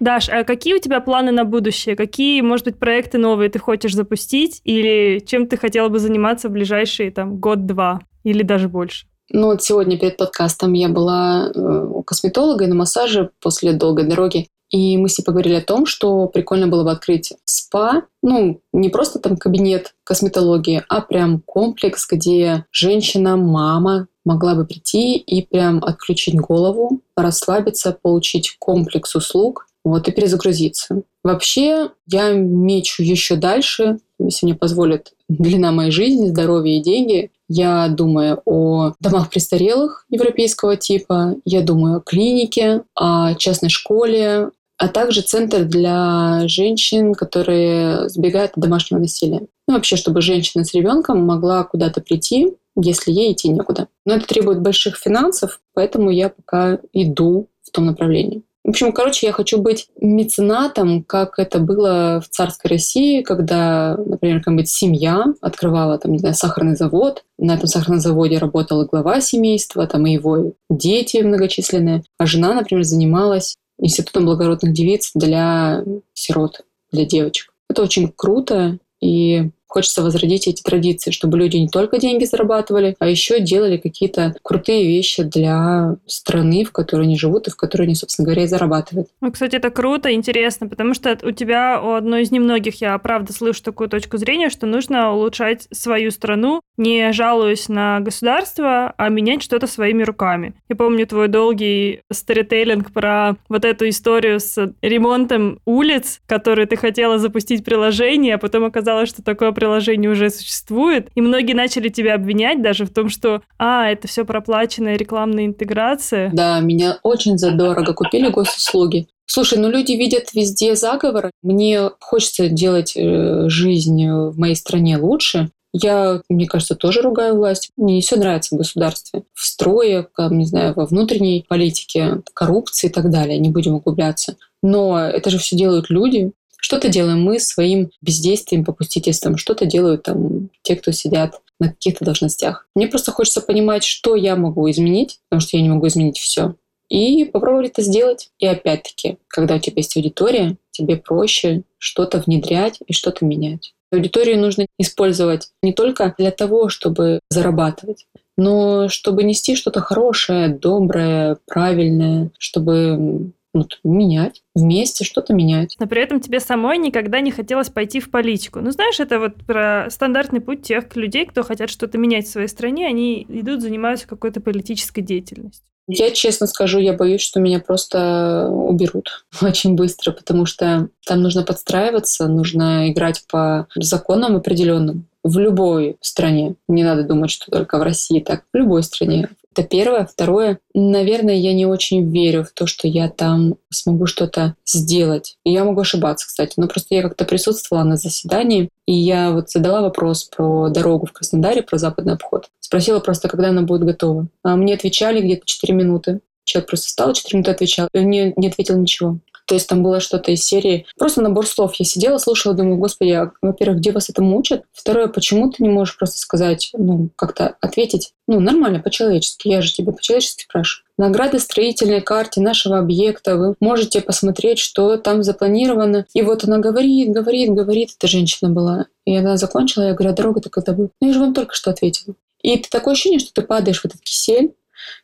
Даш, 0.00 0.28
а 0.28 0.42
какие 0.42 0.74
у 0.74 0.80
тебя 0.80 0.98
планы 0.98 1.30
на 1.30 1.44
будущее? 1.44 1.94
Какие, 1.94 2.40
может 2.40 2.64
быть, 2.64 2.80
проекты 2.80 3.18
новые 3.18 3.48
ты 3.48 3.60
хочешь 3.60 3.94
запустить? 3.94 4.60
Или 4.64 5.22
чем 5.24 5.46
ты 5.46 5.56
хотела 5.56 5.88
бы 5.90 6.00
заниматься 6.00 6.48
в 6.48 6.50
ближайшие 6.50 7.12
там 7.12 7.36
год-два? 7.36 8.00
Или 8.24 8.42
даже 8.42 8.68
больше? 8.68 9.06
Ну 9.30 9.46
вот 9.46 9.62
сегодня 9.62 9.96
перед 9.96 10.16
подкастом 10.16 10.72
я 10.72 10.88
была 10.88 11.52
э, 11.54 11.60
у 11.60 12.02
косметолога 12.02 12.64
и 12.64 12.66
на 12.66 12.74
массаже 12.74 13.30
после 13.40 13.72
долгой 13.72 14.08
дороги. 14.08 14.48
И 14.70 14.96
мы 14.98 15.08
с 15.08 15.18
ней 15.18 15.24
поговорили 15.24 15.54
о 15.54 15.64
том, 15.64 15.86
что 15.86 16.26
прикольно 16.26 16.66
было 16.66 16.84
бы 16.84 16.90
открыть 16.90 17.32
спа, 17.44 18.02
ну, 18.22 18.60
не 18.72 18.88
просто 18.88 19.18
там 19.18 19.36
кабинет 19.36 19.94
косметологии, 20.04 20.84
а 20.88 21.00
прям 21.00 21.40
комплекс, 21.44 22.06
где 22.10 22.64
женщина, 22.70 23.36
мама 23.36 24.08
могла 24.24 24.54
бы 24.54 24.66
прийти 24.66 25.16
и 25.16 25.46
прям 25.46 25.82
отключить 25.82 26.34
голову, 26.34 27.00
расслабиться, 27.16 27.96
получить 28.00 28.56
комплекс 28.58 29.14
услуг, 29.14 29.66
вот, 29.84 30.06
и 30.06 30.12
перезагрузиться. 30.12 31.02
Вообще, 31.24 31.90
я 32.06 32.32
мечу 32.32 33.02
еще 33.02 33.36
дальше, 33.36 33.98
если 34.18 34.46
мне 34.46 34.54
позволит 34.54 35.12
длина 35.28 35.72
моей 35.72 35.90
жизни, 35.90 36.28
здоровье 36.28 36.78
и 36.78 36.82
деньги. 36.82 37.30
Я 37.48 37.88
думаю 37.88 38.42
о 38.44 38.92
домах 39.00 39.30
престарелых 39.30 40.04
европейского 40.10 40.76
типа, 40.76 41.36
я 41.44 41.62
думаю 41.62 41.98
о 41.98 42.00
клинике, 42.00 42.82
о 42.94 43.34
частной 43.34 43.70
школе, 43.70 44.50
а 44.78 44.88
также 44.88 45.22
центр 45.22 45.64
для 45.64 46.42
женщин, 46.46 47.14
которые 47.14 48.08
сбегают 48.08 48.52
от 48.52 48.62
домашнего 48.62 49.00
насилия. 49.00 49.40
Ну, 49.66 49.74
вообще, 49.74 49.96
чтобы 49.96 50.20
женщина 50.22 50.64
с 50.64 50.72
ребенком 50.72 51.26
могла 51.26 51.64
куда-то 51.64 52.00
прийти, 52.00 52.54
если 52.76 53.10
ей 53.10 53.32
идти 53.32 53.48
некуда. 53.48 53.88
Но 54.06 54.14
это 54.14 54.26
требует 54.26 54.60
больших 54.60 54.96
финансов, 54.96 55.60
поэтому 55.74 56.10
я 56.10 56.28
пока 56.28 56.78
иду 56.92 57.48
в 57.62 57.70
том 57.70 57.86
направлении. 57.86 58.42
В 58.64 58.70
общем, 58.70 58.92
короче, 58.92 59.26
я 59.26 59.32
хочу 59.32 59.58
быть 59.62 59.88
меценатом, 59.98 61.02
как 61.02 61.38
это 61.38 61.58
было 61.58 62.20
в 62.20 62.28
царской 62.28 62.70
России, 62.70 63.22
когда, 63.22 63.96
например, 63.96 64.38
какая-нибудь 64.38 64.68
семья 64.68 65.24
открывала, 65.40 65.98
там, 65.98 66.12
не 66.12 66.18
знаю, 66.18 66.34
сахарный 66.34 66.76
завод. 66.76 67.24
На 67.38 67.54
этом 67.54 67.66
сахарном 67.66 68.00
заводе 68.00 68.36
работала 68.36 68.84
глава 68.84 69.20
семейства, 69.22 69.86
там 69.86 70.06
и 70.06 70.12
его 70.12 70.52
дети 70.68 71.22
многочисленные. 71.22 72.02
А 72.18 72.26
жена, 72.26 72.52
например, 72.52 72.84
занималась 72.84 73.56
институтом 73.78 74.26
благородных 74.26 74.72
девиц 74.72 75.12
для 75.14 75.84
сирот, 76.12 76.62
для 76.90 77.04
девочек. 77.04 77.52
Это 77.68 77.82
очень 77.82 78.12
круто, 78.14 78.78
и 79.00 79.50
Хочется 79.68 80.02
возродить 80.02 80.48
эти 80.48 80.62
традиции, 80.62 81.10
чтобы 81.10 81.38
люди 81.38 81.56
не 81.56 81.68
только 81.68 81.98
деньги 81.98 82.24
зарабатывали, 82.24 82.96
а 82.98 83.08
еще 83.08 83.40
делали 83.40 83.76
какие-то 83.76 84.34
крутые 84.42 84.86
вещи 84.86 85.22
для 85.22 85.96
страны, 86.06 86.64
в 86.64 86.72
которой 86.72 87.02
они 87.02 87.18
живут 87.18 87.48
и 87.48 87.50
в 87.50 87.56
которой 87.56 87.82
они, 87.82 87.94
собственно 87.94 88.24
говоря, 88.24 88.44
и 88.44 88.46
зарабатывают. 88.46 89.08
Ну, 89.20 89.30
кстати, 89.30 89.56
это 89.56 89.70
круто, 89.70 90.12
интересно, 90.12 90.68
потому 90.68 90.94
что 90.94 91.16
у 91.22 91.30
тебя, 91.32 91.80
у 91.82 91.92
одной 91.92 92.22
из 92.22 92.30
немногих, 92.30 92.80
я 92.80 92.96
правда 92.98 93.32
слышу 93.32 93.62
такую 93.62 93.88
точку 93.88 94.16
зрения, 94.16 94.48
что 94.48 94.66
нужно 94.66 95.12
улучшать 95.12 95.68
свою 95.70 96.10
страну, 96.10 96.62
не 96.78 97.12
жалуясь 97.12 97.68
на 97.68 98.00
государство, 98.00 98.94
а 98.96 99.08
менять 99.08 99.42
что-то 99.42 99.66
своими 99.66 100.02
руками. 100.02 100.54
Я 100.68 100.76
помню 100.76 101.06
твой 101.06 101.28
долгий 101.28 102.00
сторителлинг 102.10 102.92
про 102.92 103.36
вот 103.48 103.64
эту 103.64 103.88
историю 103.88 104.40
с 104.40 104.72
ремонтом 104.80 105.60
улиц, 105.66 106.20
которые 106.26 106.66
ты 106.66 106.76
хотела 106.76 107.18
запустить 107.18 107.64
приложение, 107.64 108.36
а 108.36 108.38
потом 108.38 108.64
оказалось, 108.64 109.08
что 109.08 109.22
такое 109.22 109.52
приложение 109.58 110.10
уже 110.10 110.30
существует, 110.30 111.08
и 111.14 111.20
многие 111.20 111.54
начали 111.54 111.88
тебя 111.88 112.14
обвинять 112.14 112.62
даже 112.62 112.84
в 112.84 112.90
том, 112.90 113.08
что, 113.08 113.42
а, 113.58 113.88
это 113.90 114.06
все 114.06 114.24
проплаченная 114.24 114.96
рекламная 114.96 115.46
интеграция. 115.46 116.30
Да, 116.32 116.60
меня 116.60 116.98
очень 117.02 117.38
задорого 117.38 117.92
купили 117.92 118.28
госуслуги. 118.28 119.08
Слушай, 119.26 119.58
ну 119.58 119.68
люди 119.68 119.92
видят 119.92 120.32
везде 120.32 120.74
заговор. 120.74 121.30
Мне 121.42 121.90
хочется 122.00 122.48
делать 122.48 122.94
э, 122.96 123.48
жизнь 123.48 124.08
в 124.08 124.38
моей 124.38 124.54
стране 124.54 124.96
лучше. 124.96 125.50
Я, 125.72 126.22
мне 126.30 126.46
кажется, 126.46 126.74
тоже 126.74 127.02
ругаю 127.02 127.36
власть. 127.36 127.70
Мне 127.76 127.96
не 127.96 128.00
все 128.00 128.16
нравится 128.16 128.54
в 128.54 128.58
государстве. 128.58 129.24
В 129.34 129.44
строе, 129.44 130.08
не 130.30 130.46
знаю, 130.46 130.72
во 130.74 130.86
внутренней 130.86 131.44
политике, 131.46 132.22
коррупции 132.32 132.88
и 132.88 132.90
так 132.92 133.10
далее. 133.10 133.38
Не 133.38 133.50
будем 133.50 133.74
углубляться. 133.74 134.36
Но 134.62 134.98
это 134.98 135.30
же 135.30 135.38
все 135.38 135.56
делают 135.56 135.90
люди. 135.90 136.32
Что-то 136.68 136.90
делаем 136.90 137.22
мы 137.22 137.40
своим 137.40 137.88
бездействием, 138.02 138.62
попустительством, 138.62 139.38
что-то 139.38 139.64
делают 139.64 140.02
там 140.02 140.50
те, 140.60 140.76
кто 140.76 140.92
сидят 140.92 141.40
на 141.58 141.70
каких-то 141.70 142.04
должностях. 142.04 142.66
Мне 142.74 142.88
просто 142.88 143.10
хочется 143.10 143.40
понимать, 143.40 143.84
что 143.84 144.16
я 144.16 144.36
могу 144.36 144.68
изменить, 144.70 145.18
потому 145.30 145.40
что 145.40 145.56
я 145.56 145.62
не 145.62 145.70
могу 145.70 145.86
изменить 145.86 146.18
все. 146.18 146.56
И 146.90 147.24
попробовать 147.24 147.70
это 147.70 147.80
сделать. 147.80 148.28
И 148.38 148.46
опять-таки, 148.46 149.16
когда 149.28 149.54
у 149.54 149.58
тебя 149.60 149.76
есть 149.76 149.96
аудитория, 149.96 150.58
тебе 150.70 150.98
проще 150.98 151.62
что-то 151.78 152.18
внедрять 152.18 152.80
и 152.86 152.92
что-то 152.92 153.24
менять. 153.24 153.72
Аудиторию 153.90 154.38
нужно 154.38 154.66
использовать 154.78 155.48
не 155.62 155.72
только 155.72 156.14
для 156.18 156.32
того, 156.32 156.68
чтобы 156.68 157.20
зарабатывать, 157.30 158.04
но 158.36 158.90
чтобы 158.90 159.22
нести 159.24 159.56
что-то 159.56 159.80
хорошее, 159.80 160.50
доброе, 160.50 161.38
правильное, 161.46 162.30
чтобы 162.38 163.32
вот, 163.58 163.80
менять, 163.84 164.42
вместе 164.54 165.04
что-то 165.04 165.34
менять. 165.34 165.76
Но 165.78 165.86
при 165.86 166.02
этом 166.02 166.20
тебе 166.20 166.40
самой 166.40 166.78
никогда 166.78 167.20
не 167.20 167.30
хотелось 167.30 167.68
пойти 167.68 168.00
в 168.00 168.10
политику. 168.10 168.60
Ну, 168.60 168.70
знаешь, 168.70 169.00
это 169.00 169.18
вот 169.18 169.34
про 169.46 169.88
стандартный 169.90 170.40
путь 170.40 170.62
тех 170.62 170.94
людей, 170.96 171.26
кто 171.26 171.42
хотят 171.42 171.70
что-то 171.70 171.98
менять 171.98 172.26
в 172.26 172.30
своей 172.30 172.48
стране, 172.48 172.86
они 172.86 173.26
идут, 173.28 173.62
занимаются 173.62 174.06
какой-то 174.08 174.40
политической 174.40 175.02
деятельностью. 175.02 175.64
Я 175.90 176.10
честно 176.10 176.46
скажу, 176.46 176.78
я 176.78 176.92
боюсь, 176.92 177.22
что 177.22 177.40
меня 177.40 177.60
просто 177.60 178.48
уберут 178.50 179.24
очень 179.42 179.74
быстро, 179.74 180.12
потому 180.12 180.44
что 180.44 180.90
там 181.06 181.22
нужно 181.22 181.42
подстраиваться, 181.44 182.28
нужно 182.28 182.92
играть 182.92 183.24
по 183.30 183.66
законам 183.74 184.36
определенным 184.36 185.06
в 185.24 185.38
любой 185.38 185.96
стране. 186.00 186.54
Не 186.68 186.84
надо 186.84 187.04
думать, 187.04 187.30
что 187.30 187.50
только 187.50 187.78
в 187.78 187.82
России 187.82 188.20
так. 188.20 188.44
В 188.52 188.56
любой 188.56 188.82
стране 188.82 189.30
Это 189.58 189.66
первое. 189.66 190.06
Второе, 190.06 190.60
наверное, 190.72 191.34
я 191.34 191.52
не 191.52 191.66
очень 191.66 192.12
верю 192.12 192.44
в 192.44 192.52
то, 192.52 192.68
что 192.68 192.86
я 192.86 193.08
там 193.08 193.56
смогу 193.70 194.06
что-то 194.06 194.54
сделать. 194.64 195.36
И 195.44 195.52
я 195.52 195.64
могу 195.64 195.80
ошибаться, 195.80 196.28
кстати. 196.28 196.54
Но 196.58 196.68
просто 196.68 196.94
я 196.94 197.02
как-то 197.02 197.24
присутствовала 197.24 197.82
на 197.82 197.96
заседании, 197.96 198.68
и 198.86 198.92
я 198.92 199.32
вот 199.32 199.50
задала 199.50 199.80
вопрос 199.80 200.24
про 200.24 200.68
дорогу 200.68 201.06
в 201.06 201.12
Краснодаре, 201.12 201.62
про 201.62 201.76
западный 201.76 202.12
обход. 202.12 202.48
Спросила 202.60 203.00
просто, 203.00 203.28
когда 203.28 203.48
она 203.48 203.62
будет 203.62 203.82
готова. 203.82 204.28
А 204.44 204.54
мне 204.54 204.74
отвечали 204.74 205.20
где-то 205.20 205.44
4 205.44 205.74
минуты. 205.74 206.20
Человек 206.44 206.68
просто 206.68 206.86
встал, 206.86 207.12
4 207.12 207.36
минуты 207.36 207.50
отвечал, 207.50 207.88
и 207.92 208.04
не, 208.04 208.32
не 208.36 208.46
ответил 208.46 208.78
ничего. 208.78 209.18
То 209.48 209.54
есть 209.54 209.66
там 209.66 209.82
было 209.82 209.98
что-то 209.98 210.30
из 210.30 210.44
серии. 210.44 210.84
Просто 210.98 211.22
набор 211.22 211.46
слов. 211.46 211.74
Я 211.76 211.86
сидела, 211.86 212.18
слушала, 212.18 212.54
думаю, 212.54 212.76
господи, 212.76 213.12
а, 213.12 213.32
во-первых, 213.40 213.78
где 213.78 213.92
вас 213.92 214.10
этому 214.10 214.36
учат? 214.36 214.64
Второе, 214.74 215.08
почему 215.08 215.50
ты 215.50 215.62
не 215.62 215.70
можешь 215.70 215.96
просто 215.96 216.18
сказать, 216.18 216.68
ну, 216.74 217.08
как-то 217.16 217.56
ответить, 217.62 218.12
ну, 218.26 218.40
нормально, 218.40 218.80
по-человечески. 218.80 219.48
Я 219.48 219.62
же 219.62 219.72
тебя 219.72 219.92
по-человечески 219.92 220.42
спрашиваю. 220.42 220.86
На 220.98 221.08
градостроительной 221.08 222.02
карте 222.02 222.42
нашего 222.42 222.78
объекта 222.78 223.38
вы 223.38 223.54
можете 223.58 224.02
посмотреть, 224.02 224.58
что 224.58 224.98
там 224.98 225.22
запланировано. 225.22 226.04
И 226.12 226.20
вот 226.20 226.44
она 226.44 226.58
говорит, 226.58 227.10
говорит, 227.10 227.50
говорит. 227.50 227.92
Эта 227.96 228.06
женщина 228.06 228.50
была. 228.50 228.84
И 229.06 229.16
она 229.16 229.38
закончила, 229.38 229.84
я 229.84 229.94
говорю, 229.94 230.10
а 230.10 230.16
дорога-то 230.16 230.50
когда 230.50 230.72
будет? 230.72 230.90
Ну, 231.00 231.08
я 231.08 231.14
же 231.14 231.20
вам 231.20 231.32
только 231.32 231.54
что 231.54 231.70
ответила. 231.70 232.14
И 232.42 232.50
это 232.50 232.68
такое 232.68 232.92
ощущение, 232.92 233.18
что 233.18 233.32
ты 233.32 233.40
падаешь 233.40 233.80
в 233.80 233.84
этот 233.86 234.02
кисель, 234.02 234.52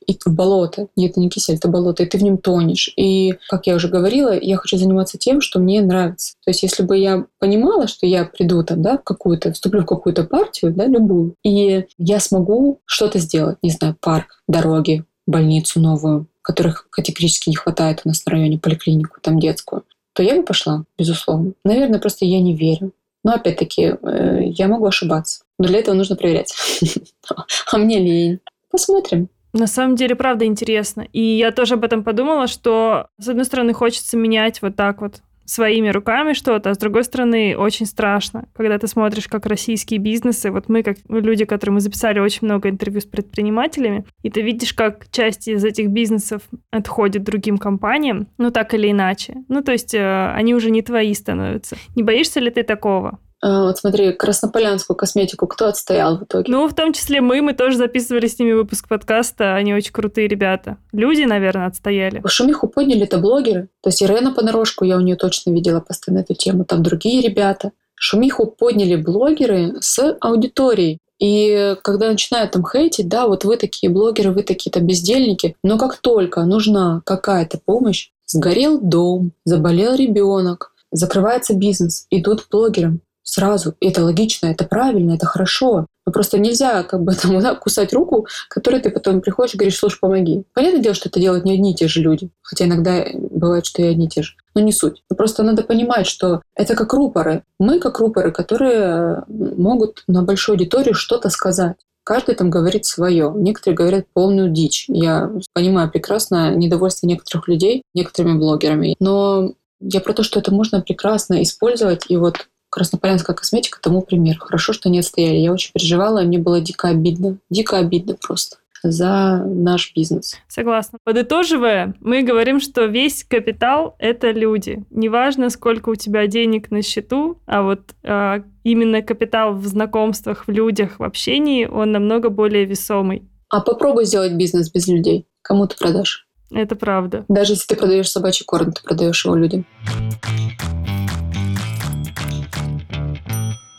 и 0.06 0.18
в 0.24 0.32
болото. 0.32 0.88
Нет, 0.96 1.12
это 1.12 1.20
не 1.20 1.28
кисель, 1.28 1.56
это 1.56 1.68
болото, 1.68 2.02
и 2.02 2.06
ты 2.06 2.18
в 2.18 2.22
нем 2.22 2.38
тонешь. 2.38 2.92
И, 2.96 3.34
как 3.48 3.66
я 3.66 3.74
уже 3.74 3.88
говорила, 3.88 4.36
я 4.38 4.56
хочу 4.56 4.76
заниматься 4.76 5.18
тем, 5.18 5.40
что 5.40 5.58
мне 5.58 5.82
нравится. 5.82 6.34
То 6.44 6.50
есть, 6.50 6.62
если 6.62 6.82
бы 6.82 6.96
я 6.96 7.26
понимала, 7.38 7.86
что 7.86 8.06
я 8.06 8.24
приду 8.24 8.62
там, 8.62 8.82
да, 8.82 8.98
в 8.98 9.04
какую-то, 9.04 9.52
вступлю 9.52 9.82
в 9.82 9.86
какую-то 9.86 10.24
партию, 10.24 10.72
да, 10.74 10.86
любую, 10.86 11.34
и 11.44 11.86
я 11.98 12.20
смогу 12.20 12.80
что-то 12.84 13.18
сделать, 13.18 13.58
не 13.62 13.70
знаю, 13.70 13.96
парк, 14.00 14.42
дороги, 14.48 15.04
больницу 15.26 15.80
новую, 15.80 16.26
которых 16.42 16.88
категорически 16.90 17.48
не 17.48 17.56
хватает 17.56 18.02
у 18.04 18.08
нас 18.08 18.24
на 18.26 18.32
районе, 18.32 18.58
поликлинику, 18.58 19.18
там 19.22 19.38
детскую, 19.40 19.84
то 20.12 20.22
я 20.22 20.36
бы 20.36 20.42
пошла, 20.42 20.84
безусловно. 20.98 21.52
Наверное, 21.64 21.98
просто 21.98 22.24
я 22.24 22.40
не 22.40 22.54
верю. 22.54 22.92
Но 23.24 23.32
опять-таки, 23.32 23.94
э, 24.00 24.40
я 24.44 24.68
могу 24.68 24.86
ошибаться. 24.86 25.44
Но 25.58 25.66
для 25.66 25.78
этого 25.78 25.94
нужно 25.94 26.14
проверять. 26.14 26.54
А 27.72 27.78
мне 27.78 27.98
лень. 27.98 28.40
Посмотрим. 28.70 29.28
На 29.54 29.68
самом 29.68 29.94
деле, 29.94 30.16
правда 30.16 30.44
интересно. 30.44 31.06
И 31.12 31.20
я 31.20 31.52
тоже 31.52 31.74
об 31.74 31.84
этом 31.84 32.02
подумала, 32.02 32.48
что, 32.48 33.06
с 33.18 33.28
одной 33.28 33.44
стороны, 33.44 33.72
хочется 33.72 34.16
менять 34.16 34.60
вот 34.60 34.74
так 34.74 35.00
вот 35.00 35.22
своими 35.46 35.88
руками 35.90 36.32
что-то, 36.32 36.70
а 36.70 36.74
с 36.74 36.78
другой 36.78 37.04
стороны, 37.04 37.56
очень 37.56 37.86
страшно, 37.86 38.48
когда 38.54 38.78
ты 38.78 38.88
смотришь, 38.88 39.28
как 39.28 39.46
российские 39.46 40.00
бизнесы, 40.00 40.50
вот 40.50 40.68
мы, 40.68 40.82
как 40.82 40.96
люди, 41.08 41.44
которые 41.44 41.74
мы 41.74 41.80
записали 41.80 42.18
очень 42.18 42.40
много 42.42 42.68
интервью 42.68 43.00
с 43.00 43.04
предпринимателями, 43.04 44.06
и 44.22 44.30
ты 44.30 44.40
видишь, 44.40 44.72
как 44.72 45.06
часть 45.10 45.46
из 45.46 45.62
этих 45.64 45.90
бизнесов 45.90 46.42
отходит 46.70 47.24
другим 47.24 47.58
компаниям, 47.58 48.28
ну 48.38 48.50
так 48.50 48.72
или 48.74 48.90
иначе. 48.90 49.44
Ну 49.48 49.62
то 49.62 49.72
есть 49.72 49.94
э, 49.94 50.32
они 50.32 50.54
уже 50.54 50.70
не 50.70 50.82
твои 50.82 51.12
становятся. 51.12 51.76
Не 51.94 52.02
боишься 52.02 52.40
ли 52.40 52.50
ты 52.50 52.62
такого? 52.62 53.18
А, 53.46 53.64
вот 53.64 53.76
смотри, 53.76 54.12
краснополянскую 54.12 54.96
косметику 54.96 55.46
кто 55.46 55.66
отстоял 55.66 56.16
в 56.16 56.24
итоге? 56.24 56.50
Ну, 56.50 56.66
в 56.66 56.72
том 56.72 56.94
числе 56.94 57.20
мы, 57.20 57.42
мы 57.42 57.52
тоже 57.52 57.76
записывали 57.76 58.26
с 58.26 58.38
ними 58.38 58.52
выпуск 58.52 58.88
подкаста, 58.88 59.54
они 59.54 59.74
очень 59.74 59.92
крутые 59.92 60.28
ребята. 60.28 60.78
Люди, 60.92 61.24
наверное, 61.24 61.66
отстояли. 61.66 62.22
Шумиху 62.26 62.68
подняли 62.68 63.02
это 63.02 63.18
блогеры. 63.18 63.68
То 63.82 63.90
есть 63.90 64.02
Ирена 64.02 64.32
Понарошку, 64.32 64.86
я 64.86 64.96
у 64.96 65.00
нее 65.00 65.16
точно 65.16 65.50
видела 65.50 65.80
постоянно 65.80 66.22
эту 66.22 66.32
тему, 66.32 66.64
там 66.64 66.82
другие 66.82 67.20
ребята. 67.20 67.72
Шумиху 67.96 68.46
подняли 68.46 68.96
блогеры 68.96 69.74
с 69.80 70.16
аудиторией. 70.22 71.00
И 71.18 71.76
когда 71.82 72.08
начинают 72.08 72.52
там 72.52 72.64
хейтить, 72.66 73.08
да, 73.08 73.26
вот 73.26 73.44
вы 73.44 73.58
такие 73.58 73.92
блогеры, 73.92 74.30
вы 74.30 74.42
такие-то 74.42 74.80
бездельники, 74.80 75.54
но 75.62 75.76
как 75.76 75.98
только 75.98 76.44
нужна 76.44 77.02
какая-то 77.04 77.60
помощь, 77.62 78.08
сгорел 78.24 78.80
дом, 78.80 79.32
заболел 79.44 79.94
ребенок, 79.94 80.72
закрывается 80.90 81.54
бизнес, 81.54 82.06
идут 82.08 82.40
к 82.40 82.48
блогерам 82.50 83.00
сразу. 83.24 83.74
И 83.80 83.88
это 83.88 84.04
логично, 84.04 84.46
это 84.46 84.64
правильно, 84.64 85.14
это 85.14 85.26
хорошо. 85.26 85.86
Но 86.06 86.12
просто 86.12 86.38
нельзя 86.38 86.82
как 86.84 87.02
бы 87.02 87.14
там, 87.20 87.40
да, 87.40 87.54
кусать 87.54 87.92
руку, 87.92 88.26
которой 88.48 88.80
ты 88.80 88.90
потом 88.90 89.20
приходишь 89.20 89.54
и 89.54 89.58
говоришь, 89.58 89.78
слушай, 89.78 89.98
помоги. 89.98 90.44
Понятное 90.54 90.82
дело, 90.82 90.94
что 90.94 91.08
это 91.08 91.18
делают 91.18 91.44
не 91.44 91.54
одни 91.54 91.72
и 91.72 91.74
те 91.74 91.88
же 91.88 92.00
люди. 92.00 92.30
Хотя 92.42 92.66
иногда 92.66 93.04
бывает, 93.14 93.66
что 93.66 93.82
и 93.82 93.86
одни 93.86 94.06
и 94.06 94.08
те 94.08 94.22
же. 94.22 94.34
Но 94.54 94.60
не 94.60 94.72
суть. 94.72 95.02
Но 95.10 95.16
просто 95.16 95.42
надо 95.42 95.64
понимать, 95.64 96.06
что 96.06 96.42
это 96.54 96.76
как 96.76 96.92
рупоры. 96.92 97.42
Мы 97.58 97.80
как 97.80 97.98
рупоры, 97.98 98.30
которые 98.30 99.24
могут 99.28 100.04
на 100.06 100.22
большую 100.22 100.54
аудиторию 100.54 100.94
что-то 100.94 101.30
сказать. 101.30 101.76
Каждый 102.04 102.34
там 102.34 102.50
говорит 102.50 102.84
свое. 102.84 103.32
Некоторые 103.34 103.76
говорят 103.76 104.04
полную 104.12 104.50
дичь. 104.50 104.84
Я 104.88 105.32
понимаю 105.54 105.90
прекрасно 105.90 106.54
недовольство 106.54 107.06
некоторых 107.06 107.48
людей, 107.48 107.82
некоторыми 107.94 108.38
блогерами. 108.38 108.94
Но 109.00 109.54
я 109.80 110.00
про 110.00 110.12
то, 110.12 110.22
что 110.22 110.38
это 110.38 110.52
можно 110.52 110.82
прекрасно 110.82 111.42
использовать. 111.42 112.04
И 112.10 112.18
вот 112.18 112.46
Краснополянская 112.74 113.36
косметика 113.36 113.78
тому 113.80 114.02
пример. 114.02 114.36
Хорошо, 114.40 114.72
что 114.72 114.90
не 114.90 114.98
отстояли. 114.98 115.36
Я 115.36 115.52
очень 115.52 115.70
переживала, 115.72 116.24
и 116.24 116.26
мне 116.26 116.38
было 116.38 116.60
дико 116.60 116.88
обидно. 116.88 117.38
Дико 117.48 117.78
обидно 117.78 118.16
просто 118.20 118.56
за 118.82 119.44
наш 119.46 119.92
бизнес. 119.94 120.34
Согласна. 120.48 120.98
Подытоживая, 121.04 121.94
мы 122.00 122.22
говорим, 122.22 122.58
что 122.58 122.86
весь 122.86 123.22
капитал– 123.22 123.94
это 124.00 124.32
люди. 124.32 124.84
Неважно, 124.90 125.50
сколько 125.50 125.90
у 125.90 125.94
тебя 125.94 126.26
денег 126.26 126.72
на 126.72 126.82
счету, 126.82 127.38
а 127.46 127.62
вот 127.62 127.94
э, 128.02 128.42
именно 128.64 129.02
капитал 129.02 129.54
в 129.54 129.64
знакомствах, 129.68 130.48
в 130.48 130.50
людях, 130.50 130.98
в 130.98 131.04
общении, 131.04 131.66
он 131.66 131.92
намного 131.92 132.28
более 132.28 132.64
весомый. 132.64 133.22
А 133.50 133.60
попробуй 133.60 134.04
сделать 134.04 134.32
бизнес 134.32 134.68
без 134.72 134.88
людей. 134.88 135.28
Кому 135.42 135.68
ты 135.68 135.76
продашь? 135.76 136.26
Это 136.50 136.74
правда. 136.74 137.24
Даже 137.28 137.52
если 137.52 137.68
ты 137.68 137.76
продаешь 137.76 138.10
собачий 138.10 138.44
корм, 138.44 138.72
ты 138.72 138.82
продаешь 138.82 139.24
его 139.24 139.36
людям. 139.36 139.64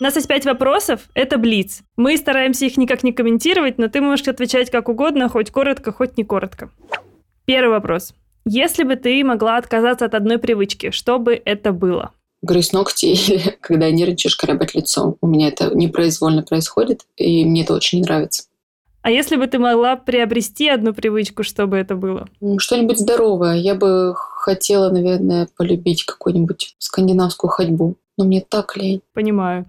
Нас 0.06 0.16
есть 0.16 0.28
пять 0.28 0.46
вопросов. 0.46 1.10
Это 1.16 1.40
Блиц. 1.40 1.82
Мы 1.98 2.16
стараемся 2.18 2.66
их 2.66 2.78
никак 2.78 3.02
не 3.04 3.12
комментировать, 3.12 3.80
но 3.80 3.88
ты 3.88 4.02
можешь 4.02 4.28
отвечать 4.28 4.70
как 4.70 4.88
угодно, 4.88 5.30
хоть 5.30 5.50
коротко, 5.50 5.92
хоть 5.92 6.16
не 6.16 6.24
коротко. 6.24 6.70
Первый 7.46 7.72
вопрос. 7.72 8.14
Если 8.46 8.84
бы 8.84 8.96
ты 8.98 9.24
могла 9.24 9.58
отказаться 9.58 10.06
от 10.06 10.14
одной 10.14 10.38
привычки, 10.38 10.92
что 10.92 11.18
бы 11.18 11.42
это 11.44 11.72
было? 11.72 12.12
Грызть 12.44 12.74
ногти 12.74 13.06
или 13.08 13.58
когда 13.62 13.90
нервничаешь, 13.90 14.36
корябать 14.36 14.76
лицо. 14.76 15.18
У 15.22 15.28
меня 15.28 15.48
это 15.48 15.76
непроизвольно 15.76 16.44
происходит, 16.44 17.02
и 17.18 17.44
мне 17.44 17.64
это 17.64 17.74
очень 17.74 18.00
не 18.00 18.04
нравится. 18.04 18.44
А 19.02 19.10
если 19.10 19.38
бы 19.38 19.48
ты 19.48 19.58
могла 19.58 19.96
приобрести 19.96 20.70
одну 20.70 20.94
привычку, 20.94 21.42
что 21.42 21.66
бы 21.66 21.78
это 21.78 21.96
было? 21.96 22.28
Что-нибудь 22.60 23.00
здоровое. 23.00 23.56
Я 23.56 23.74
бы 23.74 24.14
хотела, 24.16 24.92
наверное, 24.92 25.48
полюбить 25.58 26.06
какую-нибудь 26.06 26.76
скандинавскую 26.78 27.50
ходьбу. 27.50 27.96
Но 28.18 28.26
мне 28.26 28.42
так 28.48 28.78
лень. 28.78 29.02
Понимаю. 29.14 29.66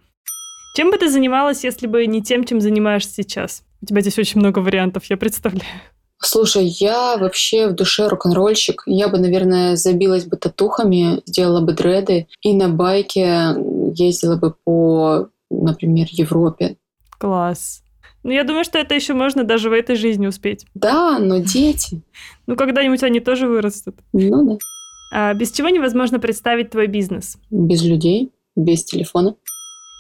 Чем 0.76 0.90
бы 0.90 0.98
ты 0.98 1.08
занималась, 1.08 1.64
если 1.64 1.86
бы 1.86 2.06
не 2.06 2.22
тем, 2.22 2.44
чем 2.44 2.60
занимаешься 2.60 3.10
сейчас? 3.14 3.62
У 3.80 3.86
тебя 3.86 4.02
здесь 4.02 4.18
очень 4.18 4.40
много 4.40 4.58
вариантов, 4.58 5.04
я 5.08 5.16
представляю. 5.16 5.64
Слушай, 6.18 6.66
я 6.66 7.16
вообще 7.16 7.68
в 7.68 7.72
душе 7.72 8.08
рок-н-ролльщик. 8.08 8.82
Я 8.84 9.08
бы, 9.08 9.16
наверное, 9.16 9.76
забилась 9.76 10.26
бы 10.26 10.36
татухами, 10.36 11.22
сделала 11.24 11.62
бы 11.62 11.72
дреды 11.72 12.26
и 12.42 12.52
на 12.52 12.68
байке 12.68 13.56
ездила 13.94 14.36
бы 14.36 14.54
по, 14.64 15.30
например, 15.48 16.08
Европе. 16.10 16.76
Класс. 17.18 17.82
Ну, 18.22 18.32
я 18.32 18.44
думаю, 18.44 18.64
что 18.64 18.78
это 18.78 18.94
еще 18.94 19.14
можно 19.14 19.44
даже 19.44 19.70
в 19.70 19.72
этой 19.72 19.96
жизни 19.96 20.26
успеть. 20.26 20.66
Да, 20.74 21.18
но 21.18 21.38
дети. 21.38 22.02
Ну, 22.46 22.54
когда-нибудь 22.54 23.02
они 23.02 23.20
тоже 23.20 23.46
вырастут. 23.46 23.96
Ну 24.12 24.44
да. 24.46 24.58
А 25.10 25.32
без 25.32 25.52
чего 25.52 25.70
невозможно 25.70 26.18
представить 26.18 26.68
твой 26.68 26.86
бизнес? 26.86 27.38
Без 27.48 27.82
людей, 27.82 28.30
без 28.56 28.84
телефона. 28.84 29.36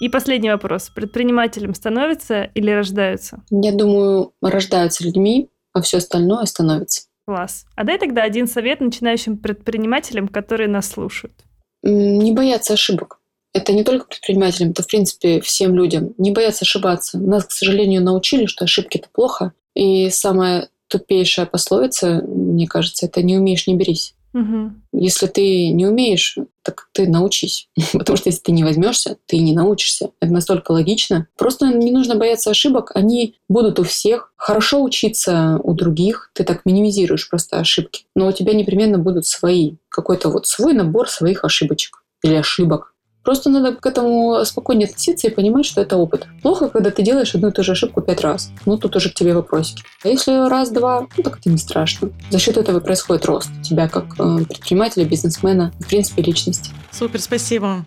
И 0.00 0.08
последний 0.08 0.50
вопрос. 0.50 0.90
Предпринимателем 0.94 1.74
становятся 1.74 2.50
или 2.54 2.70
рождаются? 2.70 3.42
Я 3.50 3.72
думаю, 3.72 4.32
рождаются 4.42 5.04
людьми, 5.04 5.48
а 5.72 5.80
все 5.80 5.98
остальное 5.98 6.44
становится. 6.44 7.06
Класс. 7.26 7.64
А 7.74 7.84
дай 7.84 7.98
тогда 7.98 8.22
один 8.22 8.46
совет 8.46 8.80
начинающим 8.80 9.38
предпринимателям, 9.38 10.28
которые 10.28 10.68
нас 10.68 10.88
слушают. 10.88 11.34
Не 11.82 12.32
бояться 12.32 12.74
ошибок. 12.74 13.20
Это 13.52 13.72
не 13.72 13.84
только 13.84 14.06
предпринимателям, 14.06 14.70
это, 14.70 14.82
в 14.82 14.86
принципе, 14.86 15.40
всем 15.40 15.74
людям. 15.74 16.12
Не 16.18 16.30
бояться 16.30 16.64
ошибаться. 16.64 17.18
Нас, 17.18 17.46
к 17.46 17.52
сожалению, 17.52 18.02
научили, 18.02 18.46
что 18.46 18.64
ошибки– 18.64 18.98
это 18.98 19.08
плохо. 19.10 19.54
И 19.74 20.10
самая 20.10 20.68
тупейшая 20.88 21.46
пословица, 21.46 22.22
мне 22.26 22.66
кажется, 22.66 23.06
это 23.06 23.22
«не 23.22 23.36
умеешь, 23.38 23.66
не 23.66 23.76
берись». 23.76 24.14
Угу. 24.36 24.72
Если 24.92 25.26
ты 25.28 25.70
не 25.70 25.86
умеешь, 25.86 26.36
так 26.62 26.90
ты 26.92 27.08
научись. 27.08 27.70
Потому 27.92 28.18
что 28.18 28.28
если 28.28 28.42
ты 28.42 28.52
не 28.52 28.64
возьмешься, 28.64 29.16
ты 29.24 29.38
не 29.38 29.54
научишься. 29.54 30.10
Это 30.20 30.30
настолько 30.30 30.72
логично. 30.72 31.26
Просто 31.38 31.68
не 31.68 31.90
нужно 31.90 32.16
бояться 32.16 32.50
ошибок. 32.50 32.92
Они 32.94 33.36
будут 33.48 33.78
у 33.78 33.82
всех. 33.82 34.34
Хорошо 34.36 34.82
учиться 34.82 35.58
у 35.64 35.72
других. 35.72 36.30
Ты 36.34 36.44
так 36.44 36.66
минимизируешь 36.66 37.30
просто 37.30 37.58
ошибки. 37.58 38.04
Но 38.14 38.28
у 38.28 38.32
тебя 38.32 38.52
непременно 38.52 38.98
будут 38.98 39.24
свои. 39.24 39.76
Какой-то 39.88 40.28
вот 40.28 40.46
свой 40.46 40.74
набор 40.74 41.08
своих 41.08 41.42
ошибочек 41.42 42.02
или 42.22 42.34
ошибок. 42.34 42.92
Просто 43.26 43.50
надо 43.50 43.72
к 43.74 43.84
этому 43.84 44.44
спокойнее 44.44 44.86
относиться 44.86 45.26
и 45.26 45.30
понимать, 45.30 45.66
что 45.66 45.80
это 45.80 45.96
опыт. 45.96 46.28
Плохо, 46.42 46.68
когда 46.68 46.92
ты 46.92 47.02
делаешь 47.02 47.34
одну 47.34 47.48
и 47.48 47.50
ту 47.50 47.64
же 47.64 47.72
ошибку 47.72 48.00
пять 48.00 48.20
раз. 48.20 48.52
Ну, 48.66 48.78
тут 48.78 48.94
уже 48.94 49.10
к 49.10 49.14
тебе 49.14 49.34
вопросики. 49.34 49.82
А 50.04 50.08
если 50.08 50.48
раз-два, 50.48 51.08
ну, 51.16 51.22
так 51.24 51.40
это 51.40 51.50
не 51.50 51.58
страшно. 51.58 52.10
За 52.30 52.38
счет 52.38 52.56
этого 52.56 52.78
происходит 52.78 53.26
рост 53.26 53.50
тебя 53.64 53.88
как 53.88 54.14
э, 54.20 54.44
предпринимателя, 54.44 55.04
бизнесмена, 55.04 55.72
в 55.80 55.88
принципе, 55.88 56.22
личности. 56.22 56.70
Супер, 56.92 57.20
спасибо. 57.20 57.84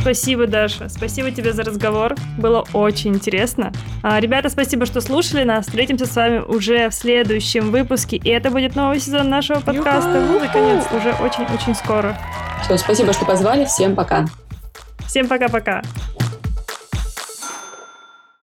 Спасибо, 0.00 0.46
Даша. 0.46 0.88
Спасибо 0.88 1.30
тебе 1.30 1.52
за 1.52 1.64
разговор. 1.64 2.14
Было 2.38 2.64
очень 2.72 3.14
интересно. 3.14 3.72
А, 4.02 4.20
ребята, 4.20 4.48
спасибо, 4.48 4.86
что 4.86 5.00
слушали 5.00 5.44
нас. 5.44 5.66
Встретимся 5.66 6.06
с 6.06 6.14
вами 6.14 6.38
уже 6.38 6.88
в 6.88 6.94
следующем 6.94 7.70
выпуске. 7.70 8.16
И 8.16 8.28
это 8.28 8.50
будет 8.50 8.76
новый 8.76 9.00
сезон 9.00 9.28
нашего 9.28 9.60
подкаста. 9.60 10.20
Наконец, 10.40 10.84
уже 10.92 11.10
очень-очень 11.12 11.74
скоро. 11.74 12.16
Все, 12.64 12.76
спасибо, 12.76 13.12
что 13.12 13.24
позвали. 13.24 13.64
Всем 13.64 13.94
пока. 13.94 14.26
Всем 15.06 15.26
пока-пока. 15.26 15.82